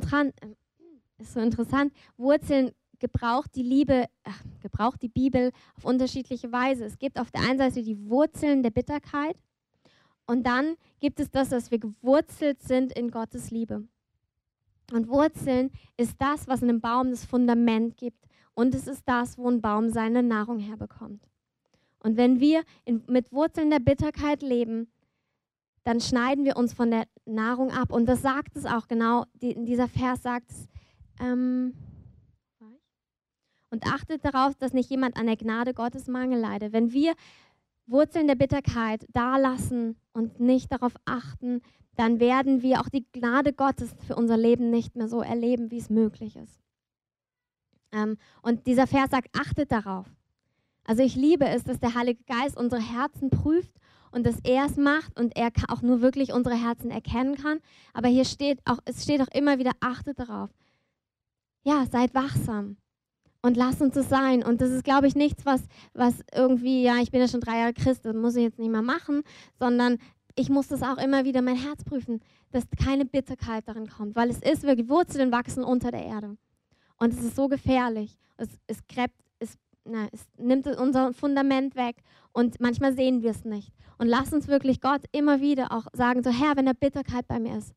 ist 1.17 1.33
so 1.33 1.39
interessant, 1.39 1.93
Wurzeln 2.17 2.71
gebraucht 2.99 3.55
die 3.55 3.63
Liebe, 3.63 4.05
ach, 4.23 4.41
gebraucht 4.61 5.01
die 5.01 5.09
Bibel 5.09 5.51
auf 5.75 5.85
unterschiedliche 5.85 6.51
Weise. 6.51 6.85
Es 6.85 6.99
gibt 6.99 7.19
auf 7.19 7.31
der 7.31 7.41
einen 7.41 7.57
Seite 7.57 7.81
die 7.83 8.09
Wurzeln 8.09 8.63
der 8.63 8.71
Bitterkeit 8.71 9.37
Und 10.25 10.45
dann 10.45 10.75
gibt 10.99 11.19
es 11.19 11.31
das, 11.31 11.49
dass 11.49 11.71
wir 11.71 11.79
gewurzelt 11.79 12.61
sind 12.61 12.93
in 12.93 13.09
Gottes 13.09 13.49
Liebe. 13.49 13.87
Und 14.91 15.07
Wurzeln 15.07 15.71
ist 15.97 16.15
das, 16.19 16.47
was 16.47 16.61
einem 16.61 16.81
Baum 16.81 17.09
das 17.09 17.25
Fundament 17.25 17.97
gibt. 17.97 18.25
Und 18.53 18.75
es 18.75 18.87
ist 18.87 19.03
das, 19.07 19.37
wo 19.37 19.49
ein 19.49 19.61
Baum 19.61 19.89
seine 19.89 20.21
Nahrung 20.21 20.59
herbekommt. 20.59 21.27
Und 22.01 22.17
wenn 22.17 22.39
wir 22.39 22.63
in, 22.85 23.03
mit 23.07 23.31
Wurzeln 23.31 23.69
der 23.69 23.79
Bitterkeit 23.79 24.41
leben, 24.41 24.91
dann 25.83 26.01
schneiden 26.01 26.45
wir 26.45 26.57
uns 26.57 26.73
von 26.73 26.91
der 26.91 27.07
Nahrung 27.25 27.71
ab. 27.71 27.91
Und 27.91 28.05
das 28.05 28.21
sagt 28.21 28.55
es 28.55 28.65
auch 28.65 28.87
genau, 28.87 29.25
die, 29.33 29.55
dieser 29.65 29.87
Vers 29.87 30.21
sagt 30.21 30.51
es, 30.51 30.67
ähm, 31.19 31.73
und 33.72 33.86
achtet 33.86 34.26
darauf, 34.26 34.55
dass 34.55 34.74
nicht 34.74 34.89
jemand 34.89 35.17
an 35.17 35.28
der 35.28 35.38
Gnade 35.38 35.74
Gottes 35.74 36.07
Mangel 36.07 36.39
leide. 36.39 36.74
Wenn 36.74 36.91
wir 36.91 37.13
Wurzeln 37.86 38.28
der 38.28 38.36
Bitterkeit 38.36 39.05
da 39.13 39.38
lassen 39.38 39.95
und 40.13 40.39
nicht 40.39 40.72
darauf 40.72 40.93
achten, 41.05 41.61
dann 41.95 42.20
werden 42.20 42.61
wir 42.61 42.80
auch 42.80 42.89
die 42.89 43.05
Gnade 43.11 43.53
Gottes 43.53 43.93
für 44.07 44.15
unser 44.15 44.38
Leben 44.38 44.70
nicht 44.70 44.95
mehr 44.95 45.07
so 45.07 45.22
erleben, 45.22 45.72
wie 45.72 45.78
es 45.78 45.89
möglich 45.89 46.36
ist. 46.36 46.59
Ähm, 47.91 48.17
und 48.41 48.67
dieser 48.67 48.88
Vers 48.88 49.09
sagt, 49.11 49.30
achtet 49.38 49.72
darauf. 49.72 50.07
Also 50.86 51.03
ich 51.03 51.15
liebe 51.15 51.47
es, 51.47 51.63
dass 51.63 51.80
der 51.80 51.95
Heilige 51.95 52.24
Geist 52.24 52.57
unsere 52.57 52.82
Herzen 52.82 53.30
prüft 53.30 53.74
und 54.11 54.26
dass 54.26 54.39
er 54.43 54.65
es 54.65 54.78
macht 54.78 55.20
und 55.20 55.36
er 55.36 55.51
auch 55.67 55.82
nur 55.82 56.01
wirklich 56.01 56.32
unsere 56.32 56.55
Herzen 56.55 56.89
erkennen 56.89 57.36
kann. 57.36 57.59
Aber 57.93 58.07
hier 58.07 58.26
steht 58.26 58.59
auch, 58.65 58.80
es 58.86 59.03
steht 59.03 59.22
auch 59.22 59.28
immer 59.34 59.59
wieder, 59.59 59.72
achtet 59.82 60.20
darauf. 60.20 60.49
Ja, 61.63 61.86
seid 61.91 62.13
wachsam 62.13 62.78
und 63.41 63.57
lasst 63.57 63.81
uns 63.81 63.95
es 63.95 64.09
sein. 64.09 64.43
Und 64.43 64.61
das 64.61 64.71
ist, 64.71 64.83
glaube 64.83 65.07
ich, 65.07 65.15
nichts, 65.15 65.45
was, 65.45 65.61
was 65.93 66.15
irgendwie, 66.33 66.83
ja, 66.83 66.97
ich 66.97 67.11
bin 67.11 67.21
ja 67.21 67.27
schon 67.27 67.41
drei 67.41 67.59
Jahre 67.59 67.73
Christ, 67.73 68.05
das 68.05 68.15
muss 68.15 68.35
ich 68.35 68.43
jetzt 68.43 68.59
nicht 68.59 68.71
mehr 68.71 68.81
machen, 68.81 69.23
sondern 69.57 69.97
ich 70.35 70.49
muss 70.49 70.67
das 70.67 70.83
auch 70.83 70.97
immer 70.97 71.25
wieder 71.25 71.41
mein 71.41 71.55
Herz 71.55 71.83
prüfen, 71.83 72.21
dass 72.51 72.63
keine 72.81 73.05
Bitterkeit 73.05 73.67
darin 73.67 73.87
kommt, 73.87 74.15
weil 74.15 74.29
es 74.29 74.39
ist 74.39 74.63
wirklich, 74.63 74.89
Wurzeln 74.89 75.31
wachsen 75.31 75.63
unter 75.63 75.91
der 75.91 76.05
Erde. 76.05 76.37
Und 76.97 77.13
es 77.13 77.23
ist 77.23 77.35
so 77.35 77.47
gefährlich. 77.47 78.17
Es, 78.37 78.49
es 78.67 78.85
gräbt, 78.87 79.15
es, 79.39 79.57
na, 79.85 80.07
es 80.11 80.25
nimmt 80.37 80.67
unser 80.67 81.13
Fundament 81.13 81.75
weg 81.75 81.97
und 82.31 82.59
manchmal 82.59 82.93
sehen 82.93 83.21
wir 83.21 83.31
es 83.31 83.45
nicht. 83.45 83.73
Und 83.97 84.07
lass 84.07 84.33
uns 84.33 84.47
wirklich 84.47 84.81
Gott 84.81 85.01
immer 85.11 85.41
wieder 85.41 85.71
auch 85.71 85.87
sagen, 85.93 86.23
so 86.23 86.29
Herr, 86.29 86.55
wenn 86.55 86.65
da 86.65 86.73
Bitterkeit 86.73 87.27
bei 87.27 87.39
mir 87.39 87.57
ist, 87.57 87.73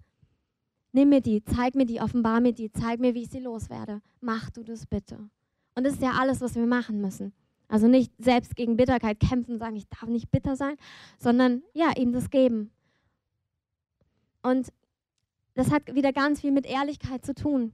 nimm 0.93 1.09
mir 1.09 1.21
die, 1.21 1.43
zeig 1.45 1.75
mir 1.75 1.87
die, 1.87 2.01
offenbar 2.01 2.41
mir 2.41 2.53
die, 2.53 2.71
zeig 2.71 3.01
mir, 3.01 3.15
wie 3.15 3.23
ich 3.23 3.31
sie 3.31 3.41
loswerde. 3.41 4.03
Mach 4.21 4.51
du 4.51 4.63
das 4.63 4.87
bitte. 4.87 5.31
Und 5.75 5.85
das 5.85 5.95
ist 5.95 6.03
ja 6.03 6.13
alles, 6.13 6.41
was 6.41 6.55
wir 6.55 6.67
machen 6.67 7.01
müssen. 7.01 7.33
Also 7.69 7.89
nicht 7.89 8.13
selbst 8.19 8.55
gegen 8.55 8.77
Bitterkeit 8.77 9.19
kämpfen, 9.19 9.59
sagen, 9.59 9.77
ich 9.77 9.89
darf 9.89 10.09
nicht 10.09 10.31
bitter 10.31 10.57
sein, 10.57 10.77
sondern 11.19 11.63
ja, 11.73 11.91
ihm 11.97 12.13
das 12.13 12.29
geben. 12.29 12.71
Und 14.43 14.73
das 15.55 15.71
hat 15.71 15.95
wieder 15.95 16.13
ganz 16.13 16.41
viel 16.41 16.51
mit 16.51 16.67
Ehrlichkeit 16.67 17.25
zu 17.25 17.35
tun. 17.35 17.73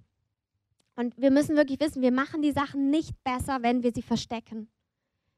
Und 0.94 1.16
wir 1.16 1.30
müssen 1.30 1.57
wirklich 1.57 1.80
wissen, 1.80 2.03
wir 2.03 2.12
machen 2.12 2.42
die 2.42 2.53
Sachen 2.53 2.90
nicht 2.90 3.12
besser, 3.24 3.62
wenn 3.62 3.82
wir 3.82 3.92
sie 3.92 4.03
verstecken. 4.03 4.68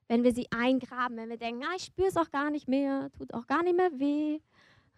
Wenn 0.09 0.25
wir 0.25 0.35
sie 0.35 0.47
eingraben, 0.51 1.17
wenn 1.17 1.29
wir 1.29 1.37
denken, 1.37 1.63
ah, 1.65 1.75
ich 1.77 1.85
spüre 1.85 2.09
es 2.09 2.17
auch 2.17 2.31
gar 2.31 2.51
nicht 2.51 2.67
mehr, 2.67 3.11
tut 3.17 3.33
auch 3.33 3.47
gar 3.47 3.63
nicht 3.63 3.77
mehr 3.77 3.91
weh. 3.99 4.41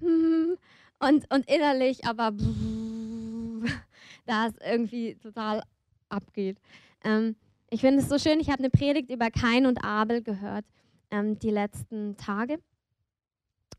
Und, 0.98 1.28
und 1.34 1.50
innerlich 1.50 2.04
aber 2.04 2.30
da 4.24 4.46
es 4.46 4.54
irgendwie 4.64 5.16
total 5.16 5.64
abgeht. 6.08 6.58
Ähm, 7.02 7.34
ich 7.72 7.80
finde 7.80 8.02
es 8.02 8.08
so 8.10 8.18
schön, 8.18 8.38
ich 8.38 8.50
habe 8.50 8.58
eine 8.58 8.68
Predigt 8.68 9.10
über 9.10 9.30
Kain 9.30 9.64
und 9.64 9.82
Abel 9.82 10.22
gehört 10.22 10.66
ähm, 11.10 11.38
die 11.38 11.50
letzten 11.50 12.18
Tage. 12.18 12.60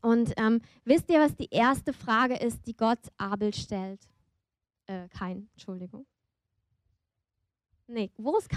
Und 0.02 0.32
ähm, 0.36 0.60
wisst 0.84 1.08
ihr, 1.10 1.20
was 1.20 1.36
die 1.36 1.48
erste 1.48 1.92
Frage 1.92 2.34
ist, 2.34 2.66
die 2.66 2.76
Gott 2.76 2.98
Abel 3.18 3.54
stellt? 3.54 4.00
Äh, 4.86 5.08
Kain, 5.08 5.48
Entschuldigung. 5.52 6.06
Nee, 7.86 8.10
wo 8.16 8.36
ist, 8.36 8.48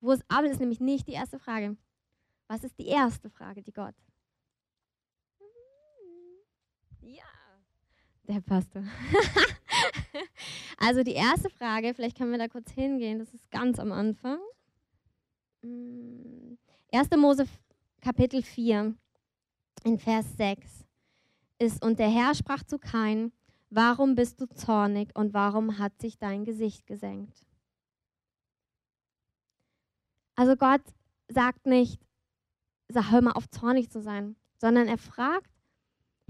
wo 0.00 0.12
ist 0.12 0.24
Abel, 0.28 0.50
ist 0.50 0.60
nämlich 0.60 0.80
nicht 0.80 1.06
die 1.06 1.12
erste 1.12 1.38
Frage. 1.38 1.76
Was 2.48 2.64
ist 2.64 2.78
die 2.78 2.86
erste 2.86 3.28
Frage, 3.28 3.62
die 3.62 3.72
Gott? 3.72 3.94
Der 8.30 8.40
Pastor. 8.40 8.82
also 10.78 11.02
die 11.02 11.12
erste 11.12 11.50
Frage, 11.50 11.94
vielleicht 11.94 12.16
können 12.16 12.30
wir 12.32 12.38
da 12.38 12.48
kurz 12.48 12.70
hingehen, 12.70 13.18
das 13.18 13.34
ist 13.34 13.50
ganz 13.50 13.78
am 13.78 13.92
Anfang. 13.92 14.38
1. 15.62 17.10
Mm, 17.10 17.20
Mose 17.20 17.46
Kapitel 18.00 18.42
4 18.42 18.94
in 19.84 19.98
Vers 19.98 20.36
6 20.36 20.86
ist, 21.58 21.84
und 21.84 21.98
der 21.98 22.08
Herr 22.08 22.34
sprach 22.34 22.62
zu 22.62 22.78
Kain, 22.78 23.32
warum 23.68 24.14
bist 24.14 24.40
du 24.40 24.46
zornig 24.46 25.10
und 25.14 25.34
warum 25.34 25.78
hat 25.78 26.00
sich 26.00 26.18
dein 26.18 26.44
Gesicht 26.44 26.86
gesenkt? 26.86 27.44
Also 30.34 30.56
Gott 30.56 30.82
sagt 31.28 31.66
nicht, 31.66 32.00
sag, 32.88 33.10
hör 33.10 33.20
mal 33.20 33.32
auf 33.32 33.48
zornig 33.50 33.90
zu 33.90 34.00
sein, 34.00 34.36
sondern 34.56 34.88
er 34.88 34.98
fragt 34.98 35.50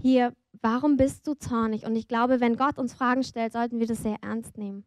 hier, 0.01 0.35
warum 0.61 0.97
bist 0.97 1.27
du 1.27 1.35
zornig? 1.35 1.85
Und 1.85 1.97
ich 1.97 2.09
glaube, 2.09 2.41
wenn 2.41 2.57
Gott 2.57 2.79
uns 2.79 2.95
Fragen 2.95 3.23
stellt, 3.23 3.53
sollten 3.53 3.79
wir 3.79 3.87
das 3.87 4.03
sehr 4.03 4.19
ernst 4.23 4.59
nehmen. 4.59 4.85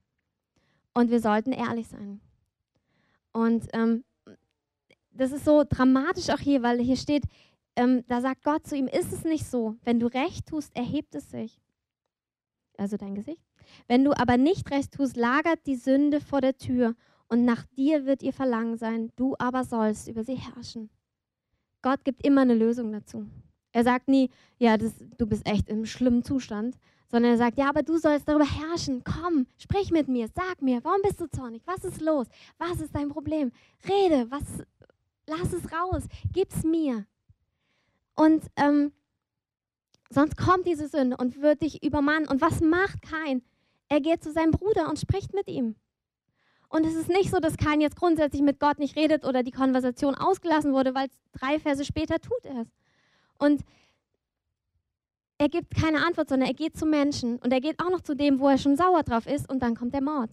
Und 0.94 1.10
wir 1.10 1.20
sollten 1.20 1.52
ehrlich 1.52 1.88
sein. 1.88 2.22
Und 3.32 3.68
ähm, 3.74 4.04
das 5.12 5.32
ist 5.32 5.46
so 5.46 5.64
dramatisch 5.68 6.30
auch 6.30 6.40
hier, 6.40 6.62
weil 6.62 6.80
hier 6.80 6.98
steht, 6.98 7.24
ähm, 7.76 8.04
da 8.08 8.22
sagt 8.22 8.44
Gott 8.44 8.68
zu 8.68 8.76
ihm, 8.76 8.88
ist 8.88 9.12
es 9.12 9.24
nicht 9.24 9.46
so, 9.46 9.76
wenn 9.84 10.00
du 10.00 10.08
recht 10.08 10.48
tust, 10.48 10.76
erhebt 10.76 11.16
es 11.16 11.32
sich. 11.32 11.60
Also 12.78 12.98
dein 12.98 13.16
Gesicht. 13.16 13.42
Wenn 13.88 14.04
du 14.04 14.12
aber 14.18 14.38
nicht 14.38 14.70
recht 14.72 14.94
tust, 14.94 15.16
lagert 15.16 15.66
die 15.66 15.76
Sünde 15.76 16.22
vor 16.22 16.42
der 16.42 16.58
Tür 16.58 16.96
und 17.28 17.46
nach 17.46 17.66
dir 17.78 18.06
wird 18.06 18.22
ihr 18.22 18.34
Verlangen 18.34 18.78
sein, 18.78 19.12
du 19.16 19.36
aber 19.40 19.64
sollst 19.64 20.08
über 20.08 20.24
sie 20.24 20.36
herrschen. 20.36 20.90
Gott 21.82 22.04
gibt 22.04 22.26
immer 22.26 22.42
eine 22.42 22.56
Lösung 22.56 22.92
dazu. 22.92 23.28
Er 23.74 23.84
sagt 23.84 24.08
nie, 24.08 24.30
ja, 24.60 24.78
das, 24.78 24.94
du 25.18 25.26
bist 25.26 25.46
echt 25.46 25.68
im 25.68 25.86
schlimmen 25.86 26.24
Zustand, 26.24 26.78
sondern 27.10 27.32
er 27.32 27.38
sagt, 27.38 27.58
ja, 27.58 27.70
aber 27.70 27.84
du 27.84 27.98
sollst 27.98 28.30
darüber 28.30 28.46
herrschen. 28.46 29.04
Komm, 29.04 29.48
sprich 29.58 29.92
mit 29.92 30.08
mir, 30.08 30.30
sag 30.34 30.62
mir, 30.62 30.84
warum 30.84 31.02
bist 31.02 31.20
du 31.20 31.28
zornig? 31.28 31.62
Was 31.66 31.84
ist 31.84 32.00
los? 32.00 32.28
Was 32.60 32.80
ist 32.80 32.96
dein 32.96 33.10
Problem? 33.10 33.52
Rede, 33.90 34.30
was, 34.30 34.44
lass 35.28 35.52
es 35.54 35.72
raus, 35.72 36.04
gib's 36.32 36.64
mir. 36.64 37.06
Und 38.16 38.46
ähm, 38.56 38.94
sonst 40.10 40.38
kommt 40.38 40.68
diese 40.68 40.88
Sünde 40.88 41.18
und 41.18 41.42
wird 41.42 41.64
dich 41.64 41.84
übermannen. 41.84 42.28
Und 42.28 42.42
was 42.42 42.62
macht 42.62 43.02
Kain? 43.02 43.42
Er 43.90 44.02
geht 44.02 44.24
zu 44.24 44.32
seinem 44.32 44.52
Bruder 44.52 44.88
und 44.88 45.00
spricht 45.00 45.34
mit 45.34 45.48
ihm. 45.48 45.76
Und 46.70 46.86
es 46.86 46.96
ist 46.96 47.10
nicht 47.10 47.30
so, 47.30 47.40
dass 47.40 47.58
Kain 47.58 47.82
jetzt 47.82 47.96
grundsätzlich 47.96 48.42
mit 48.42 48.60
Gott 48.60 48.80
nicht 48.80 48.96
redet 48.96 49.26
oder 49.26 49.44
die 49.44 49.52
Konversation 49.52 50.16
ausgelassen 50.16 50.74
wurde, 50.74 50.96
weil 50.96 51.08
drei 51.32 51.60
Verse 51.60 51.86
später 51.86 52.20
tut 52.20 52.46
er 52.46 52.62
es. 52.62 52.68
Und 53.44 53.62
er 55.38 55.50
gibt 55.50 55.76
keine 55.76 56.06
Antwort, 56.06 56.30
sondern 56.30 56.48
er 56.48 56.54
geht 56.54 56.78
zu 56.78 56.86
Menschen 56.86 57.39
und 57.39 57.52
er 57.52 57.60
geht 57.60 57.82
auch 57.82 57.89
noch 57.89 58.00
zu 58.00 58.16
dem, 58.16 58.39
wo 58.39 58.48
er 58.48 58.58
schon 58.58 58.78
sauer 58.78 59.04
drauf 59.04 59.28
ist 59.28 59.50
und 59.50 59.62
dann 59.62 59.76
kommt 59.76 59.94
der 59.94 60.02
Mord. 60.02 60.30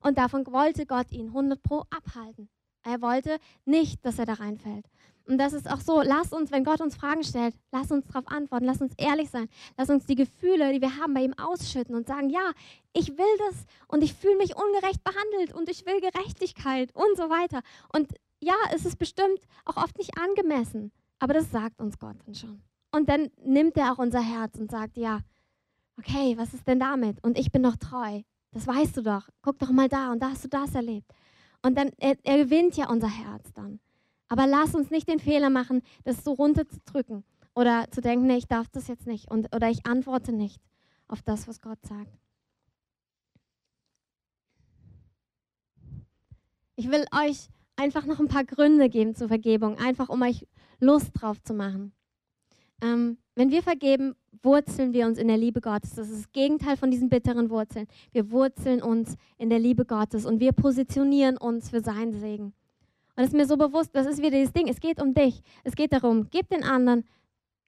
Und 0.00 0.16
davon 0.16 0.46
wollte 0.46 0.86
Gott 0.86 1.10
ihn 1.10 1.26
100 1.26 1.60
pro 1.60 1.82
abhalten. 1.90 2.48
Er 2.84 3.02
wollte 3.02 3.38
nicht, 3.64 4.04
dass 4.06 4.20
er 4.20 4.26
da 4.26 4.34
reinfällt. 4.34 4.86
Und 5.26 5.38
das 5.38 5.52
ist 5.52 5.68
auch 5.68 5.80
so, 5.80 6.02
lass 6.02 6.32
uns, 6.32 6.52
wenn 6.52 6.62
Gott 6.62 6.80
uns 6.80 6.94
Fragen 6.94 7.24
stellt, 7.24 7.56
lass 7.72 7.90
uns 7.90 8.06
darauf 8.06 8.28
antworten, 8.28 8.64
lass 8.64 8.80
uns 8.80 8.94
ehrlich 8.96 9.28
sein, 9.30 9.48
lass 9.76 9.90
uns 9.90 10.06
die 10.06 10.14
Gefühle, 10.14 10.72
die 10.72 10.80
wir 10.80 10.98
haben, 10.98 11.14
bei 11.14 11.24
ihm 11.24 11.34
ausschütten 11.34 11.96
und 11.96 12.06
sagen, 12.06 12.30
ja, 12.30 12.52
ich 12.92 13.08
will 13.08 13.36
das 13.48 13.66
und 13.88 14.04
ich 14.04 14.14
fühle 14.14 14.36
mich 14.36 14.54
ungerecht 14.54 15.02
behandelt 15.02 15.52
und 15.52 15.68
ich 15.68 15.84
will 15.84 16.00
Gerechtigkeit 16.00 16.94
und 16.94 17.16
so 17.16 17.28
weiter. 17.28 17.62
Und 17.92 18.08
ja, 18.40 18.54
es 18.72 18.86
ist 18.86 18.98
bestimmt 18.98 19.40
auch 19.64 19.76
oft 19.76 19.98
nicht 19.98 20.16
angemessen. 20.16 20.92
Aber 21.20 21.34
das 21.34 21.50
sagt 21.50 21.80
uns 21.80 21.98
Gott 21.98 22.16
dann 22.26 22.34
schon. 22.34 22.62
Und 22.90 23.08
dann 23.08 23.30
nimmt 23.44 23.76
er 23.76 23.92
auch 23.92 23.98
unser 23.98 24.20
Herz 24.20 24.58
und 24.58 24.70
sagt, 24.70 24.96
ja, 24.96 25.20
okay, 25.98 26.36
was 26.36 26.54
ist 26.54 26.66
denn 26.66 26.80
damit? 26.80 27.22
Und 27.22 27.38
ich 27.38 27.52
bin 27.52 27.62
doch 27.62 27.76
treu. 27.76 28.22
Das 28.50 28.66
weißt 28.66 28.96
du 28.96 29.02
doch. 29.02 29.28
Guck 29.42 29.58
doch 29.58 29.70
mal 29.70 29.88
da 29.88 30.10
und 30.10 30.20
da 30.20 30.30
hast 30.30 30.44
du 30.44 30.48
das 30.48 30.74
erlebt. 30.74 31.12
Und 31.62 31.76
dann, 31.76 31.90
er, 31.98 32.16
er 32.24 32.38
gewinnt 32.38 32.76
ja 32.76 32.88
unser 32.88 33.08
Herz 33.08 33.52
dann. 33.52 33.78
Aber 34.28 34.46
lass 34.46 34.74
uns 34.74 34.90
nicht 34.90 35.08
den 35.08 35.20
Fehler 35.20 35.50
machen, 35.50 35.82
das 36.04 36.24
so 36.24 36.32
runterzudrücken 36.32 37.24
oder 37.54 37.90
zu 37.90 38.00
denken, 38.00 38.26
nee, 38.26 38.38
ich 38.38 38.48
darf 38.48 38.68
das 38.68 38.88
jetzt 38.88 39.06
nicht 39.06 39.30
und, 39.30 39.54
oder 39.54 39.68
ich 39.68 39.86
antworte 39.86 40.32
nicht 40.32 40.60
auf 41.06 41.22
das, 41.22 41.48
was 41.48 41.60
Gott 41.60 41.78
sagt. 41.84 42.18
Ich 46.76 46.90
will 46.90 47.04
euch 47.12 47.48
einfach 47.76 48.06
noch 48.06 48.20
ein 48.20 48.28
paar 48.28 48.44
Gründe 48.44 48.88
geben 48.88 49.14
zur 49.14 49.28
Vergebung, 49.28 49.78
einfach 49.78 50.08
um 50.08 50.22
euch 50.22 50.46
Lust 50.80 51.10
drauf 51.14 51.42
zu 51.42 51.54
machen. 51.54 51.92
Ähm, 52.82 53.18
wenn 53.34 53.50
wir 53.50 53.62
vergeben, 53.62 54.16
wurzeln 54.42 54.92
wir 54.92 55.06
uns 55.06 55.18
in 55.18 55.28
der 55.28 55.36
Liebe 55.36 55.60
Gottes. 55.60 55.94
Das 55.94 56.08
ist 56.08 56.24
das 56.24 56.32
Gegenteil 56.32 56.76
von 56.76 56.90
diesen 56.90 57.08
bitteren 57.08 57.50
Wurzeln. 57.50 57.86
Wir 58.12 58.30
wurzeln 58.30 58.82
uns 58.82 59.16
in 59.38 59.50
der 59.50 59.58
Liebe 59.58 59.84
Gottes 59.84 60.24
und 60.24 60.40
wir 60.40 60.52
positionieren 60.52 61.36
uns 61.36 61.70
für 61.70 61.80
seinen 61.80 62.14
Segen. 62.14 62.54
Und 63.16 63.24
es 63.24 63.28
ist 63.28 63.36
mir 63.36 63.46
so 63.46 63.56
bewusst, 63.56 63.90
das 63.92 64.06
ist 64.06 64.18
wieder 64.18 64.30
dieses 64.30 64.52
Ding, 64.52 64.68
es 64.68 64.80
geht 64.80 65.00
um 65.00 65.14
dich. 65.14 65.42
Es 65.64 65.74
geht 65.74 65.92
darum, 65.92 66.28
gib 66.30 66.48
den 66.48 66.64
anderen, 66.64 67.04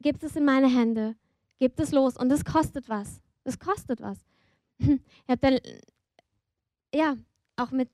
gibt 0.01 0.23
es 0.25 0.37
in 0.37 0.45
meine 0.45 0.69
Hände, 0.69 1.15
gebt 1.59 1.79
es 1.81 1.93
los 1.93 2.17
und 2.17 2.31
es 2.33 2.45
kostet 2.45 2.89
was. 2.89 3.21
Es 3.45 3.59
kostet 3.59 4.01
was. 4.01 4.19
Ich 4.89 5.29
habe 5.29 5.39
dann, 5.39 5.59
ja, 6.95 7.17
auch 7.57 7.71
mit, 7.71 7.89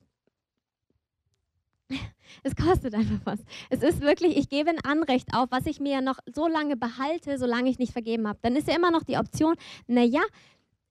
es 2.43 2.57
kostet 2.57 2.95
einfach 2.95 3.21
was. 3.25 3.41
Es 3.71 3.83
ist 3.83 4.01
wirklich, 4.01 4.37
ich 4.37 4.49
gebe 4.49 4.71
ein 4.71 4.85
Anrecht 4.85 5.29
auf, 5.35 5.51
was 5.51 5.67
ich 5.67 5.81
mir 5.81 6.01
noch 6.01 6.19
so 6.33 6.47
lange 6.47 6.77
behalte, 6.77 7.39
solange 7.39 7.71
ich 7.71 7.79
nicht 7.79 7.93
vergeben 7.93 8.29
habe. 8.29 8.39
Dann 8.43 8.57
ist 8.57 8.69
ja 8.69 8.77
immer 8.77 8.91
noch 8.91 9.03
die 9.03 9.17
Option, 9.17 9.55
naja, 9.87 10.21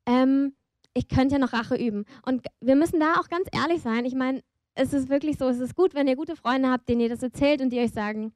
ähm, 0.06 0.54
ich 0.94 1.08
könnte 1.08 1.36
ja 1.36 1.40
noch 1.40 1.54
Rache 1.54 1.76
üben. 1.76 2.06
Und 2.26 2.46
wir 2.60 2.76
müssen 2.76 3.00
da 3.00 3.16
auch 3.16 3.30
ganz 3.30 3.48
ehrlich 3.52 3.82
sein. 3.82 4.06
Ich 4.06 4.16
meine, 4.16 4.42
es 4.74 4.94
ist 4.94 5.10
wirklich 5.10 5.38
so, 5.38 5.48
es 5.48 5.60
ist 5.60 5.76
gut, 5.76 5.94
wenn 5.94 6.08
ihr 6.08 6.16
gute 6.16 6.36
Freunde 6.36 6.70
habt, 6.70 6.90
denen 6.90 7.02
ihr 7.02 7.10
das 7.10 7.24
erzählt 7.24 7.62
und 7.62 7.70
die 7.70 7.80
euch 7.80 7.92
sagen, 7.92 8.34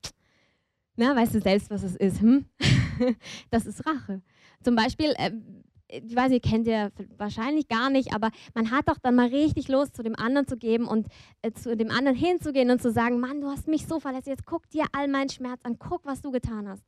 na, 0.95 1.15
weißt 1.15 1.35
du 1.35 1.41
selbst, 1.41 1.69
was 1.69 1.83
es 1.83 1.95
ist? 1.95 2.21
Hm? 2.21 2.45
das 3.49 3.65
ist 3.65 3.85
Rache. 3.87 4.21
Zum 4.63 4.75
Beispiel, 4.75 5.13
äh, 5.17 5.31
ich 5.91 6.15
weiß, 6.15 6.31
ihr 6.31 6.39
kennt 6.39 6.67
ihr 6.67 6.91
wahrscheinlich 7.17 7.67
gar 7.67 7.89
nicht, 7.89 8.13
aber 8.13 8.31
man 8.53 8.71
hat 8.71 8.87
doch 8.87 8.97
dann 8.97 9.15
mal 9.15 9.27
richtig 9.27 9.67
Lust, 9.67 9.95
zu 9.95 10.03
dem 10.03 10.15
anderen 10.15 10.47
zu 10.47 10.57
geben 10.57 10.87
und 10.87 11.07
äh, 11.41 11.51
zu 11.51 11.75
dem 11.75 11.91
anderen 11.91 12.17
hinzugehen 12.17 12.71
und 12.71 12.81
zu 12.81 12.91
sagen, 12.91 13.19
Mann, 13.19 13.41
du 13.41 13.47
hast 13.47 13.67
mich 13.67 13.87
so 13.87 13.99
verletzt, 13.99 14.27
jetzt 14.27 14.45
guck 14.45 14.69
dir 14.69 14.85
all 14.93 15.07
meinen 15.07 15.29
Schmerz 15.29 15.61
an, 15.63 15.77
guck, 15.77 16.05
was 16.05 16.21
du 16.21 16.31
getan 16.31 16.67
hast. 16.67 16.83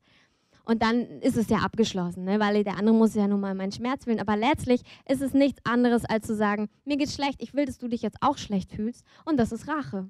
Und 0.66 0.82
dann 0.82 1.01
ist 1.20 1.36
es 1.36 1.49
ja 1.49 1.58
abgeschlossen, 1.58 2.24
ne? 2.24 2.39
weil 2.39 2.64
der 2.64 2.78
andere 2.78 2.95
muss 2.95 3.16
ja 3.16 3.28
nun 3.28 3.41
mal 3.41 3.54
meinen 3.54 3.74
Schmerz 3.74 4.06
fühlen. 4.06 4.22
Aber 4.22 4.38
letztlich 4.38 4.82
ist 5.10 5.22
es 5.22 5.34
nichts 5.34 5.60
anderes, 5.66 6.06
als 6.06 6.26
zu 6.26 6.36
sagen, 6.36 6.70
mir 6.86 6.95
geht's 6.95 7.16
schlecht, 7.16 7.41
ich 7.41 7.54
will, 7.54 7.66
dass 7.66 7.80
du 7.80 7.89
dich 7.89 8.01
jetzt 8.01 8.18
auch 8.22 8.38
schlecht 8.38 8.72
fühlst. 8.72 9.04
Und 9.26 9.38
das 9.38 9.51
ist 9.51 9.68
Rache. 9.68 10.10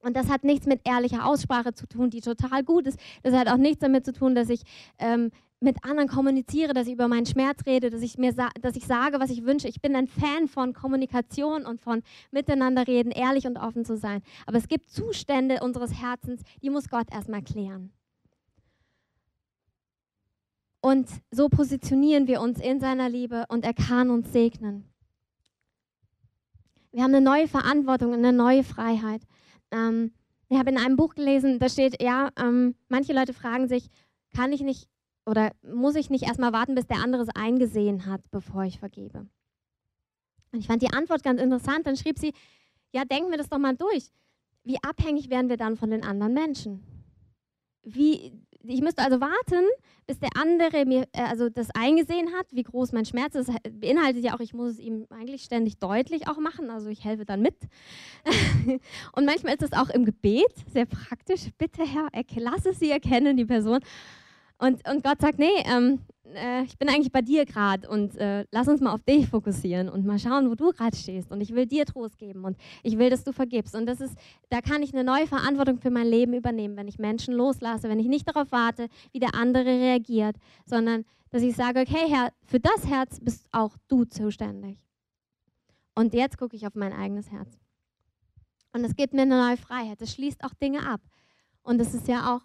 Und 0.00 0.16
das 0.16 0.30
hat 0.30 0.44
nichts 0.44 0.66
mit 0.66 0.80
ehrlicher 0.84 1.26
Aussprache 1.26 1.74
zu 1.74 1.86
tun, 1.86 2.08
die 2.08 2.20
total 2.20 2.62
gut 2.62 2.86
ist. 2.86 2.98
Das 3.22 3.34
hat 3.34 3.48
auch 3.48 3.56
nichts 3.56 3.80
damit 3.80 4.04
zu 4.04 4.12
tun, 4.12 4.34
dass 4.34 4.48
ich 4.48 4.62
ähm, 4.98 5.30
mit 5.60 5.84
anderen 5.84 6.08
kommuniziere, 6.08 6.72
dass 6.72 6.86
ich 6.86 6.92
über 6.92 7.08
meinen 7.08 7.26
Schmerz 7.26 7.66
rede, 7.66 7.90
dass 7.90 8.02
ich 8.02 8.16
mir 8.16 8.32
dass 8.32 8.76
ich 8.76 8.86
sage, 8.86 9.18
was 9.18 9.30
ich 9.30 9.44
wünsche. 9.44 9.68
Ich 9.68 9.80
bin 9.80 9.96
ein 9.96 10.06
Fan 10.06 10.46
von 10.46 10.72
Kommunikation 10.72 11.66
und 11.66 11.80
von 11.80 12.02
miteinander 12.30 12.86
reden, 12.86 13.10
ehrlich 13.10 13.46
und 13.46 13.56
offen 13.56 13.84
zu 13.84 13.96
sein. 13.96 14.22
Aber 14.46 14.58
es 14.58 14.68
gibt 14.68 14.90
Zustände 14.90 15.60
unseres 15.60 16.00
Herzens, 16.00 16.42
die 16.62 16.70
muss 16.70 16.88
Gott 16.88 17.12
erstmal 17.12 17.42
klären. 17.42 17.92
Und 20.80 21.08
so 21.32 21.48
positionieren 21.48 22.28
wir 22.28 22.40
uns 22.40 22.60
in 22.60 22.78
seiner 22.78 23.08
Liebe 23.08 23.44
und 23.48 23.64
er 23.64 23.74
kann 23.74 24.10
uns 24.10 24.32
segnen. 24.32 24.84
Wir 26.92 27.02
haben 27.02 27.14
eine 27.14 27.24
neue 27.24 27.48
Verantwortung, 27.48 28.14
eine 28.14 28.32
neue 28.32 28.62
Freiheit. 28.62 29.22
Ähm, 29.72 30.12
ich 30.48 30.56
habe 30.56 30.70
in 30.70 30.78
einem 30.78 30.96
Buch 30.96 31.14
gelesen, 31.14 31.58
da 31.58 31.68
steht, 31.68 32.00
ja, 32.00 32.30
ähm, 32.38 32.76
manche 32.88 33.12
Leute 33.12 33.34
fragen 33.34 33.68
sich, 33.68 33.90
kann 34.34 34.52
ich 34.52 34.62
nicht 34.62 34.88
oder 35.28 35.52
muss 35.62 35.94
ich 35.94 36.10
nicht 36.10 36.24
erstmal 36.24 36.52
warten, 36.52 36.74
bis 36.74 36.86
der 36.86 36.98
andere 36.98 37.22
es 37.22 37.28
eingesehen 37.34 38.06
hat, 38.06 38.22
bevor 38.30 38.64
ich 38.64 38.78
vergebe? 38.78 39.26
Und 40.52 40.60
ich 40.60 40.66
fand 40.66 40.82
die 40.82 40.92
Antwort 40.92 41.22
ganz 41.22 41.40
interessant. 41.40 41.86
Dann 41.86 41.96
schrieb 41.96 42.18
sie, 42.18 42.32
ja, 42.92 43.04
denken 43.04 43.30
wir 43.30 43.36
das 43.36 43.50
doch 43.50 43.58
mal 43.58 43.76
durch. 43.76 44.10
Wie 44.64 44.82
abhängig 44.82 45.28
werden 45.28 45.50
wir 45.50 45.58
dann 45.58 45.76
von 45.76 45.90
den 45.90 46.02
anderen 46.02 46.32
Menschen? 46.32 46.82
Wie, 47.82 48.32
ich 48.62 48.80
müsste 48.80 49.02
also 49.02 49.20
warten, 49.20 49.64
bis 50.06 50.18
der 50.18 50.30
andere 50.34 50.86
mir 50.86 51.06
äh, 51.12 51.22
also 51.22 51.48
das 51.48 51.70
eingesehen 51.70 52.32
hat, 52.34 52.46
wie 52.50 52.62
groß 52.62 52.92
mein 52.92 53.04
Schmerz 53.04 53.34
ist. 53.34 53.48
Das 53.48 53.56
beinhaltet 53.70 54.24
ja 54.24 54.34
auch, 54.34 54.40
ich 54.40 54.54
muss 54.54 54.72
es 54.72 54.78
ihm 54.78 55.06
eigentlich 55.10 55.42
ständig 55.42 55.78
deutlich 55.78 56.28
auch 56.28 56.38
machen, 56.38 56.70
also 56.70 56.88
ich 56.88 57.04
helfe 57.04 57.24
dann 57.24 57.42
mit. 57.42 57.54
und 59.12 59.26
manchmal 59.26 59.54
ist 59.54 59.62
es 59.62 59.72
auch 59.72 59.90
im 59.90 60.04
Gebet 60.04 60.54
sehr 60.72 60.86
praktisch. 60.86 61.50
Bitte 61.58 61.84
Herr, 61.84 62.08
lasse 62.36 62.72
sie 62.72 62.90
erkennen, 62.90 63.36
die 63.36 63.44
Person. 63.44 63.80
Und, 64.58 64.88
und 64.88 65.04
Gott 65.04 65.20
sagt, 65.20 65.38
nee, 65.38 65.46
ähm, 65.64 66.00
äh, 66.34 66.64
ich 66.64 66.76
bin 66.78 66.88
eigentlich 66.88 67.12
bei 67.12 67.22
dir 67.22 67.46
gerade 67.46 67.88
und 67.88 68.16
äh, 68.16 68.44
lass 68.50 68.68
uns 68.68 68.80
mal 68.80 68.92
auf 68.92 69.02
dich 69.02 69.28
fokussieren 69.28 69.88
und 69.88 70.04
mal 70.04 70.18
schauen, 70.18 70.50
wo 70.50 70.54
du 70.54 70.72
gerade 70.72 70.96
stehst. 70.96 71.30
Und 71.30 71.40
ich 71.40 71.54
will 71.54 71.66
dir 71.66 71.86
Trost 71.86 72.18
geben 72.18 72.44
und 72.44 72.56
ich 72.82 72.98
will, 72.98 73.10
dass 73.10 73.24
du 73.24 73.32
vergibst. 73.32 73.74
Und 73.74 73.86
das 73.86 74.00
ist, 74.00 74.16
da 74.50 74.60
kann 74.60 74.82
ich 74.82 74.92
eine 74.92 75.04
neue 75.04 75.26
Verantwortung 75.26 75.78
für 75.78 75.90
mein 75.90 76.06
Leben 76.06 76.32
übernehmen, 76.32 76.76
wenn 76.76 76.88
ich 76.88 76.98
Menschen 76.98 77.34
loslasse, 77.34 77.88
wenn 77.88 78.00
ich 78.00 78.08
nicht 78.08 78.28
darauf 78.28 78.50
warte, 78.50 78.88
wie 79.12 79.20
der 79.20 79.34
andere 79.34 79.64
reagiert, 79.64 80.36
sondern 80.66 81.04
dass 81.30 81.42
ich 81.42 81.54
sage, 81.54 81.80
okay, 81.80 82.06
Herr, 82.08 82.32
für 82.44 82.58
das 82.58 82.86
Herz 82.86 83.20
bist 83.20 83.46
auch 83.52 83.76
du 83.88 84.04
zuständig. 84.04 84.78
Und 85.94 86.14
jetzt 86.14 86.38
gucke 86.38 86.56
ich 86.56 86.66
auf 86.66 86.74
mein 86.74 86.92
eigenes 86.92 87.30
Herz. 87.30 87.58
Und 88.72 88.84
es 88.84 88.94
gibt 88.94 89.14
mir 89.14 89.22
eine 89.22 89.38
neue 89.38 89.56
Freiheit. 89.56 90.00
Das 90.00 90.12
schließt 90.12 90.44
auch 90.44 90.54
Dinge 90.54 90.86
ab. 90.86 91.00
Und 91.62 91.78
das 91.78 91.94
ist 91.94 92.08
ja 92.08 92.34
auch 92.34 92.42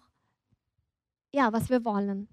ja, 1.34 1.52
was 1.52 1.68
wir 1.68 1.84
wollen. 1.84 2.28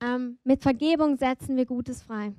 Ähm, 0.00 0.38
mit 0.44 0.62
Vergebung 0.62 1.18
setzen 1.18 1.56
wir 1.56 1.66
Gutes 1.66 2.02
frei. 2.02 2.32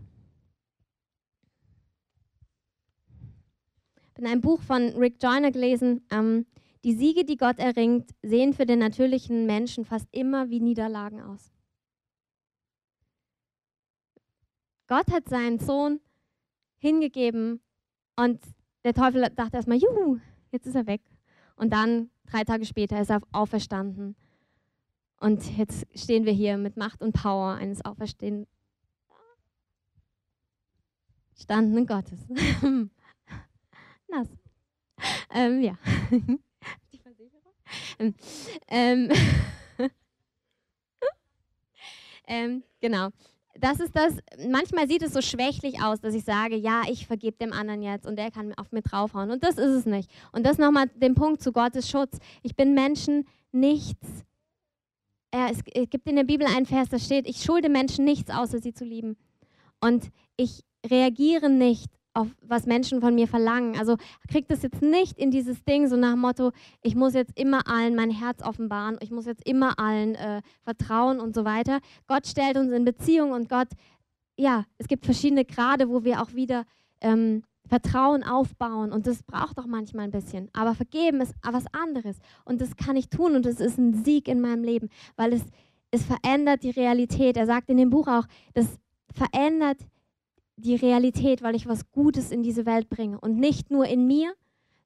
In 4.18 4.28
einem 4.28 4.42
Buch 4.42 4.62
von 4.62 4.90
Rick 4.98 5.22
Joyner 5.22 5.52
gelesen, 5.52 6.06
ähm, 6.12 6.46
die 6.84 6.94
Siege, 6.94 7.26
die 7.26 7.38
Gott 7.38 7.60
erringt, 7.60 8.12
sehen 8.22 8.54
für 8.54 8.66
den 8.66 8.80
natürlichen 8.80 9.46
Menschen 9.46 9.84
fast 9.84 10.08
immer 10.12 10.50
wie 10.50 10.60
Niederlagen 10.60 11.22
aus. 11.22 11.52
Gott 14.88 15.12
hat 15.12 15.28
seinen 15.28 15.60
Sohn 15.60 16.00
hingegeben 16.78 17.62
und 18.16 18.42
der 18.84 18.94
Teufel 18.94 19.22
dachte 19.36 19.58
erstmal, 19.58 19.78
juhu, 19.78 20.20
jetzt 20.52 20.66
ist 20.66 20.76
er 20.76 20.88
weg. 20.88 21.02
Und 21.56 21.72
dann, 21.74 22.10
drei 22.26 22.44
Tage 22.44 22.66
später, 22.66 23.02
ist 23.02 23.12
er 23.12 23.22
auferstanden 23.32 24.16
und 25.22 25.58
jetzt 25.58 25.86
stehen 25.96 26.26
wir 26.26 26.34
hier 26.34 26.58
mit 26.58 26.78
Macht 26.78 27.02
und 27.02 27.14
Power 27.14 27.54
eines 27.54 27.86
auferstehenden 27.86 28.48
Gottes. 31.86 32.20
Nass. 34.10 34.28
Ähm, 35.32 35.62
ja. 35.62 35.78
Die 36.92 36.98
Versicherung? 36.98 37.54
Ähm, 38.00 38.16
ähm, 38.68 39.12
ähm, 42.28 42.64
genau. 42.80 43.10
Das 43.60 43.80
ist 43.80 43.96
das, 43.96 44.18
manchmal 44.50 44.88
sieht 44.88 45.04
es 45.04 45.14
so 45.14 45.22
schwächlich 45.22 45.84
aus, 45.84 46.00
dass 46.00 46.16
ich 46.16 46.24
sage, 46.24 46.56
ja, 46.56 46.82
ich 46.90 47.06
vergebe 47.06 47.38
dem 47.38 47.54
anderen 47.54 47.84
jetzt 47.84 48.08
und 48.08 48.16
der 48.16 48.32
kann 48.32 48.56
auf 48.56 48.72
mir 48.72 48.82
draufhauen. 48.82 49.30
Und 49.30 49.44
das 49.44 49.60
ist 49.60 49.76
es 49.76 49.86
nicht. 49.86 50.10
Und 50.32 50.48
das 50.48 50.58
nochmal 50.58 50.88
den 50.96 51.14
Punkt 51.14 51.44
zu 51.44 51.52
Gottes 51.52 51.88
Schutz. 51.90 52.18
Ich 52.42 52.56
bin 52.56 52.74
Menschen 52.74 53.28
nichts 53.52 54.26
es 55.32 55.64
gibt 55.64 56.08
in 56.08 56.16
der 56.16 56.24
Bibel 56.24 56.46
einen 56.46 56.66
Vers, 56.66 56.90
da 56.90 57.00
steht, 57.00 57.28
ich 57.28 57.44
schulde 57.44 57.70
Menschen 57.70 58.06
nichts, 58.06 58.30
außer 58.30 58.60
sie 58.60 58.74
zu 58.74 58.84
lieben. 58.84 59.18
Und 59.80 60.10
ich 60.36 60.64
reagiere 60.86 61.50
nicht 61.50 61.90
auf 62.14 62.28
was 62.42 62.66
Menschen 62.66 63.00
von 63.00 63.16
mir 63.16 63.28
verlangen. 63.28 63.78
Also 63.78 63.96
kriegt 64.28 64.52
das 64.52 64.64
jetzt 64.64 64.82
nicht 64.82 65.18
in 65.18 65.32
dieses 65.32 65.64
Ding 65.64 65.88
so 65.88 65.96
nach 65.96 66.12
dem 66.12 66.20
Motto, 66.20 66.52
ich 66.82 66.96
muss 66.96 67.14
jetzt 67.14 67.40
immer 67.40 67.68
allen 67.68 67.96
mein 67.96 68.12
Herz 68.12 68.44
offenbaren, 68.44 68.98
ich 69.02 69.12
muss 69.12 69.26
jetzt 69.26 69.48
immer 69.48 69.80
allen 69.80 70.16
äh, 70.16 70.42
vertrauen 70.64 71.20
und 71.20 71.34
so 71.34 71.46
weiter. 71.46 71.80
Gott 72.08 72.28
stellt 72.28 72.58
uns 72.58 72.72
in 72.72 72.84
Beziehung 72.84 73.32
und 73.32 73.48
Gott, 73.48 73.70
ja, 74.36 74.66
es 74.78 74.88
gibt 74.88 75.06
verschiedene 75.06 75.46
Grade, 75.46 75.90
wo 75.90 76.04
wir 76.04 76.22
auch 76.22 76.34
wieder 76.34 76.66
ähm, 77.00 77.44
Vertrauen 77.68 78.24
aufbauen 78.24 78.92
und 78.92 79.08
das 79.08 79.24
braucht 79.24 79.58
auch 79.58 79.66
manchmal 79.66 80.06
ein 80.06 80.12
bisschen. 80.12 80.50
Aber 80.54 80.76
vergeben 80.76 81.22
ist 81.22 81.34
was 81.44 81.66
anderes 81.74 82.18
und 82.44 82.60
das 82.62 82.76
kann 82.76 82.96
ich 82.96 83.10
tun 83.10 83.36
und 83.36 83.46
das 83.46 83.60
ist 83.60 83.78
ein 83.78 84.04
Sieg 84.04 84.28
in 84.28 84.42
meinem 84.42 84.64
Leben, 84.64 84.90
weil 85.16 85.34
es, 85.34 85.44
es 85.92 86.04
verändert 86.04 86.64
die 86.64 86.72
Realität. 86.72 87.38
Er 87.38 87.46
sagt 87.46 87.70
in 87.70 87.78
dem 87.78 87.90
Buch 87.90 88.08
auch, 88.08 88.26
das 88.54 88.68
verändert 89.14 89.78
die 90.58 90.76
Realität, 90.76 91.42
weil 91.42 91.56
ich 91.56 91.68
was 91.68 91.92
Gutes 91.92 92.32
in 92.32 92.44
diese 92.44 92.66
Welt 92.66 92.90
bringe 92.90 93.20
und 93.20 93.38
nicht 93.38 93.72
nur 93.72 93.86
in 93.86 94.06
mir, 94.06 94.34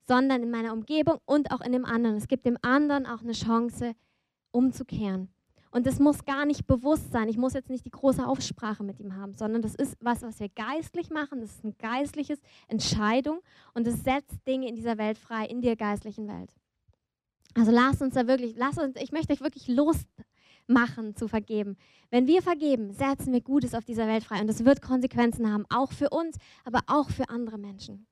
sondern 0.07 0.43
in 0.43 0.51
meiner 0.51 0.73
Umgebung 0.73 1.17
und 1.25 1.51
auch 1.51 1.61
in 1.61 1.71
dem 1.71 1.85
anderen. 1.85 2.15
Es 2.17 2.27
gibt 2.27 2.45
dem 2.45 2.57
anderen 2.61 3.05
auch 3.05 3.21
eine 3.21 3.33
Chance, 3.33 3.95
umzukehren. 4.51 5.29
Und 5.75 5.85
das 5.85 5.99
muss 5.99 6.23
gar 6.23 6.45
nicht 6.45 6.67
bewusst 6.67 7.11
sein. 7.11 7.27
Ich 7.27 7.35
muss 7.35 7.51
jetzt 7.51 7.69
nicht 7.69 7.83
die 7.83 7.91
große 7.91 8.25
Aufsprache 8.25 8.81
mit 8.81 8.97
ihm 9.01 9.17
haben, 9.17 9.35
sondern 9.35 9.61
das 9.61 9.75
ist 9.75 9.97
was, 9.99 10.21
was 10.21 10.39
wir 10.39 10.47
geistlich 10.47 11.09
machen. 11.09 11.41
Das 11.41 11.51
ist 11.51 11.65
eine 11.65 11.73
geistliche 11.73 12.37
Entscheidung 12.69 13.41
und 13.73 13.85
es 13.85 14.01
setzt 14.05 14.47
Dinge 14.47 14.69
in 14.69 14.75
dieser 14.75 14.97
Welt 14.97 15.17
frei, 15.17 15.45
in 15.47 15.61
der 15.61 15.75
geistlichen 15.75 16.29
Welt. 16.29 16.49
Also 17.55 17.71
lasst 17.71 18.01
uns 18.01 18.13
da 18.13 18.25
wirklich, 18.25 18.55
lasst 18.55 18.79
uns, 18.79 18.95
ich 18.95 19.11
möchte 19.11 19.33
euch 19.33 19.41
wirklich 19.41 19.67
Lust 19.67 20.07
machen 20.65 21.13
zu 21.13 21.27
vergeben. 21.27 21.75
Wenn 22.09 22.25
wir 22.25 22.41
vergeben, 22.41 22.93
setzen 22.93 23.33
wir 23.33 23.41
Gutes 23.41 23.73
auf 23.73 23.83
dieser 23.83 24.07
Welt 24.07 24.23
frei 24.23 24.39
und 24.39 24.49
es 24.49 24.63
wird 24.63 24.81
Konsequenzen 24.81 25.51
haben, 25.51 25.65
auch 25.67 25.91
für 25.91 26.09
uns, 26.09 26.37
aber 26.63 26.83
auch 26.87 27.09
für 27.09 27.27
andere 27.27 27.57
Menschen. 27.57 28.07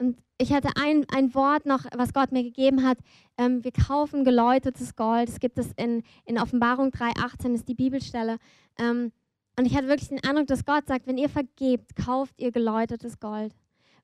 Und 0.00 0.16
ich 0.38 0.52
hatte 0.54 0.70
ein, 0.76 1.04
ein 1.14 1.34
Wort 1.34 1.66
noch, 1.66 1.84
was 1.94 2.14
Gott 2.14 2.32
mir 2.32 2.42
gegeben 2.42 2.82
hat. 2.82 2.96
Ähm, 3.36 3.62
wir 3.62 3.72
kaufen 3.72 4.24
geläutetes 4.24 4.96
Gold. 4.96 5.28
Es 5.28 5.40
gibt 5.40 5.58
es 5.58 5.72
in, 5.76 6.02
in 6.24 6.38
Offenbarung 6.38 6.88
3,18, 6.88 7.52
ist 7.52 7.68
die 7.68 7.74
Bibelstelle. 7.74 8.38
Ähm, 8.78 9.12
und 9.58 9.66
ich 9.66 9.76
hatte 9.76 9.88
wirklich 9.88 10.08
den 10.08 10.24
Eindruck, 10.24 10.46
dass 10.46 10.64
Gott 10.64 10.86
sagt, 10.86 11.06
wenn 11.06 11.18
ihr 11.18 11.28
vergebt, 11.28 11.94
kauft 11.96 12.40
ihr 12.40 12.50
geläutetes 12.50 13.20
Gold. 13.20 13.54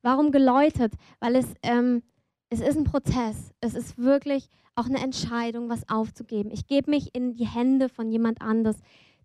Warum 0.03 0.33
geläutet? 0.33 0.93
Weil 1.19 1.35
es, 1.35 1.55
ähm, 1.63 2.03
es 2.51 2.61
ist 2.61 2.77
ein 2.77 2.85
Prozess. 2.85 3.55
Es 3.63 3.75
ist 3.75 3.97
wirklich 3.97 4.51
auch 4.75 4.85
eine 4.85 4.99
Entscheidung, 4.99 5.71
was 5.71 5.89
aufzugeben. 5.89 6.51
Ich 6.53 6.67
gebe 6.67 6.91
mich 6.91 7.15
in 7.15 7.35
die 7.37 7.47
Hände 7.47 7.89
von 7.89 8.11
jemand 8.11 8.43
anders, 8.43 8.77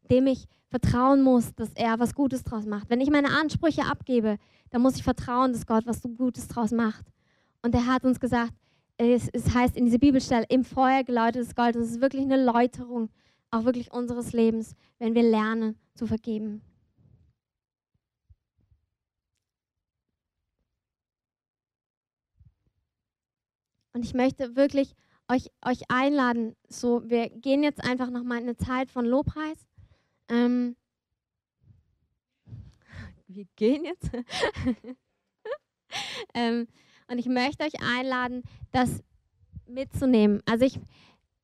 dem 0.10 0.28
ich 0.28 0.48
vertrauen 0.70 1.22
muss, 1.22 1.54
dass 1.56 1.74
er 1.74 2.00
was 2.00 2.16
Gutes 2.16 2.44
draus 2.44 2.66
macht. 2.66 2.90
Wenn 2.90 3.02
ich 3.02 3.10
meine 3.10 3.30
Ansprüche 3.30 3.86
abgebe, 3.86 4.38
dann 4.70 4.82
muss 4.82 4.96
ich 4.96 5.04
vertrauen, 5.04 5.52
dass 5.52 5.66
Gott 5.66 5.86
was 5.86 6.02
Gutes 6.18 6.48
draus 6.48 6.72
macht. 6.72 7.06
Und 7.62 7.76
er 7.76 7.86
hat 7.86 8.04
uns 8.04 8.20
gesagt, 8.20 8.54
es, 8.98 9.30
es 9.34 9.54
heißt 9.54 9.76
in 9.76 9.86
dieser 9.86 9.98
Bibelstelle, 9.98 10.46
im 10.50 10.64
Feuer 10.64 11.04
geläutetes 11.04 11.56
Gold. 11.56 11.76
Und 11.76 11.84
es 11.84 11.92
ist 11.92 12.02
wirklich 12.02 12.24
eine 12.24 12.44
Läuterung, 12.44 13.10
auch 13.52 13.66
wirklich 13.66 13.92
unseres 13.92 14.32
Lebens, 14.32 14.76
wenn 15.00 15.14
wir 15.14 15.24
lernen 15.24 15.78
zu 15.94 16.08
vergeben. 16.08 16.62
Und 23.94 24.06
ich 24.06 24.14
möchte 24.14 24.56
wirklich 24.56 24.96
euch, 25.28 25.48
euch 25.66 25.82
einladen, 25.90 26.56
so, 26.70 27.02
wir 27.10 27.30
gehen 27.30 27.64
jetzt 27.64 27.84
einfach 27.84 28.10
nochmal 28.10 28.38
in 28.38 28.46
eine 28.46 28.58
Zeit 28.58 28.90
von 28.90 29.06
Lobpreis. 29.06 29.68
Ähm, 30.32 30.78
wir 33.28 33.46
gehen 33.58 33.84
jetzt. 33.84 34.10
ähm, 36.34 36.68
und 37.10 37.18
ich 37.18 37.28
möchte 37.28 37.66
euch 37.66 37.74
einladen, 37.82 38.44
das 38.72 39.04
mitzunehmen. 39.68 40.42
Also 40.46 40.66
ich, 40.66 40.80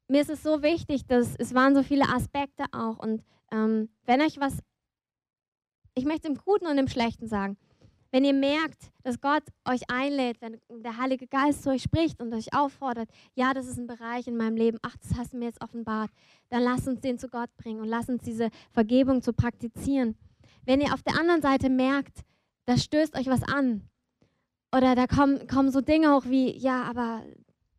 mir 0.08 0.22
ist 0.22 0.30
es 0.30 0.42
so 0.42 0.64
wichtig, 0.64 1.06
dass 1.06 1.36
es 1.36 1.54
waren 1.54 1.76
so 1.76 1.84
viele 1.84 2.08
Aspekte 2.08 2.64
auch. 2.72 2.98
Und 2.98 3.24
ähm, 3.52 3.90
wenn 4.06 4.22
euch 4.22 4.40
was, 4.40 4.58
ich 5.94 6.06
möchte 6.06 6.30
im 6.30 6.36
Guten 6.36 6.68
und 6.68 6.78
im 6.78 6.88
Schlechten 6.88 7.28
sagen, 7.28 7.58
wenn 8.18 8.26
ihr 8.26 8.34
merkt, 8.34 8.92
dass 9.04 9.22
Gott 9.22 9.44
euch 9.64 9.82
einlädt, 9.92 10.42
wenn 10.42 10.60
der 10.82 10.98
Heilige 10.98 11.28
Geist 11.28 11.62
zu 11.62 11.70
euch 11.70 11.84
spricht 11.84 12.20
und 12.20 12.34
euch 12.34 12.52
auffordert, 12.52 13.08
ja, 13.36 13.54
das 13.54 13.68
ist 13.68 13.78
ein 13.78 13.86
Bereich 13.86 14.26
in 14.26 14.36
meinem 14.36 14.56
Leben, 14.56 14.80
ach, 14.82 14.98
das 14.98 15.16
hast 15.16 15.34
du 15.34 15.38
mir 15.38 15.46
jetzt 15.46 15.62
offenbart, 15.62 16.10
dann 16.50 16.64
lasst 16.64 16.88
uns 16.88 17.00
den 17.00 17.20
zu 17.20 17.30
Gott 17.30 17.56
bringen 17.58 17.80
und 17.80 17.88
lasst 17.88 18.10
uns 18.10 18.24
diese 18.24 18.50
Vergebung 18.72 19.22
zu 19.22 19.34
praktizieren. 19.34 20.18
Wenn 20.66 20.82
ihr 20.82 20.96
auf 20.96 21.04
der 21.04 21.14
anderen 21.14 21.44
Seite 21.44 21.70
merkt, 21.70 22.22
da 22.66 22.76
stößt 22.76 23.16
euch 23.20 23.28
was 23.28 23.44
an 23.44 23.88
oder 24.76 24.96
da 24.96 25.06
kommen, 25.06 25.46
kommen 25.46 25.70
so 25.70 25.82
Dinge 25.82 26.16
hoch 26.16 26.26
wie, 26.26 26.58
ja, 26.58 26.86
aber 26.86 27.22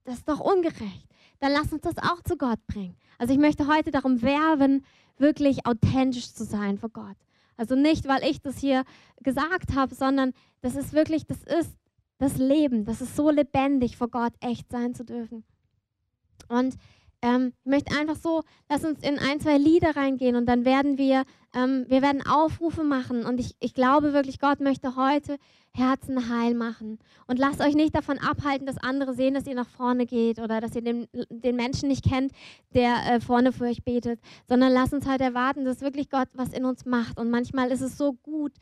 das 0.04 0.18
ist 0.18 0.28
doch 0.28 0.38
ungerecht, 0.38 1.08
dann 1.40 1.50
lasst 1.50 1.72
uns 1.72 1.82
das 1.82 1.98
auch 1.98 2.22
zu 2.22 2.36
Gott 2.36 2.64
bringen. 2.68 2.96
Also 3.18 3.32
ich 3.32 3.40
möchte 3.40 3.66
heute 3.66 3.90
darum 3.90 4.22
werben, 4.22 4.84
wirklich 5.16 5.66
authentisch 5.66 6.32
zu 6.32 6.44
sein 6.44 6.78
vor 6.78 6.90
Gott. 6.90 7.16
Also 7.58 7.74
nicht, 7.74 8.08
weil 8.08 8.22
ich 8.22 8.40
das 8.40 8.56
hier 8.58 8.84
gesagt 9.22 9.74
habe, 9.74 9.94
sondern 9.94 10.32
das 10.62 10.76
ist 10.76 10.94
wirklich, 10.94 11.26
das 11.26 11.42
ist 11.42 11.76
das 12.18 12.38
Leben. 12.38 12.84
Das 12.84 13.00
ist 13.00 13.16
so 13.16 13.30
lebendig, 13.30 13.96
vor 13.96 14.08
Gott 14.08 14.32
echt 14.40 14.70
sein 14.70 14.94
zu 14.94 15.04
dürfen. 15.04 15.44
Und 16.48 16.76
ähm, 17.22 17.52
ich 17.64 17.70
möchte 17.70 17.96
einfach 17.96 18.16
so, 18.16 18.42
lass 18.68 18.84
uns 18.84 19.02
in 19.02 19.18
ein, 19.18 19.40
zwei 19.40 19.58
Lieder 19.58 19.96
reingehen 19.96 20.36
und 20.36 20.46
dann 20.46 20.64
werden 20.64 20.98
wir, 20.98 21.24
ähm, 21.54 21.84
wir 21.88 22.02
werden 22.02 22.24
Aufrufe 22.26 22.84
machen 22.84 23.24
und 23.24 23.40
ich, 23.40 23.56
ich 23.60 23.74
glaube 23.74 24.12
wirklich, 24.12 24.38
Gott 24.38 24.60
möchte 24.60 24.96
heute 24.96 25.38
Herzen 25.72 26.28
heil 26.28 26.54
machen. 26.54 26.98
Und 27.26 27.38
lasst 27.38 27.60
euch 27.60 27.74
nicht 27.74 27.94
davon 27.94 28.18
abhalten, 28.18 28.66
dass 28.66 28.78
andere 28.78 29.14
sehen, 29.14 29.34
dass 29.34 29.46
ihr 29.46 29.54
nach 29.54 29.68
vorne 29.68 30.06
geht 30.06 30.38
oder 30.38 30.60
dass 30.60 30.74
ihr 30.74 30.82
den, 30.82 31.06
den 31.30 31.56
Menschen 31.56 31.88
nicht 31.88 32.04
kennt, 32.04 32.32
der 32.74 32.96
äh, 33.06 33.20
vorne 33.20 33.52
für 33.52 33.64
euch 33.64 33.84
betet, 33.84 34.20
sondern 34.48 34.72
lasst 34.72 34.92
uns 34.92 35.06
halt 35.06 35.20
erwarten, 35.20 35.64
dass 35.64 35.80
wirklich 35.80 36.10
Gott 36.10 36.28
was 36.34 36.52
in 36.52 36.64
uns 36.64 36.84
macht. 36.84 37.18
Und 37.18 37.30
manchmal 37.30 37.70
ist 37.70 37.82
es 37.82 37.96
so 37.96 38.14
gut, 38.14 38.52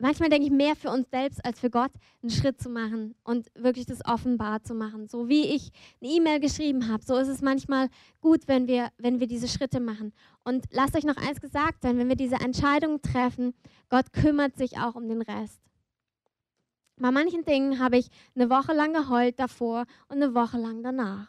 manchmal 0.00 0.28
denke 0.28 0.46
ich 0.46 0.52
mehr 0.52 0.74
für 0.76 0.90
uns 0.90 1.08
selbst 1.10 1.44
als 1.44 1.60
für 1.60 1.70
Gott, 1.70 1.92
einen 2.22 2.30
Schritt 2.30 2.60
zu 2.60 2.68
machen 2.68 3.14
und 3.24 3.46
wirklich 3.54 3.86
das 3.86 4.04
offenbar 4.04 4.62
zu 4.62 4.74
machen. 4.74 5.06
So 5.06 5.28
wie 5.28 5.46
ich 5.46 5.70
eine 6.00 6.10
E-Mail 6.10 6.40
geschrieben 6.40 6.88
habe, 6.88 7.04
so 7.04 7.16
ist 7.16 7.28
es 7.28 7.42
manchmal 7.42 7.88
gut, 8.20 8.48
wenn 8.48 8.66
wir, 8.66 8.90
wenn 8.98 9.20
wir 9.20 9.26
diese 9.26 9.48
Schritte 9.48 9.80
machen. 9.80 10.12
Und 10.44 10.64
lasst 10.70 10.96
euch 10.96 11.04
noch 11.04 11.16
eins 11.16 11.40
gesagt 11.40 11.82
sein, 11.82 11.98
wenn 11.98 12.08
wir 12.08 12.16
diese 12.16 12.36
Entscheidungen 12.36 13.02
treffen, 13.02 13.54
Gott 13.88 14.12
kümmert 14.12 14.56
sich 14.56 14.78
auch 14.78 14.94
um 14.94 15.08
den 15.08 15.22
Rest. 15.22 15.60
Bei 16.96 17.10
manchen 17.10 17.44
Dingen 17.44 17.78
habe 17.78 17.96
ich 17.96 18.08
eine 18.34 18.50
Woche 18.50 18.74
lang 18.74 18.92
geheult 18.92 19.38
davor 19.38 19.84
und 20.08 20.22
eine 20.22 20.34
Woche 20.34 20.58
lang 20.58 20.82
danach. 20.82 21.28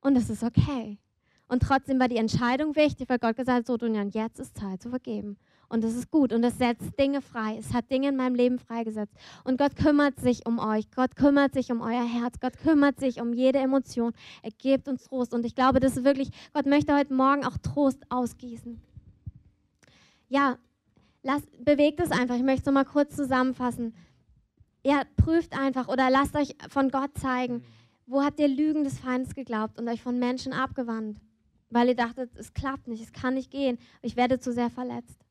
Und 0.00 0.14
das 0.14 0.28
ist 0.28 0.42
okay. 0.42 0.98
Und 1.48 1.62
trotzdem 1.62 1.98
war 2.00 2.08
die 2.08 2.16
Entscheidung 2.16 2.76
wichtig, 2.76 3.08
weil 3.08 3.18
Gott 3.18 3.36
gesagt 3.36 3.58
hat, 3.58 3.66
so, 3.66 3.76
Dunjan, 3.76 4.10
jetzt 4.10 4.40
ist 4.40 4.56
Zeit 4.56 4.82
zu 4.82 4.90
vergeben. 4.90 5.38
Und 5.68 5.82
das 5.82 5.94
ist 5.94 6.10
gut 6.10 6.32
und 6.32 6.42
das 6.42 6.58
setzt 6.58 6.98
Dinge 6.98 7.20
frei. 7.20 7.56
Es 7.58 7.74
hat 7.74 7.90
Dinge 7.90 8.08
in 8.08 8.16
meinem 8.16 8.34
Leben 8.36 8.58
freigesetzt. 8.58 9.14
Und 9.42 9.58
Gott 9.58 9.74
kümmert 9.74 10.20
sich 10.20 10.46
um 10.46 10.58
euch. 10.58 10.90
Gott 10.92 11.16
kümmert 11.16 11.54
sich 11.54 11.72
um 11.72 11.80
euer 11.80 12.04
Herz. 12.04 12.38
Gott 12.40 12.56
kümmert 12.58 13.00
sich 13.00 13.20
um 13.20 13.32
jede 13.32 13.58
Emotion. 13.58 14.12
Er 14.42 14.50
gibt 14.52 14.86
uns 14.86 15.04
Trost. 15.04 15.34
Und 15.34 15.44
ich 15.44 15.54
glaube, 15.54 15.80
das 15.80 15.96
ist 15.96 16.04
wirklich, 16.04 16.30
Gott 16.52 16.66
möchte 16.66 16.94
heute 16.94 17.12
Morgen 17.12 17.44
auch 17.44 17.58
Trost 17.58 18.00
ausgießen. 18.10 18.80
Ja, 20.28 20.58
lass, 21.22 21.42
bewegt 21.58 22.00
es 22.00 22.12
einfach. 22.12 22.36
Ich 22.36 22.42
möchte 22.42 22.60
es 22.60 22.66
nochmal 22.66 22.84
kurz 22.84 23.16
zusammenfassen. 23.16 23.94
Ja, 24.84 25.02
prüft 25.16 25.58
einfach 25.58 25.88
oder 25.88 26.10
lasst 26.10 26.36
euch 26.36 26.54
von 26.68 26.90
Gott 26.90 27.18
zeigen, 27.18 27.64
wo 28.06 28.22
habt 28.22 28.38
ihr 28.38 28.46
Lügen 28.46 28.84
des 28.84 29.00
Feindes 29.00 29.34
geglaubt 29.34 29.80
und 29.80 29.88
euch 29.88 30.00
von 30.00 30.20
Menschen 30.20 30.52
abgewandt, 30.52 31.18
weil 31.70 31.88
ihr 31.88 31.96
dachtet, 31.96 32.30
es 32.36 32.54
klappt 32.54 32.86
nicht, 32.86 33.02
es 33.02 33.12
kann 33.12 33.34
nicht 33.34 33.50
gehen, 33.50 33.78
ich 34.00 34.14
werde 34.14 34.38
zu 34.38 34.52
sehr 34.52 34.70
verletzt. 34.70 35.25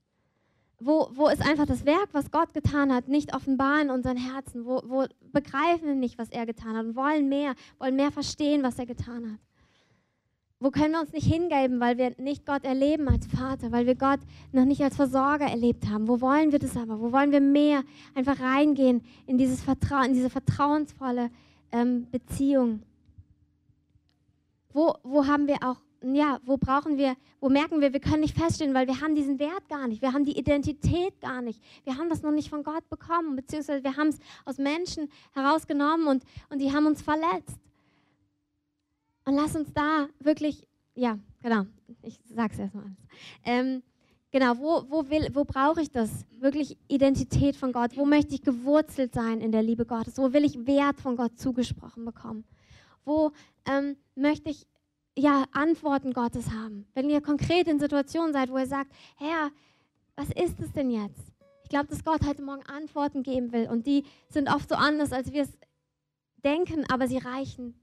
Wo, 0.85 1.09
wo 1.13 1.27
ist 1.29 1.41
einfach 1.41 1.65
das 1.65 1.83
Werk, 1.83 2.09
was 2.11 2.29
Gott 2.29 2.53
getan 2.53 2.93
hat, 2.93 3.07
nicht 3.07 3.33
offenbar 3.33 3.81
in 3.81 3.89
unseren 3.89 4.17
Herzen? 4.17 4.65
Wo, 4.65 4.83
wo 4.85 5.05
begreifen 5.31 5.87
wir 5.87 5.95
nicht, 5.95 6.19
was 6.19 6.29
er 6.29 6.45
getan 6.45 6.77
hat 6.77 6.85
und 6.85 6.95
wollen 6.95 7.27
mehr, 7.27 7.55
wollen 7.79 7.95
mehr 7.95 8.11
verstehen, 8.11 8.61
was 8.61 8.77
er 8.77 8.85
getan 8.85 9.31
hat? 9.31 9.39
Wo 10.59 10.69
können 10.69 10.91
wir 10.91 11.01
uns 11.01 11.11
nicht 11.11 11.25
hingeben, 11.25 11.79
weil 11.79 11.97
wir 11.97 12.13
nicht 12.19 12.45
Gott 12.45 12.63
erleben 12.65 13.09
als 13.09 13.25
Vater, 13.25 13.71
weil 13.71 13.87
wir 13.87 13.95
Gott 13.95 14.19
noch 14.51 14.65
nicht 14.65 14.83
als 14.83 14.95
Versorger 14.95 15.45
erlebt 15.45 15.89
haben? 15.89 16.07
Wo 16.07 16.21
wollen 16.21 16.51
wir 16.51 16.59
das 16.59 16.77
aber? 16.77 16.99
Wo 16.99 17.11
wollen 17.11 17.31
wir 17.31 17.41
mehr 17.41 17.83
einfach 18.13 18.39
reingehen 18.39 19.03
in 19.25 19.39
dieses 19.39 19.63
Vertrauen, 19.63 20.09
in 20.09 20.13
diese 20.13 20.29
vertrauensvolle 20.29 21.31
ähm, 21.71 22.05
Beziehung? 22.11 22.83
Wo, 24.71 24.93
wo 25.01 25.25
haben 25.25 25.47
wir 25.47 25.57
auch 25.63 25.81
ja, 26.13 26.39
wo 26.45 26.57
brauchen 26.57 26.97
wir, 26.97 27.15
wo 27.39 27.49
merken 27.49 27.81
wir, 27.81 27.93
wir 27.93 27.99
können 27.99 28.21
nicht 28.21 28.37
feststellen, 28.37 28.73
weil 28.73 28.87
wir 28.87 29.01
haben 29.01 29.15
diesen 29.15 29.39
Wert 29.39 29.67
gar 29.69 29.87
nicht, 29.87 30.01
wir 30.01 30.13
haben 30.13 30.25
die 30.25 30.37
Identität 30.37 31.19
gar 31.21 31.41
nicht, 31.41 31.61
wir 31.83 31.97
haben 31.97 32.09
das 32.09 32.21
noch 32.21 32.31
nicht 32.31 32.49
von 32.49 32.63
Gott 32.63 32.87
bekommen, 32.89 33.35
beziehungsweise 33.35 33.83
wir 33.83 33.95
haben 33.97 34.09
es 34.09 34.19
aus 34.43 34.57
Menschen 34.57 35.09
herausgenommen 35.33 36.07
und, 36.07 36.23
und 36.49 36.59
die 36.59 36.71
haben 36.71 36.85
uns 36.85 37.01
verletzt. 37.01 37.57
Und 39.25 39.35
lass 39.35 39.55
uns 39.55 39.73
da 39.73 40.07
wirklich, 40.19 40.67
ja, 40.93 41.17
genau, 41.41 41.63
ich 42.03 42.19
sag's 42.25 42.59
erstmal. 42.59 42.95
Ähm, 43.43 43.81
genau, 44.31 44.57
wo, 44.59 44.85
wo, 44.87 45.03
wo 45.33 45.43
brauche 45.43 45.81
ich 45.81 45.89
das? 45.89 46.25
Wirklich 46.39 46.77
Identität 46.87 47.55
von 47.55 47.71
Gott. 47.71 47.97
Wo 47.97 48.05
möchte 48.05 48.35
ich 48.35 48.43
gewurzelt 48.43 49.15
sein 49.15 49.41
in 49.41 49.51
der 49.51 49.63
Liebe 49.63 49.85
Gottes? 49.85 50.19
Wo 50.19 50.31
will 50.31 50.45
ich 50.45 50.67
Wert 50.67 51.01
von 51.01 51.15
Gott 51.15 51.39
zugesprochen 51.39 52.05
bekommen? 52.05 52.43
Wo 53.03 53.31
ähm, 53.67 53.97
möchte 54.15 54.51
ich 54.51 54.67
ja, 55.17 55.45
Antworten 55.53 56.13
Gottes 56.13 56.51
haben. 56.51 56.87
Wenn 56.93 57.09
ihr 57.09 57.21
konkret 57.21 57.67
in 57.67 57.79
Situationen 57.79 58.33
seid, 58.33 58.49
wo 58.49 58.57
ihr 58.57 58.67
sagt, 58.67 58.91
Herr, 59.17 59.51
was 60.15 60.29
ist 60.29 60.59
es 60.59 60.71
denn 60.73 60.91
jetzt? 60.91 61.33
Ich 61.63 61.69
glaube, 61.69 61.87
dass 61.87 62.03
Gott 62.03 62.25
heute 62.25 62.41
Morgen 62.41 62.63
Antworten 62.63 63.23
geben 63.23 63.51
will 63.51 63.67
und 63.69 63.87
die 63.87 64.03
sind 64.29 64.49
oft 64.49 64.69
so 64.69 64.75
anders, 64.75 65.11
als 65.11 65.31
wir 65.31 65.43
es 65.43 65.57
denken, 66.43 66.85
aber 66.91 67.07
sie 67.07 67.17
reichen 67.17 67.81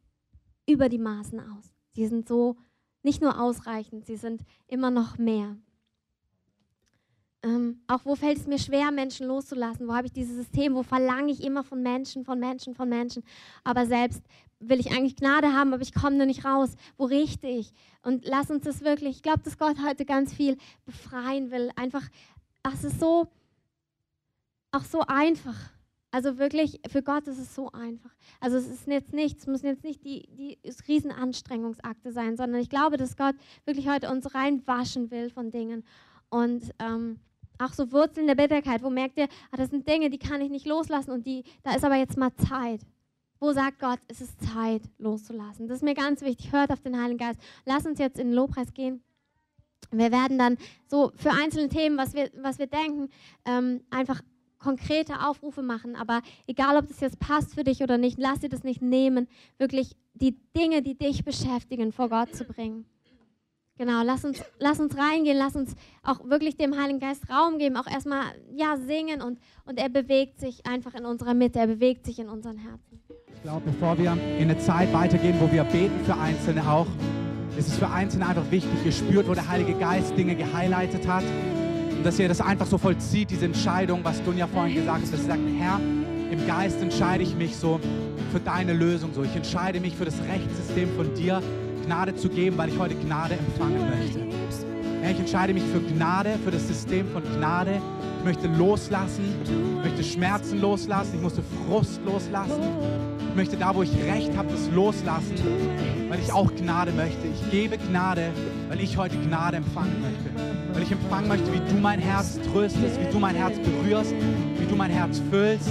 über 0.67 0.89
die 0.89 0.99
Maßen 0.99 1.41
aus. 1.41 1.75
Sie 1.91 2.07
sind 2.07 2.29
so 2.29 2.57
nicht 3.03 3.21
nur 3.21 3.41
ausreichend, 3.41 4.07
sie 4.07 4.17
sind 4.17 4.43
immer 4.69 4.91
noch 4.91 5.19
mehr. 5.19 5.57
Ähm, 7.45 7.81
auch 7.89 8.05
wo 8.05 8.15
fällt 8.15 8.39
es 8.39 8.47
mir 8.47 8.59
schwer, 8.59 8.93
Menschen 8.93 9.27
loszulassen? 9.27 9.89
Wo 9.89 9.95
habe 9.95 10.07
ich 10.07 10.13
dieses 10.13 10.37
System? 10.37 10.75
Wo 10.75 10.83
verlange 10.83 11.33
ich 11.33 11.43
immer 11.43 11.65
von 11.65 11.83
Menschen, 11.83 12.25
von 12.25 12.39
Menschen, 12.39 12.75
von 12.75 12.89
Menschen? 12.89 13.25
Aber 13.65 13.87
selbst 13.87 14.23
will 14.61 14.79
ich 14.79 14.93
eigentlich 14.93 15.17
Gnade 15.17 15.53
haben, 15.53 15.73
aber 15.75 15.83
ich 15.83 15.93
komme 15.93 16.19
da 16.19 16.27
nicht 16.27 16.45
raus. 16.45 16.77
Wo 16.97 17.05
richte 17.05 17.49
ich? 17.49 17.73
Und 18.03 18.25
lass 18.27 18.51
uns 18.51 18.65
das 18.65 18.83
wirklich, 18.83 19.17
ich 19.17 19.23
glaube, 19.23 19.41
dass 19.43 19.59
Gott 19.59 19.77
heute 19.85 20.05
ganz 20.05 20.33
viel 20.33 20.57
befreien 20.85 21.51
will. 21.51 21.71
Einfach, 21.75 22.09
ach, 22.63 22.75
es 22.75 22.85
ist 22.85 23.01
so, 23.01 23.27
auch 24.71 24.85
so 24.85 25.01
einfach. 25.01 25.57
Also 26.13 26.39
wirklich, 26.39 26.81
für 26.89 27.03
Gott 27.03 27.27
ist 27.27 27.39
es 27.39 27.55
so 27.55 27.73
einfach. 27.73 28.15
Also 28.39 28.59
es 28.59 28.69
ist 28.69 28.87
jetzt 28.87 29.15
nicht, 29.15 29.39
es 29.39 29.47
müssen 29.47 29.67
jetzt 29.67 29.83
nicht 29.83 30.05
die, 30.05 30.29
die 30.37 30.59
Riesenanstrengungsakte 30.87 32.13
sein, 32.13 32.37
sondern 32.37 32.61
ich 32.61 32.69
glaube, 32.69 32.99
dass 32.99 33.17
Gott 33.17 33.35
wirklich 33.65 33.89
heute 33.89 34.11
uns 34.11 34.35
reinwaschen 34.35 35.11
will 35.11 35.31
von 35.31 35.51
Dingen. 35.51 35.85
Und 36.29 36.71
ähm, 36.79 37.19
auch 37.65 37.73
so 37.73 37.93
Wurzeln 37.93 38.27
der 38.27 38.35
Bitterkeit, 38.35 38.83
wo 38.83 38.91
merkt 38.91 39.19
ihr, 39.19 39.29
ah, 39.51 39.57
das 39.57 39.71
sind 39.71 39.89
Dinge, 39.89 40.11
die 40.11 40.19
kann 40.19 40.41
ich 40.41 40.51
nicht 40.51 40.67
loslassen 40.67 41.11
und 41.11 41.27
die, 41.27 41.45
da 41.63 41.75
ist 41.75 41.85
aber 41.85 41.97
jetzt 41.97 42.17
mal 42.17 42.35
Zeit. 42.37 42.81
Wo 43.41 43.53
sagt 43.53 43.81
Gott, 43.81 43.99
es 44.07 44.21
ist 44.21 44.41
Zeit 44.41 44.83
loszulassen? 44.99 45.67
Das 45.67 45.79
ist 45.79 45.83
mir 45.83 45.95
ganz 45.95 46.23
wichtig. 46.23 46.53
Hört 46.53 46.71
auf 46.71 46.81
den 46.81 47.01
Heiligen 47.01 47.19
Geist. 47.19 47.41
Lass 47.65 47.85
uns 47.85 47.99
jetzt 47.99 48.19
in 48.19 48.29
den 48.29 48.35
Lobpreis 48.35 48.73
gehen. 48.73 49.03
Wir 49.91 50.13
werden 50.13 50.39
dann 50.39 50.57
so 50.87 51.11
für 51.17 51.31
einzelne 51.31 51.69
Themen, 51.69 51.99
was 51.99 52.15
wir, 52.15 52.31
was 52.41 52.59
wir 52.59 52.69
denken, 52.69 53.09
ähm, 53.45 53.83
einfach 53.91 54.23
konkrete 54.63 55.27
Aufrufe 55.27 55.61
machen, 55.61 55.97
aber 55.97 56.23
egal, 56.47 56.77
ob 56.77 56.87
das 56.87 57.01
jetzt 57.01 57.19
passt 57.19 57.55
für 57.55 57.65
dich 57.65 57.83
oder 57.83 57.99
nicht, 57.99 58.19
lass 58.19 58.41
dir 58.41 58.49
das 58.49 58.63
nicht 58.63 58.81
nehmen, 58.81 59.29
wirklich 59.59 59.97
die 60.15 60.37
Dinge, 60.57 60.83
die 60.83 60.97
dich 60.97 61.25
beschäftigen, 61.25 61.93
vor 61.93 62.09
Gott 62.09 62.35
zu 62.35 62.45
bringen. 62.45 62.87
Genau, 63.79 64.03
lass 64.05 64.25
uns, 64.25 64.43
lass 64.59 64.81
uns 64.81 64.97
reingehen, 64.97 65.37
lass 65.37 65.57
uns 65.57 65.75
auch 66.03 66.29
wirklich 66.29 66.57
dem 66.57 66.79
Heiligen 66.79 67.01
Geist 67.01 67.29
Raum 67.31 67.59
geben, 67.59 67.77
auch 67.77 67.87
erstmal 67.87 68.25
ja, 68.55 68.77
singen 68.77 69.23
und, 69.23 69.39
und 69.65 69.79
er 69.79 69.89
bewegt 69.89 70.39
sich 70.39 70.67
einfach 70.67 70.95
in 70.95 71.07
unserer 71.07 71.33
Mitte, 71.33 71.59
er 71.59 71.67
bewegt 71.67 72.05
sich 72.05 72.19
in 72.19 72.29
unseren 72.29 72.59
Herzen. 72.59 73.01
Ich 73.35 73.43
glaube, 73.43 73.63
bevor 73.65 73.97
wir 73.97 74.13
in 74.13 74.51
eine 74.51 74.59
Zeit 74.59 74.93
weitergehen, 74.93 75.37
wo 75.41 75.51
wir 75.51 75.65
beten 75.65 76.05
für 76.05 76.15
Einzelne 76.15 76.69
auch, 76.69 76.87
ist 77.57 77.69
es 77.69 77.79
für 77.79 77.89
Einzelne 77.89 78.27
einfach 78.27 78.51
wichtig, 78.51 78.73
ihr 78.85 78.93
spürt, 78.93 79.27
wo 79.27 79.35
der 79.35 79.49
Heilige 79.49 79.75
Geist 79.75 80.17
Dinge 80.17 80.37
gehighlightet 80.37 81.07
hat 81.09 81.25
und 81.97 82.05
dass 82.05 82.19
ihr 82.19 82.29
das 82.29 82.41
einfach 82.43 82.67
so 82.67 82.77
vollzieht, 82.77 83.31
diese 83.31 83.47
Entscheidung, 83.47 84.05
was 84.05 84.23
Dunja 84.23 84.47
vorhin 84.47 84.75
gesagt 84.75 85.03
hat, 85.07 85.13
dass 85.13 85.21
ihr 85.21 85.27
sagt, 85.27 85.41
Herr, 85.59 85.81
im 86.31 86.47
Geist 86.47 86.81
entscheide 86.81 87.23
ich 87.23 87.35
mich 87.35 87.57
so 87.57 87.81
für 88.33 88.41
deine 88.41 88.75
Lösung 88.75 89.13
so. 89.15 89.23
Ich 89.23 89.35
entscheide 89.35 89.81
mich 89.81 89.97
für 89.97 90.05
das 90.05 90.19
Rechtssystem 90.23 90.89
von 90.97 91.13
dir, 91.15 91.43
Gnade 91.85 92.15
zu 92.15 92.29
geben, 92.29 92.59
weil 92.59 92.69
ich 92.69 92.79
heute 92.79 92.95
Gnade 92.95 93.35
empfangen 93.35 93.89
möchte. 93.91 94.21
Herr, 95.03 95.11
ich 95.11 95.19
entscheide 95.19 95.53
mich 95.53 95.65
für 95.65 95.81
Gnade, 95.81 96.39
für 96.45 96.53
das 96.53 96.69
System 96.69 97.09
von 97.09 97.23
Gnade. 97.37 97.81
Ich 98.19 98.25
möchte 98.25 98.47
loslassen, 98.47 99.25
ich 99.43 99.91
möchte 99.91 100.05
Schmerzen 100.05 100.61
loslassen, 100.61 101.17
ich 101.17 101.23
möchte 101.23 101.43
Frust 101.67 102.01
loslassen. 102.05 102.63
Ich 103.31 103.35
möchte 103.35 103.57
da, 103.57 103.75
wo 103.75 103.83
ich 103.83 103.91
Recht 104.05 104.37
habe, 104.37 104.51
das 104.51 104.71
loslassen, 104.71 105.35
weil 106.09 106.21
ich 106.21 106.33
auch 106.33 106.55
Gnade 106.55 106.93
möchte. 106.93 107.27
Ich 107.27 107.51
gebe 107.51 107.79
Gnade, 107.79 108.31
weil 108.69 108.81
ich 108.81 108.97
heute 108.97 109.17
Gnade 109.17 109.57
empfangen 109.57 109.97
möchte. 110.03 110.75
Weil 110.75 110.83
ich 110.83 110.93
empfangen 110.93 111.29
möchte, 111.29 111.53
wie 111.53 111.73
du 111.73 111.81
mein 111.81 111.99
Herz 111.99 112.39
tröstest, 112.53 113.01
wie 113.01 113.11
du 113.11 113.19
mein 113.19 113.35
Herz 113.35 113.57
berührst, 113.59 114.15
wie 114.59 114.67
du 114.67 114.77
mein 114.77 114.91
Herz 114.91 115.21
füllst, 115.31 115.71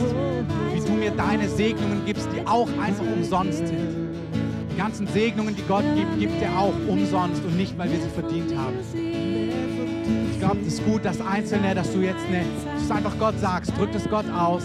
wie 0.74 0.80
du 0.80 0.92
mir 0.92 1.12
deine 1.12 1.48
Segnungen 1.48 2.02
gibst, 2.06 2.28
die 2.36 2.46
auch 2.46 2.68
einfach 2.82 3.06
umsonst 3.06 3.68
sind. 3.68 4.01
Die 4.72 4.78
ganzen 4.78 5.06
Segnungen, 5.08 5.56
die 5.56 5.64
Gott 5.64 5.84
gibt, 5.96 6.20
gibt 6.20 6.42
er 6.42 6.58
auch 6.58 6.74
umsonst 6.88 7.44
und 7.44 7.58
nicht, 7.58 7.78
weil 7.78 7.92
wir 7.92 8.00
sie 8.00 8.10
verdient 8.10 8.56
haben. 8.58 8.78
Ich 10.32 10.40
glaube, 10.40 10.60
es 10.62 10.76
ist 10.76 10.86
gut, 10.86 11.06
dass 11.06 11.20
Einzelne, 11.22 11.76
dass 11.76 11.92
du 11.94 12.00
jetzt 12.00 12.26
eine, 12.28 12.44
dass 12.76 12.88
du 12.88 12.94
einfach 12.94 13.18
Gott 13.20 13.40
sagst, 13.40 13.78
drück 13.78 13.92
das 13.92 14.10
Gott 14.10 14.26
aus. 14.32 14.64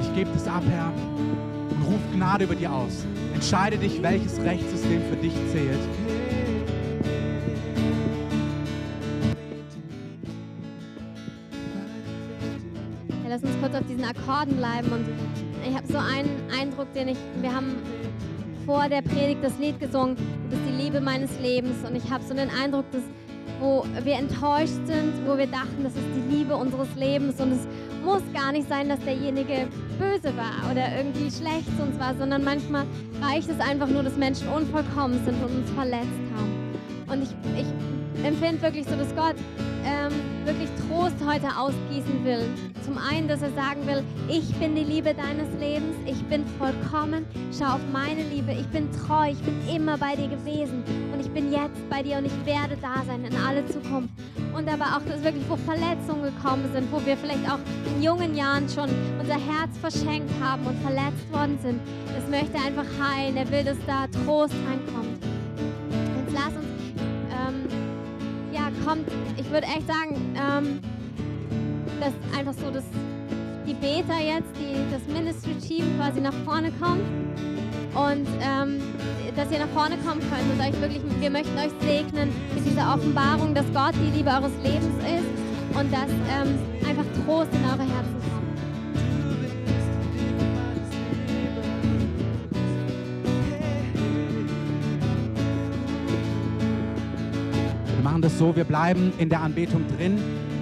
Ich 0.00 0.14
gebe 0.14 0.30
das 0.32 0.46
ab, 0.46 0.62
Herr, 0.68 0.92
und 1.70 1.82
ruf 1.86 2.00
Gnade 2.14 2.44
über 2.44 2.54
dir 2.54 2.72
aus. 2.72 3.06
Entscheide 3.32 3.78
dich, 3.78 4.02
welches 4.02 4.38
Rechtssystem 4.40 5.00
für 5.08 5.16
dich 5.16 5.32
zählt. 5.52 5.78
Lass 13.28 13.42
uns 13.42 13.52
kurz 13.60 13.74
auf 13.76 13.86
diesen 13.88 14.04
Akkorden 14.04 14.56
bleiben 14.56 14.90
und 14.90 15.06
ich 15.66 15.76
habe 15.76 15.86
so 15.86 15.98
einen 15.98 16.28
Eindruck, 16.50 16.92
den 16.94 17.08
ich, 17.08 17.18
wir 17.40 17.54
haben 17.54 17.76
vor 18.70 18.88
der 18.88 19.02
Predigt 19.02 19.42
das 19.42 19.58
Lied 19.58 19.80
gesungen, 19.80 20.14
du 20.14 20.50
bist 20.50 20.62
die 20.64 20.80
Liebe 20.80 21.00
meines 21.00 21.40
Lebens 21.40 21.84
und 21.84 21.96
ich 21.96 22.08
habe 22.08 22.22
so 22.22 22.34
den 22.34 22.48
Eindruck, 22.50 22.84
dass 22.92 23.02
wo 23.58 23.84
wir 24.04 24.14
enttäuscht 24.14 24.78
sind, 24.86 25.12
wo 25.26 25.36
wir 25.36 25.48
dachten, 25.48 25.82
das 25.82 25.92
ist 25.92 26.04
die 26.14 26.36
Liebe 26.36 26.54
unseres 26.56 26.86
Lebens 26.94 27.40
und 27.40 27.50
es 27.50 27.66
muss 28.04 28.22
gar 28.32 28.52
nicht 28.52 28.68
sein, 28.68 28.88
dass 28.88 29.00
derjenige 29.00 29.66
böse 29.98 30.32
war 30.36 30.70
oder 30.70 30.84
irgendwie 30.96 31.32
schlecht 31.32 31.66
zu 31.76 31.82
uns 31.82 31.98
war, 31.98 32.14
sondern 32.14 32.44
manchmal 32.44 32.86
reicht 33.20 33.50
es 33.50 33.58
einfach 33.58 33.88
nur, 33.88 34.04
dass 34.04 34.16
Menschen 34.16 34.46
unvollkommen 34.48 35.20
sind 35.24 35.42
und 35.42 35.62
uns 35.62 35.70
verletzt 35.72 36.06
haben. 36.36 36.72
Und 37.10 37.22
ich, 37.24 37.30
ich 37.60 38.24
empfinde 38.24 38.62
wirklich 38.62 38.86
so, 38.86 38.94
dass 38.94 39.14
Gott 39.16 39.34
wirklich 40.44 40.70
Trost 40.88 41.16
heute 41.26 41.48
ausgießen 41.56 42.24
will. 42.24 42.48
Zum 42.84 42.98
einen, 42.98 43.28
dass 43.28 43.42
er 43.42 43.50
sagen 43.50 43.86
will, 43.86 44.02
ich 44.28 44.54
bin 44.56 44.74
die 44.74 44.84
Liebe 44.84 45.14
deines 45.14 45.48
Lebens, 45.58 45.96
ich 46.06 46.22
bin 46.24 46.44
vollkommen, 46.58 47.26
schau 47.56 47.74
auf 47.74 47.80
meine 47.92 48.22
Liebe, 48.22 48.52
ich 48.52 48.66
bin 48.68 48.88
treu, 48.92 49.30
ich 49.30 49.38
bin 49.40 49.56
immer 49.74 49.96
bei 49.98 50.16
dir 50.16 50.28
gewesen 50.28 50.82
und 51.12 51.20
ich 51.20 51.30
bin 51.30 51.52
jetzt 51.52 51.88
bei 51.88 52.02
dir 52.02 52.18
und 52.18 52.26
ich 52.26 52.46
werde 52.46 52.76
da 52.80 53.02
sein 53.06 53.24
in 53.24 53.36
alle 53.36 53.64
Zukunft. 53.66 54.10
Und 54.54 54.68
aber 54.68 54.96
auch, 54.96 55.02
dass 55.08 55.22
wirklich, 55.22 55.44
wo 55.48 55.56
Verletzungen 55.56 56.22
gekommen 56.22 56.68
sind, 56.72 56.90
wo 56.92 57.04
wir 57.04 57.16
vielleicht 57.16 57.48
auch 57.48 57.60
in 57.94 58.02
jungen 58.02 58.34
Jahren 58.34 58.68
schon 58.68 58.90
unser 59.20 59.34
Herz 59.34 59.76
verschenkt 59.80 60.32
haben 60.42 60.66
und 60.66 60.76
verletzt 60.82 61.32
worden 61.32 61.58
sind, 61.62 61.80
das 62.14 62.28
möchte 62.28 62.56
er 62.56 62.64
einfach 62.64 62.86
heilen. 63.00 63.36
Er 63.36 63.50
will, 63.50 63.64
dass 63.64 63.78
da 63.86 64.06
Trost 64.08 64.54
reinkommt. 64.68 65.09
Kommt, 68.84 69.08
ich 69.36 69.50
würde 69.50 69.66
echt 69.66 69.86
sagen, 69.86 70.16
ähm, 70.36 70.80
dass 72.00 72.12
einfach 72.38 72.54
so 72.54 72.70
dass 72.70 72.84
die 73.66 73.74
Beta 73.74 74.18
jetzt, 74.18 74.50
die, 74.56 74.74
das 74.90 75.02
Ministry-Team 75.14 75.96
quasi 75.96 76.20
nach 76.20 76.34
vorne 76.44 76.72
kommt 76.80 77.02
und 77.94 78.26
ähm, 78.42 78.80
dass 79.36 79.50
ihr 79.52 79.58
nach 79.58 79.68
vorne 79.68 79.96
kommen 79.98 80.20
könnt 80.20 80.52
und 80.52 80.60
euch 80.60 80.80
wirklich, 80.80 81.02
wir 81.20 81.30
möchten 81.30 81.56
euch 81.56 81.72
segnen 81.80 82.32
mit 82.54 82.64
dieser 82.66 82.94
Offenbarung, 82.94 83.54
dass 83.54 83.66
Gott 83.72 83.94
die 83.94 84.16
Liebe 84.16 84.30
eures 84.30 84.52
Lebens 84.62 84.96
ist 85.04 85.78
und 85.78 85.92
dass 85.92 86.10
ähm, 86.10 86.58
einfach 86.88 87.04
Trost 87.24 87.50
in 87.52 87.64
eure 87.64 87.86
Herzen 87.88 88.16
kommt. 88.30 88.39
So, 98.40 98.56
wir 98.56 98.64
bleiben 98.64 99.12
in 99.18 99.28
der 99.28 99.42
Anbetung 99.42 99.84
drin. 99.98 100.16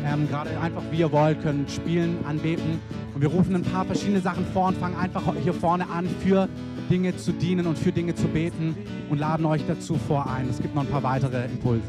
Ähm, 0.04 0.28
Gerade 0.28 0.50
einfach 0.60 0.82
wie 0.90 0.98
ihr 0.98 1.12
wollt, 1.12 1.40
können 1.42 1.64
spielen, 1.68 2.16
anbeten. 2.26 2.80
Und 3.14 3.20
wir 3.20 3.28
rufen 3.28 3.54
ein 3.54 3.62
paar 3.62 3.84
verschiedene 3.84 4.20
Sachen 4.20 4.44
vor 4.46 4.66
und 4.66 4.78
fangen 4.78 4.96
einfach 4.96 5.22
hier 5.44 5.54
vorne 5.54 5.88
an, 5.88 6.08
für 6.18 6.48
Dinge 6.90 7.16
zu 7.16 7.30
dienen 7.30 7.68
und 7.68 7.78
für 7.78 7.92
Dinge 7.92 8.16
zu 8.16 8.26
beten 8.26 8.74
und 9.10 9.18
laden 9.18 9.46
euch 9.46 9.62
dazu 9.68 9.94
vor 9.94 10.28
ein. 10.28 10.48
Es 10.50 10.60
gibt 10.60 10.74
noch 10.74 10.82
ein 10.82 10.88
paar 10.88 11.04
weitere 11.04 11.44
Impulse. 11.44 11.84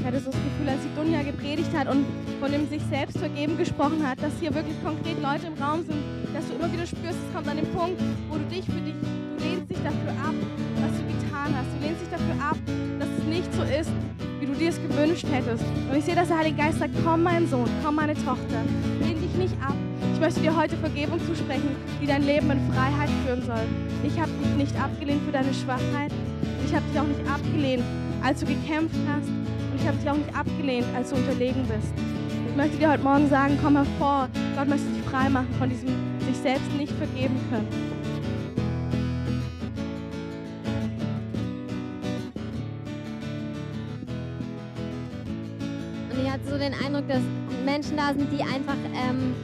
Ich 0.00 0.04
hatte 0.04 0.20
so 0.20 0.30
das 0.30 0.34
Gefühl, 0.34 0.68
als 0.68 0.80
die 0.82 1.00
Dunja 1.00 1.22
gepredigt 1.22 1.74
hat 1.74 1.88
und 1.88 2.04
von 2.40 2.52
dem 2.52 2.68
sich 2.68 2.82
selbst 2.90 3.16
vergeben 3.16 3.56
gesprochen 3.56 4.06
hat, 4.06 4.22
dass 4.22 4.34
hier 4.38 4.54
wirklich 4.54 4.76
konkret 4.84 5.16
Leute 5.22 5.46
im 5.46 5.62
Raum 5.62 5.82
sind, 5.82 5.96
dass 6.34 6.46
du 6.46 6.56
immer 6.56 6.70
wieder 6.70 6.84
spürst, 6.84 7.16
es 7.26 7.34
kommt 7.34 7.48
an 7.48 7.56
den 7.56 7.72
Punkt, 7.72 7.98
wo 8.28 8.36
du 8.36 8.44
dich 8.54 8.66
für 8.66 8.82
dich 8.82 8.94
lehnst 9.44 9.70
dich 9.70 9.78
dafür 9.84 10.12
ab, 10.24 10.34
was 10.80 10.92
du 10.98 11.04
getan 11.04 11.50
hast. 11.54 11.68
Du 11.76 11.86
lehnst 11.86 12.00
dich 12.02 12.10
dafür 12.10 12.36
ab, 12.40 12.58
dass 12.98 13.08
es 13.18 13.24
nicht 13.24 13.52
so 13.54 13.62
ist, 13.62 13.90
wie 14.40 14.46
du 14.46 14.54
dir 14.54 14.70
es 14.70 14.80
gewünscht 14.80 15.26
hättest. 15.30 15.64
Und 15.90 15.96
ich 15.96 16.04
sehe, 16.04 16.14
dass 16.14 16.28
der 16.28 16.38
Heilige 16.38 16.56
Geist 16.56 16.78
sagt, 16.78 16.94
komm 17.04 17.22
mein 17.22 17.46
Sohn, 17.48 17.68
komm 17.84 17.96
meine 17.96 18.14
Tochter, 18.14 18.64
lehn 19.00 19.20
dich 19.20 19.34
nicht 19.34 19.54
ab. 19.62 19.76
Ich 20.14 20.20
möchte 20.20 20.40
dir 20.40 20.56
heute 20.56 20.76
Vergebung 20.76 21.20
zusprechen, 21.26 21.76
die 22.00 22.06
dein 22.06 22.24
Leben 22.24 22.50
in 22.50 22.60
Freiheit 22.72 23.10
führen 23.24 23.42
soll. 23.42 23.66
Ich 24.02 24.18
habe 24.18 24.30
dich 24.42 24.54
nicht 24.56 24.80
abgelehnt 24.80 25.22
für 25.24 25.32
deine 25.32 25.52
Schwachheit. 25.52 26.12
Ich 26.66 26.74
habe 26.74 26.84
dich 26.90 27.00
auch 27.00 27.06
nicht 27.06 27.20
abgelehnt, 27.28 27.82
als 28.22 28.40
du 28.40 28.46
gekämpft 28.46 28.96
hast. 29.08 29.28
Und 29.28 29.80
ich 29.80 29.86
habe 29.86 29.96
dich 29.98 30.08
auch 30.08 30.16
nicht 30.16 30.36
abgelehnt, 30.36 30.86
als 30.96 31.10
du 31.10 31.16
unterlegen 31.16 31.62
bist. 31.66 31.92
Ich 32.48 32.56
möchte 32.56 32.78
dir 32.78 32.90
heute 32.90 33.02
Morgen 33.02 33.28
sagen, 33.28 33.58
komm 33.62 33.76
hervor. 33.76 34.28
Gott 34.56 34.68
möchte 34.68 34.86
dich 34.86 35.02
frei 35.10 35.28
machen 35.28 35.52
von 35.58 35.68
diesem 35.68 35.88
sich 36.24 36.36
selbst 36.36 36.72
nicht 36.76 36.92
vergeben 36.92 37.36
können. 37.50 37.93
So 46.54 46.60
den 46.60 46.72
Eindruck, 46.74 47.08
dass 47.08 47.22
Menschen 47.64 47.96
da 47.96 48.14
sind, 48.14 48.30
die 48.30 48.40
einfach 48.40 48.76
ähm, 48.94 49.34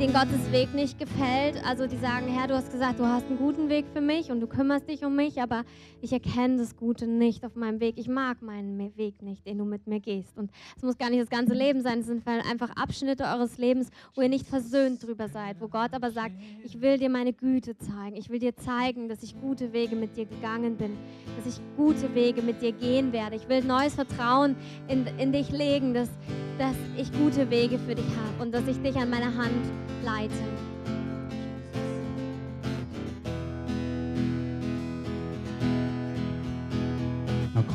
den 0.00 0.12
Gottes 0.12 0.52
Weg 0.52 0.74
nicht 0.74 0.96
gefällt. 0.96 1.60
Also 1.66 1.88
die 1.88 1.96
sagen, 1.96 2.28
Herr, 2.28 2.46
du 2.46 2.54
hast 2.54 2.70
gesagt, 2.70 3.00
du 3.00 3.04
hast 3.04 3.26
einen 3.26 3.36
guten 3.36 3.68
Weg 3.68 3.84
für 3.92 4.00
mich 4.00 4.30
und 4.30 4.38
du 4.38 4.46
kümmerst 4.46 4.88
dich 4.88 5.04
um 5.04 5.16
mich, 5.16 5.42
aber 5.42 5.64
ich 6.00 6.12
erkenne 6.12 6.58
das 6.58 6.76
Gute 6.76 7.08
nicht 7.08 7.44
auf 7.44 7.56
meinem 7.56 7.80
Weg. 7.80 7.96
Ich 7.98 8.06
mag 8.06 8.40
meinen 8.40 8.96
Weg 8.96 9.22
nicht, 9.22 9.44
den 9.44 9.58
du 9.58 9.64
mit 9.64 9.88
mir 9.88 9.98
gehst. 9.98 10.38
Und 10.38 10.52
es 10.76 10.84
muss 10.84 10.98
gar 10.98 11.10
nicht 11.10 11.20
das 11.20 11.28
ganze 11.28 11.52
Leben 11.52 11.82
sein, 11.82 11.98
es 11.98 12.06
sind 12.06 12.24
einfach 12.28 12.70
Abschnitte 12.76 13.24
eures 13.24 13.58
Lebens, 13.58 13.90
wo 14.14 14.20
ihr 14.20 14.28
nicht 14.28 14.46
versöhnt 14.46 15.02
drüber 15.02 15.28
seid, 15.28 15.60
wo 15.60 15.66
Gott 15.66 15.92
aber 15.92 16.12
sagt, 16.12 16.34
ich 16.62 16.80
will 16.80 16.98
dir 16.98 17.10
meine 17.10 17.32
Güte 17.32 17.76
zeigen. 17.76 18.14
Ich 18.14 18.30
will 18.30 18.38
dir 18.38 18.54
zeigen, 18.54 19.08
dass 19.08 19.24
ich 19.24 19.40
gute 19.40 19.72
Wege 19.72 19.96
mit 19.96 20.16
dir 20.16 20.26
gegangen 20.26 20.76
bin, 20.76 20.96
dass 21.36 21.52
ich 21.52 21.60
gute 21.76 22.14
Wege 22.14 22.40
mit 22.42 22.62
dir 22.62 22.70
gehen 22.70 23.12
werde. 23.12 23.34
Ich 23.34 23.48
will 23.48 23.64
neues 23.64 23.96
Vertrauen 23.96 24.54
in, 24.86 25.08
in 25.18 25.32
dich 25.32 25.50
legen, 25.50 25.92
dass, 25.92 26.10
dass 26.56 26.76
ich 26.96 27.10
gute 27.12 27.50
Wege 27.50 27.80
für 27.80 27.96
dich 27.96 28.06
habe 28.06 28.44
und 28.44 28.54
dass 28.54 28.68
ich 28.68 28.80
dich 28.80 28.94
an 28.94 29.10
meiner 29.10 29.34
Hand 29.34 29.87
leiten. 30.04 30.68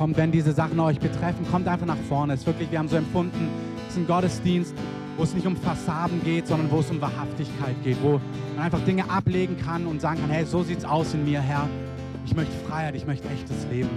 kommt, 0.03 0.17
wenn 0.17 0.31
diese 0.31 0.51
Sachen 0.51 0.79
euch 0.81 0.99
betreffen, 0.99 1.45
kommt 1.49 1.67
einfach 1.67 1.85
nach 1.85 1.97
vorne. 2.09 2.33
Es 2.33 2.41
ist 2.41 2.45
wirklich, 2.45 2.69
wir 2.71 2.79
haben 2.79 2.89
so 2.89 2.97
empfunden, 2.97 3.47
es 3.87 3.93
ist 3.93 4.01
ein 4.01 4.07
Gottesdienst, 4.07 4.75
wo 5.15 5.23
es 5.23 5.33
nicht 5.33 5.47
um 5.47 5.55
Fassaden 5.55 6.21
geht, 6.23 6.47
sondern 6.47 6.69
wo 6.71 6.79
es 6.79 6.89
um 6.89 6.99
Wahrhaftigkeit 6.99 7.75
geht, 7.85 7.97
wo 8.01 8.19
man 8.55 8.65
einfach 8.65 8.81
Dinge 8.81 9.09
ablegen 9.09 9.57
kann 9.57 9.85
und 9.85 10.01
sagen 10.01 10.19
kann, 10.19 10.29
hey, 10.29 10.45
so 10.45 10.63
sieht's 10.63 10.83
aus 10.83 11.13
in 11.13 11.23
mir, 11.23 11.39
Herr. 11.39 11.69
Ich 12.25 12.35
möchte 12.35 12.53
Freiheit, 12.67 12.95
ich 12.95 13.05
möchte 13.05 13.29
echtes 13.29 13.65
Leben. 13.71 13.89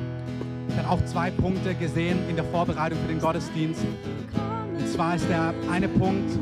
Ich 0.68 0.76
habe 0.76 0.90
auch 0.90 1.04
zwei 1.06 1.30
Punkte 1.30 1.74
gesehen 1.74 2.18
in 2.28 2.36
der 2.36 2.44
Vorbereitung 2.44 2.98
für 3.00 3.08
den 3.08 3.20
Gottesdienst. 3.20 3.80
Und 4.78 4.88
zwar 4.88 5.16
ist 5.16 5.28
der 5.28 5.54
eine 5.72 5.88
Punkt, 5.88 6.38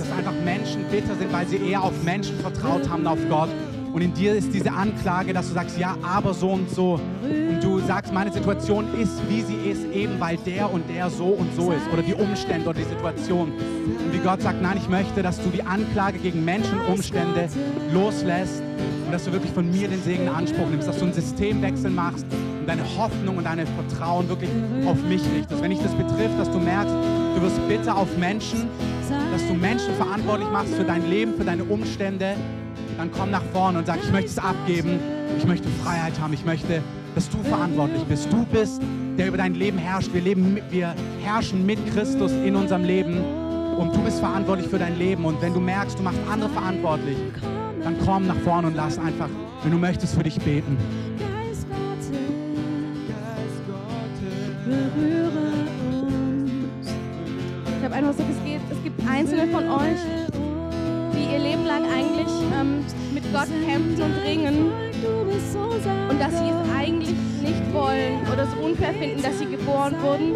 dass 0.00 0.10
einfach 0.12 0.34
Menschen 0.44 0.84
bitter 0.90 1.14
sind, 1.16 1.32
weil 1.32 1.46
sie 1.46 1.56
eher 1.56 1.82
auf 1.82 2.02
Menschen 2.02 2.38
vertraut 2.40 2.88
haben, 2.88 3.06
auf 3.06 3.18
Gott. 3.28 3.48
Und 3.92 4.02
in 4.02 4.12
dir 4.14 4.34
ist 4.34 4.52
diese 4.52 4.70
Anklage, 4.70 5.32
dass 5.32 5.48
du 5.48 5.54
sagst, 5.54 5.78
ja, 5.78 5.96
aber 6.02 6.34
so 6.34 6.50
und 6.50 6.70
so. 6.70 7.00
Und 7.22 7.60
du 7.62 7.80
sagst, 7.80 8.12
meine 8.12 8.32
Situation 8.32 8.86
ist, 9.00 9.12
wie 9.28 9.42
sie 9.42 9.56
ist, 9.68 9.84
eben 9.92 10.20
weil 10.20 10.36
der 10.38 10.72
und 10.72 10.88
der 10.90 11.10
so 11.10 11.26
und 11.26 11.54
so 11.56 11.72
ist. 11.72 11.88
Oder 11.92 12.02
die 12.02 12.14
Umstände 12.14 12.68
oder 12.68 12.78
die 12.78 12.84
Situation. 12.88 13.50
Und 13.50 14.12
wie 14.12 14.18
Gott 14.18 14.42
sagt, 14.42 14.62
nein, 14.62 14.76
ich 14.76 14.88
möchte, 14.88 15.22
dass 15.22 15.42
du 15.42 15.48
die 15.48 15.62
Anklage 15.62 16.18
gegen 16.18 16.44
Menschen 16.44 16.78
und 16.80 16.94
Umstände 16.94 17.48
loslässt 17.92 18.62
und 19.06 19.12
dass 19.12 19.24
du 19.24 19.32
wirklich 19.32 19.52
von 19.52 19.70
mir 19.70 19.88
den 19.88 20.02
Segen 20.02 20.24
in 20.24 20.28
Anspruch 20.28 20.68
nimmst, 20.68 20.86
dass 20.86 20.98
du 20.98 21.06
einen 21.06 21.14
Systemwechsel 21.14 21.90
machst 21.90 22.26
und 22.60 22.68
deine 22.68 22.84
Hoffnung 22.96 23.38
und 23.38 23.44
dein 23.44 23.66
Vertrauen 23.66 24.28
wirklich 24.28 24.50
auf 24.86 25.02
mich 25.04 25.22
richtest. 25.34 25.62
Wenn 25.62 25.70
dich 25.70 25.80
das 25.80 25.94
betrifft, 25.94 26.38
dass 26.38 26.50
du 26.50 26.58
merkst, 26.58 26.94
du 27.34 27.42
wirst 27.42 27.68
bitter 27.68 27.96
auf 27.96 28.16
Menschen, 28.16 28.68
dass 29.32 29.46
du 29.46 29.54
Menschen 29.54 29.94
verantwortlich 29.94 30.48
machst 30.50 30.74
für 30.74 30.84
dein 30.84 31.08
Leben, 31.08 31.34
für 31.34 31.44
deine 31.44 31.64
Umstände, 31.64 32.36
dann 32.96 33.10
komm 33.10 33.30
nach 33.30 33.44
vorne 33.52 33.78
und 33.78 33.86
sag, 33.86 33.98
ich 34.02 34.10
möchte 34.10 34.30
es 34.30 34.38
abgeben, 34.38 34.98
ich 35.36 35.46
möchte 35.46 35.68
Freiheit 35.82 36.18
haben, 36.20 36.32
ich 36.32 36.44
möchte, 36.44 36.82
dass 37.14 37.28
du 37.30 37.38
verantwortlich 37.44 38.02
bist. 38.04 38.32
Du 38.32 38.44
bist, 38.46 38.82
der 39.16 39.28
über 39.28 39.36
dein 39.36 39.54
Leben 39.54 39.78
herrscht. 39.78 40.12
Wir, 40.12 40.20
leben, 40.20 40.58
wir 40.70 40.94
herrschen 41.22 41.64
mit 41.64 41.78
Christus 41.92 42.32
in 42.32 42.56
unserem 42.56 42.84
Leben 42.84 43.18
und 43.76 43.94
du 43.94 44.00
bist 44.02 44.18
verantwortlich 44.18 44.68
für 44.68 44.78
dein 44.78 44.98
Leben. 44.98 45.24
Und 45.24 45.40
wenn 45.40 45.54
du 45.54 45.60
merkst, 45.60 45.98
du 45.98 46.02
machst 46.02 46.18
andere 46.30 46.50
verantwortlich, 46.50 47.16
dann 47.82 47.96
komm 48.04 48.26
nach 48.26 48.36
vorne 48.38 48.68
und 48.68 48.74
lass 48.74 48.98
einfach, 48.98 49.28
wenn 49.62 49.72
du 49.72 49.78
möchtest, 49.78 50.14
für 50.14 50.24
dich 50.24 50.38
beten. 50.40 50.76
Gott 63.32 63.48
kämpfen 63.66 64.02
und 64.02 64.14
ringen 64.24 64.72
und 66.10 66.20
dass 66.20 66.32
sie 66.32 66.48
es 66.48 66.76
eigentlich 66.76 67.14
nicht 67.42 67.72
wollen 67.72 68.20
oder 68.32 68.44
es 68.44 68.54
unfair 68.64 68.92
finden, 68.94 69.22
dass 69.22 69.38
sie 69.38 69.46
geboren 69.46 69.94
wurden 70.02 70.34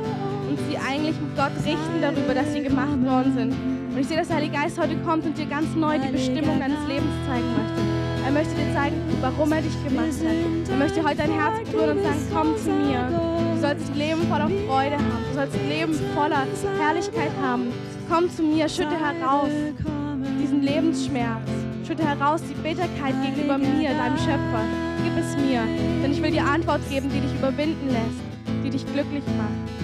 und 0.48 0.58
sie 0.68 0.76
eigentlich 0.76 1.16
mit 1.20 1.36
Gott 1.36 1.52
richten 1.64 2.00
darüber, 2.00 2.34
dass 2.34 2.52
sie 2.52 2.62
gemacht 2.62 3.02
worden 3.04 3.32
sind. 3.34 3.52
Und 3.92 3.98
ich 3.98 4.06
sehe, 4.06 4.18
dass 4.18 4.28
der 4.28 4.36
Heilige 4.36 4.54
Geist 4.54 4.78
heute 4.78 4.96
kommt 5.04 5.24
und 5.24 5.36
dir 5.36 5.46
ganz 5.46 5.74
neu 5.74 5.98
die 5.98 6.12
Bestimmung 6.12 6.60
deines 6.60 6.78
Lebens 6.86 7.12
zeigen 7.26 7.46
möchte. 7.56 7.92
Er 8.24 8.30
möchte 8.30 8.54
dir 8.54 8.74
zeigen, 8.74 8.96
warum 9.20 9.52
er 9.52 9.62
dich 9.62 9.84
gemacht 9.84 10.14
hat. 10.24 10.70
Er 10.70 10.76
möchte 10.76 11.02
heute 11.02 11.16
dein 11.16 11.32
Herz 11.32 11.68
berühren 11.70 11.98
und 11.98 12.04
sagen, 12.04 12.20
komm 12.32 12.56
zu 12.56 12.70
mir. 12.70 13.08
Du 13.10 13.60
sollst 13.60 13.90
ein 13.90 13.98
Leben 13.98 14.22
voller 14.28 14.48
Freude 14.68 14.96
haben. 14.96 15.24
Du 15.30 15.34
sollst 15.34 15.54
ein 15.54 15.68
Leben 15.68 15.94
voller 16.14 16.46
Herrlichkeit 16.78 17.32
haben. 17.42 17.72
Komm 18.08 18.30
zu 18.30 18.42
mir, 18.42 18.68
schütte 18.68 18.96
heraus 18.98 19.50
diesen 20.40 20.62
Lebensschmerz. 20.62 21.61
Schütte 21.86 22.06
heraus 22.06 22.40
die 22.48 22.54
Bitterkeit 22.54 23.14
gegenüber 23.24 23.58
mir, 23.58 23.90
deinem 23.90 24.16
Schöpfer. 24.16 24.64
Gib 25.02 25.16
es 25.18 25.36
mir, 25.36 25.62
denn 26.02 26.12
ich 26.12 26.22
will 26.22 26.30
dir 26.30 26.44
Antwort 26.44 26.80
geben, 26.88 27.10
die 27.10 27.20
dich 27.20 27.34
überwinden 27.34 27.88
lässt, 27.88 28.64
die 28.64 28.70
dich 28.70 28.86
glücklich 28.86 29.24
macht. 29.36 29.81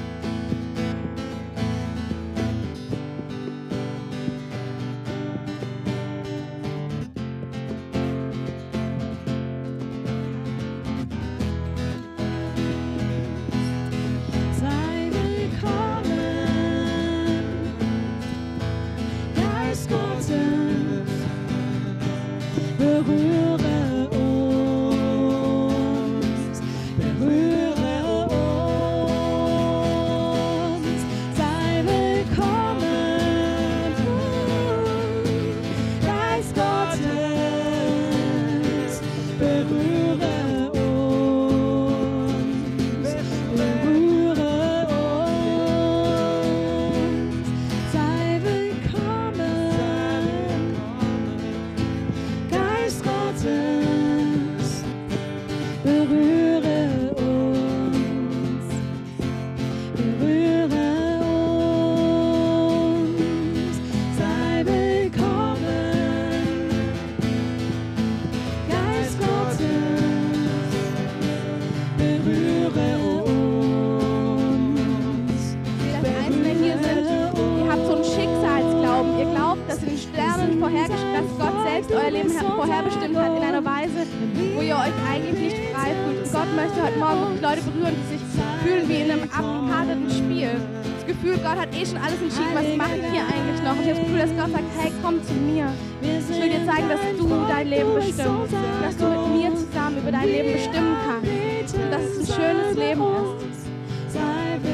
Gott 91.48 91.60
hat 91.60 91.74
eh 91.74 91.86
schon 91.86 91.96
alles 91.96 92.20
entschieden, 92.20 92.52
was 92.52 92.76
mache 92.76 92.96
ich 92.98 93.08
hier 93.08 93.24
eigentlich 93.24 93.62
noch? 93.64 93.72
Und 93.72 93.80
ich 93.80 93.88
habe 93.88 93.96
das 93.96 94.04
Gefühl, 94.04 94.18
dass 94.18 94.36
Gott 94.36 94.52
sagt, 94.52 94.68
hey, 94.76 94.92
komm 95.02 95.24
zu 95.24 95.32
mir. 95.32 95.72
Ich 96.02 96.28
will 96.28 96.50
dir 96.50 96.66
zeigen, 96.66 96.88
dass 96.90 97.00
du 97.18 97.24
dein 97.48 97.68
Leben 97.68 97.94
bestimmst. 97.94 98.52
Dass 98.82 98.96
du 98.98 99.04
mit 99.08 99.24
mir 99.32 99.56
zusammen 99.56 99.96
über 99.96 100.12
dein 100.12 100.28
Leben 100.28 100.52
bestimmen 100.52 100.96
kannst. 101.08 101.74
Und 101.74 101.90
dass 101.90 102.02
es 102.04 102.18
ein 102.18 102.36
schönes 102.36 102.76
Leben 102.76 103.00
ist. 103.00 103.64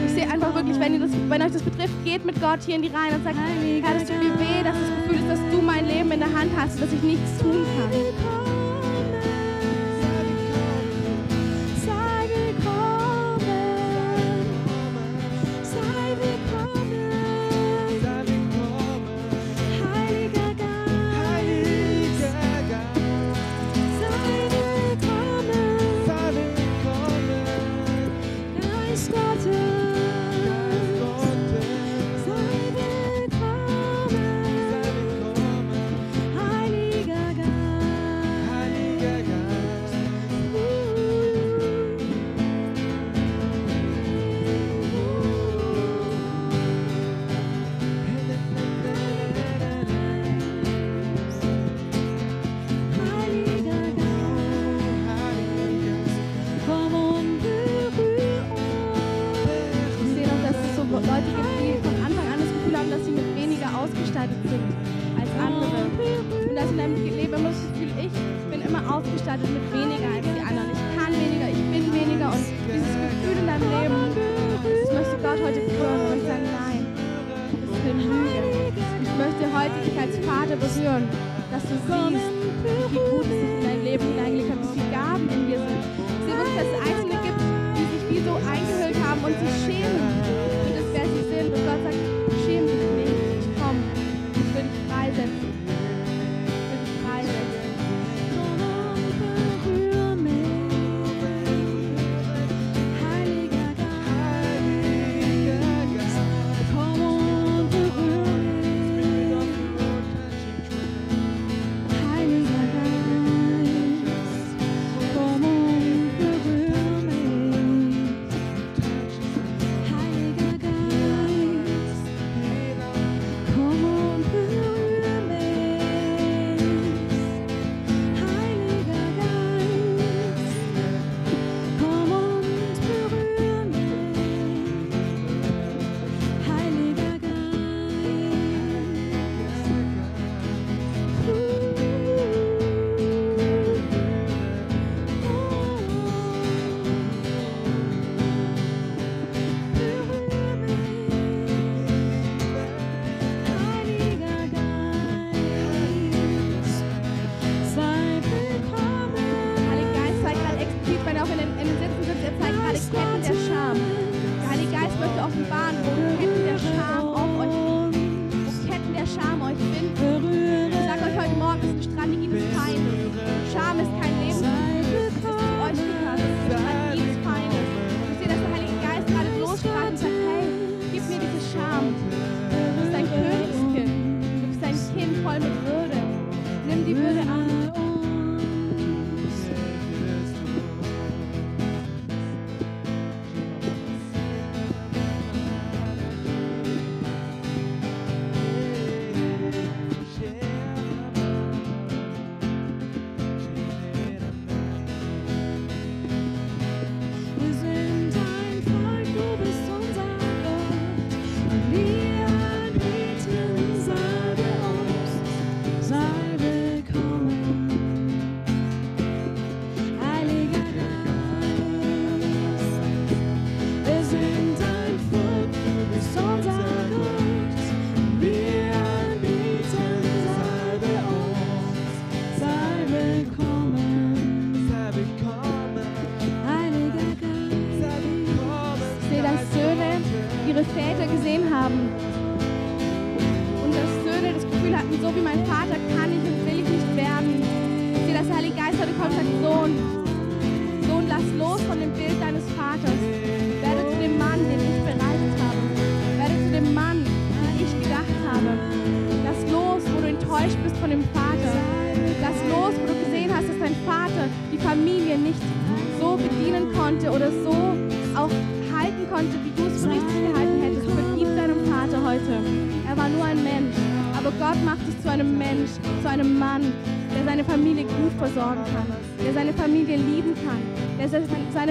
Ich 0.06 0.12
sehe 0.14 0.28
einfach 0.28 0.52
wirklich, 0.52 0.80
wenn, 0.80 0.94
ihr 0.94 1.00
das, 1.00 1.10
wenn 1.28 1.42
euch 1.42 1.52
das 1.52 1.62
betrifft, 1.62 2.04
geht 2.04 2.24
mit 2.24 2.40
Gott 2.40 2.58
hier 2.66 2.74
in 2.74 2.82
die 2.82 2.90
Reihen 2.90 3.14
und 3.14 3.22
sagt, 3.22 3.36
Herr, 3.36 3.94
das 3.94 4.08
tut 4.08 4.18
mir 4.18 4.34
weh, 4.34 4.62
dass 4.64 4.74
das 4.74 4.90
Gefühl 4.98 5.16
ist, 5.22 5.30
dass 5.30 5.50
du 5.52 5.62
mein 5.62 5.86
Leben 5.86 6.10
in 6.10 6.18
der 6.18 6.32
Hand 6.32 6.50
hast 6.56 6.74
und 6.74 6.82
dass 6.82 6.92
ich 6.92 7.02
nichts 7.02 7.38
tun 7.38 7.64
kann. 7.78 8.33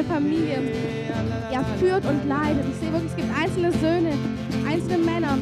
Seine 0.04 0.22
Familie 0.22 0.60
ja, 1.51 1.64
führt 1.80 2.06
und 2.06 2.28
leitet. 2.28 2.66
Ich 2.72 2.80
sehe 2.80 2.91
wirklich, 2.91 3.12
es 3.12 3.16
gibt 3.16 3.30
einzelne 3.38 3.72
Söhne, 3.74 4.14
einzelne 4.68 4.97
Männer, 4.97 5.38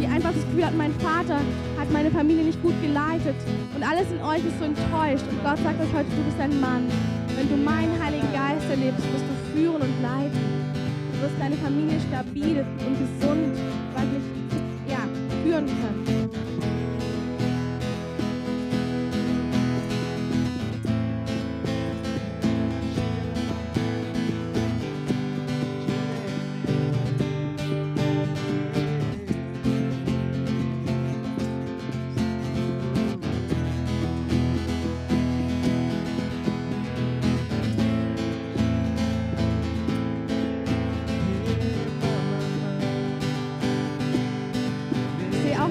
die 0.00 0.06
einfach 0.06 0.32
das 0.32 0.44
Gefühl 0.44 0.66
hatten, 0.66 0.76
mein 0.76 0.94
Vater 0.94 1.40
hat 1.78 1.90
meine 1.92 2.10
Familie 2.10 2.44
nicht 2.44 2.62
gut 2.62 2.74
geleitet 2.82 3.36
und 3.74 3.82
alles 3.82 4.10
in 4.10 4.20
euch 4.22 4.44
ist 4.44 4.58
so 4.58 4.64
enttäuscht. 4.64 5.24
Und 5.28 5.42
Gott 5.42 5.58
sagt 5.62 5.80
euch 5.80 5.92
heute, 5.92 6.08
du 6.10 6.22
bist 6.22 6.40
ein 6.40 6.60
Mann. 6.60 6.88
Wenn 7.36 7.48
du 7.48 7.56
meinen 7.56 7.92
Heiligen 8.02 8.30
Geist 8.32 8.68
erlebst, 8.70 9.02
wirst 9.12 9.24
du 9.24 9.58
führen 9.58 9.82
und 9.82 10.02
leiten. 10.02 10.38
Du 11.12 11.22
wirst 11.22 11.34
deine 11.38 11.56
Familie 11.56 11.98
stabil 12.00 12.43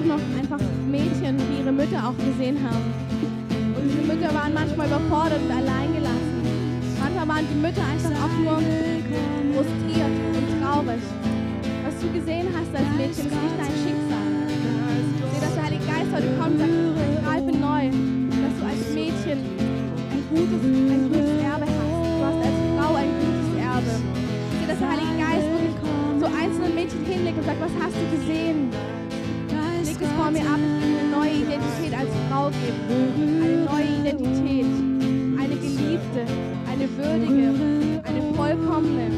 auch 0.04 0.18
noch 0.18 0.38
einfach 0.38 0.60
Mädchen, 0.90 1.36
die 1.38 1.60
ihre 1.60 1.72
Mütter 1.72 2.08
auch 2.08 2.16
gesehen 2.18 2.58
haben. 2.60 2.92
Und 3.76 3.84
diese 3.88 4.04
Mütter 4.04 4.34
waren 4.34 4.52
manchmal 4.52 4.86
überfordert 4.86 5.40
und 5.40 5.50
alleingelassen. 5.50 6.44
Manchmal 7.00 7.28
waren 7.28 7.46
die 7.48 7.60
Mütter 7.60 7.84
einfach 7.84 8.12
auch 8.20 8.34
nur 8.38 8.58
frustriert 9.54 10.14
und 10.36 10.46
traurig. 10.60 11.02
Was 11.84 11.94
du 12.00 12.06
gesehen 12.12 12.48
hast 12.52 12.70
als 12.76 12.88
Mädchen, 12.96 13.26
ist 13.32 13.40
nicht 13.44 13.56
dein 13.56 13.74
Schicksal. 13.80 14.28
Sehe, 14.48 15.40
dass 15.40 15.54
der 15.54 15.64
Heilige 15.64 15.84
Geist 15.84 16.10
heute 16.12 16.30
kommt 16.36 16.60
und 16.60 16.96
sagt, 16.96 17.16
greife 17.24 17.52
neu, 17.56 17.82
dass 17.88 18.54
du 18.60 18.64
als 18.68 18.84
Mädchen 18.92 19.38
ein 20.12 20.22
gutes, 20.28 20.60
ein 20.64 21.04
gutes 21.08 21.36
Erbe 21.40 21.64
hast. 21.64 21.80
Du 21.80 22.22
hast 22.28 22.40
als 22.44 22.58
Frau 22.76 22.92
ein 22.92 23.12
gutes 23.24 23.48
Erbe. 23.56 23.94
Sehe, 24.52 24.68
dass 24.68 24.78
der 24.78 24.90
Heilige 24.92 25.14
Geist 25.16 25.46
wirklich 25.48 25.76
so 26.20 26.26
einzelnen 26.28 26.74
Mädchen 26.74 27.02
hinlegt 27.04 27.38
und 27.40 27.46
sagt, 27.46 27.60
was 27.60 27.74
hast 27.80 27.96
du 27.96 28.04
gesehen? 28.16 28.68
Es 30.04 30.12
vor 30.12 30.30
mir 30.30 30.40
ab, 30.40 30.58
will 30.58 30.98
eine 30.98 31.08
neue 31.08 31.30
Identität 31.30 31.98
als 31.98 32.10
Frau 32.28 32.50
geben. 32.50 33.40
Eine 33.42 33.64
neue 33.64 33.84
Identität. 34.00 34.66
Eine 35.40 35.56
geliebte, 35.56 36.26
eine 36.70 36.88
würdige, 36.98 38.02
eine 38.04 38.34
vollkommene. 38.34 39.13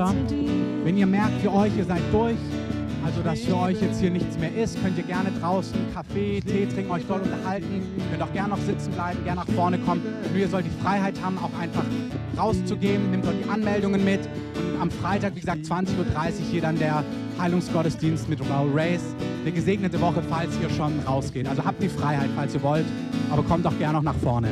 Weiter. 0.00 0.14
Wenn 0.84 0.96
ihr 0.96 1.06
merkt, 1.06 1.40
für 1.42 1.52
euch, 1.52 1.76
ihr 1.76 1.84
seid 1.84 2.02
durch, 2.12 2.36
also 3.04 3.22
dass 3.22 3.40
für 3.40 3.56
euch 3.56 3.80
jetzt 3.80 4.00
hier 4.00 4.10
nichts 4.10 4.38
mehr 4.38 4.54
ist, 4.54 4.82
könnt 4.82 4.96
ihr 4.98 5.04
gerne 5.04 5.30
draußen 5.40 5.78
Kaffee, 5.94 6.40
Tee 6.40 6.66
trinken, 6.66 6.90
euch 6.90 7.04
dort 7.06 7.24
unterhalten. 7.24 7.82
Könnt 8.10 8.22
auch 8.22 8.32
gerne 8.32 8.50
noch 8.50 8.58
sitzen 8.58 8.92
bleiben, 8.92 9.22
gerne 9.24 9.40
nach 9.40 9.54
vorne 9.54 9.78
kommen. 9.78 10.02
Nur 10.30 10.40
ihr 10.40 10.48
sollt 10.48 10.66
die 10.66 10.82
Freiheit 10.82 11.14
haben, 11.22 11.38
auch 11.38 11.58
einfach 11.58 11.84
rauszugehen. 12.36 13.10
Nehmt 13.10 13.24
dort 13.24 13.36
die 13.42 13.48
Anmeldungen 13.48 14.04
mit. 14.04 14.20
Und 14.56 14.80
am 14.80 14.90
Freitag, 14.90 15.34
wie 15.36 15.40
gesagt, 15.40 15.64
20.30 15.64 15.98
Uhr 15.98 16.04
hier 16.50 16.62
dann 16.62 16.78
der 16.78 17.04
Heilungsgottesdienst 17.38 18.28
mit 18.28 18.40
Raul 18.50 18.70
Race. 18.74 19.14
Eine 19.42 19.52
gesegnete 19.52 20.00
Woche, 20.00 20.22
falls 20.28 20.50
ihr 20.60 20.70
schon 20.70 20.98
rausgeht. 21.00 21.48
Also 21.48 21.64
habt 21.64 21.82
die 21.82 21.88
Freiheit, 21.88 22.28
falls 22.36 22.54
ihr 22.54 22.62
wollt. 22.62 22.86
Aber 23.30 23.42
kommt 23.42 23.66
auch 23.66 23.78
gerne 23.78 23.94
noch 23.94 24.02
nach 24.02 24.16
vorne. 24.16 24.48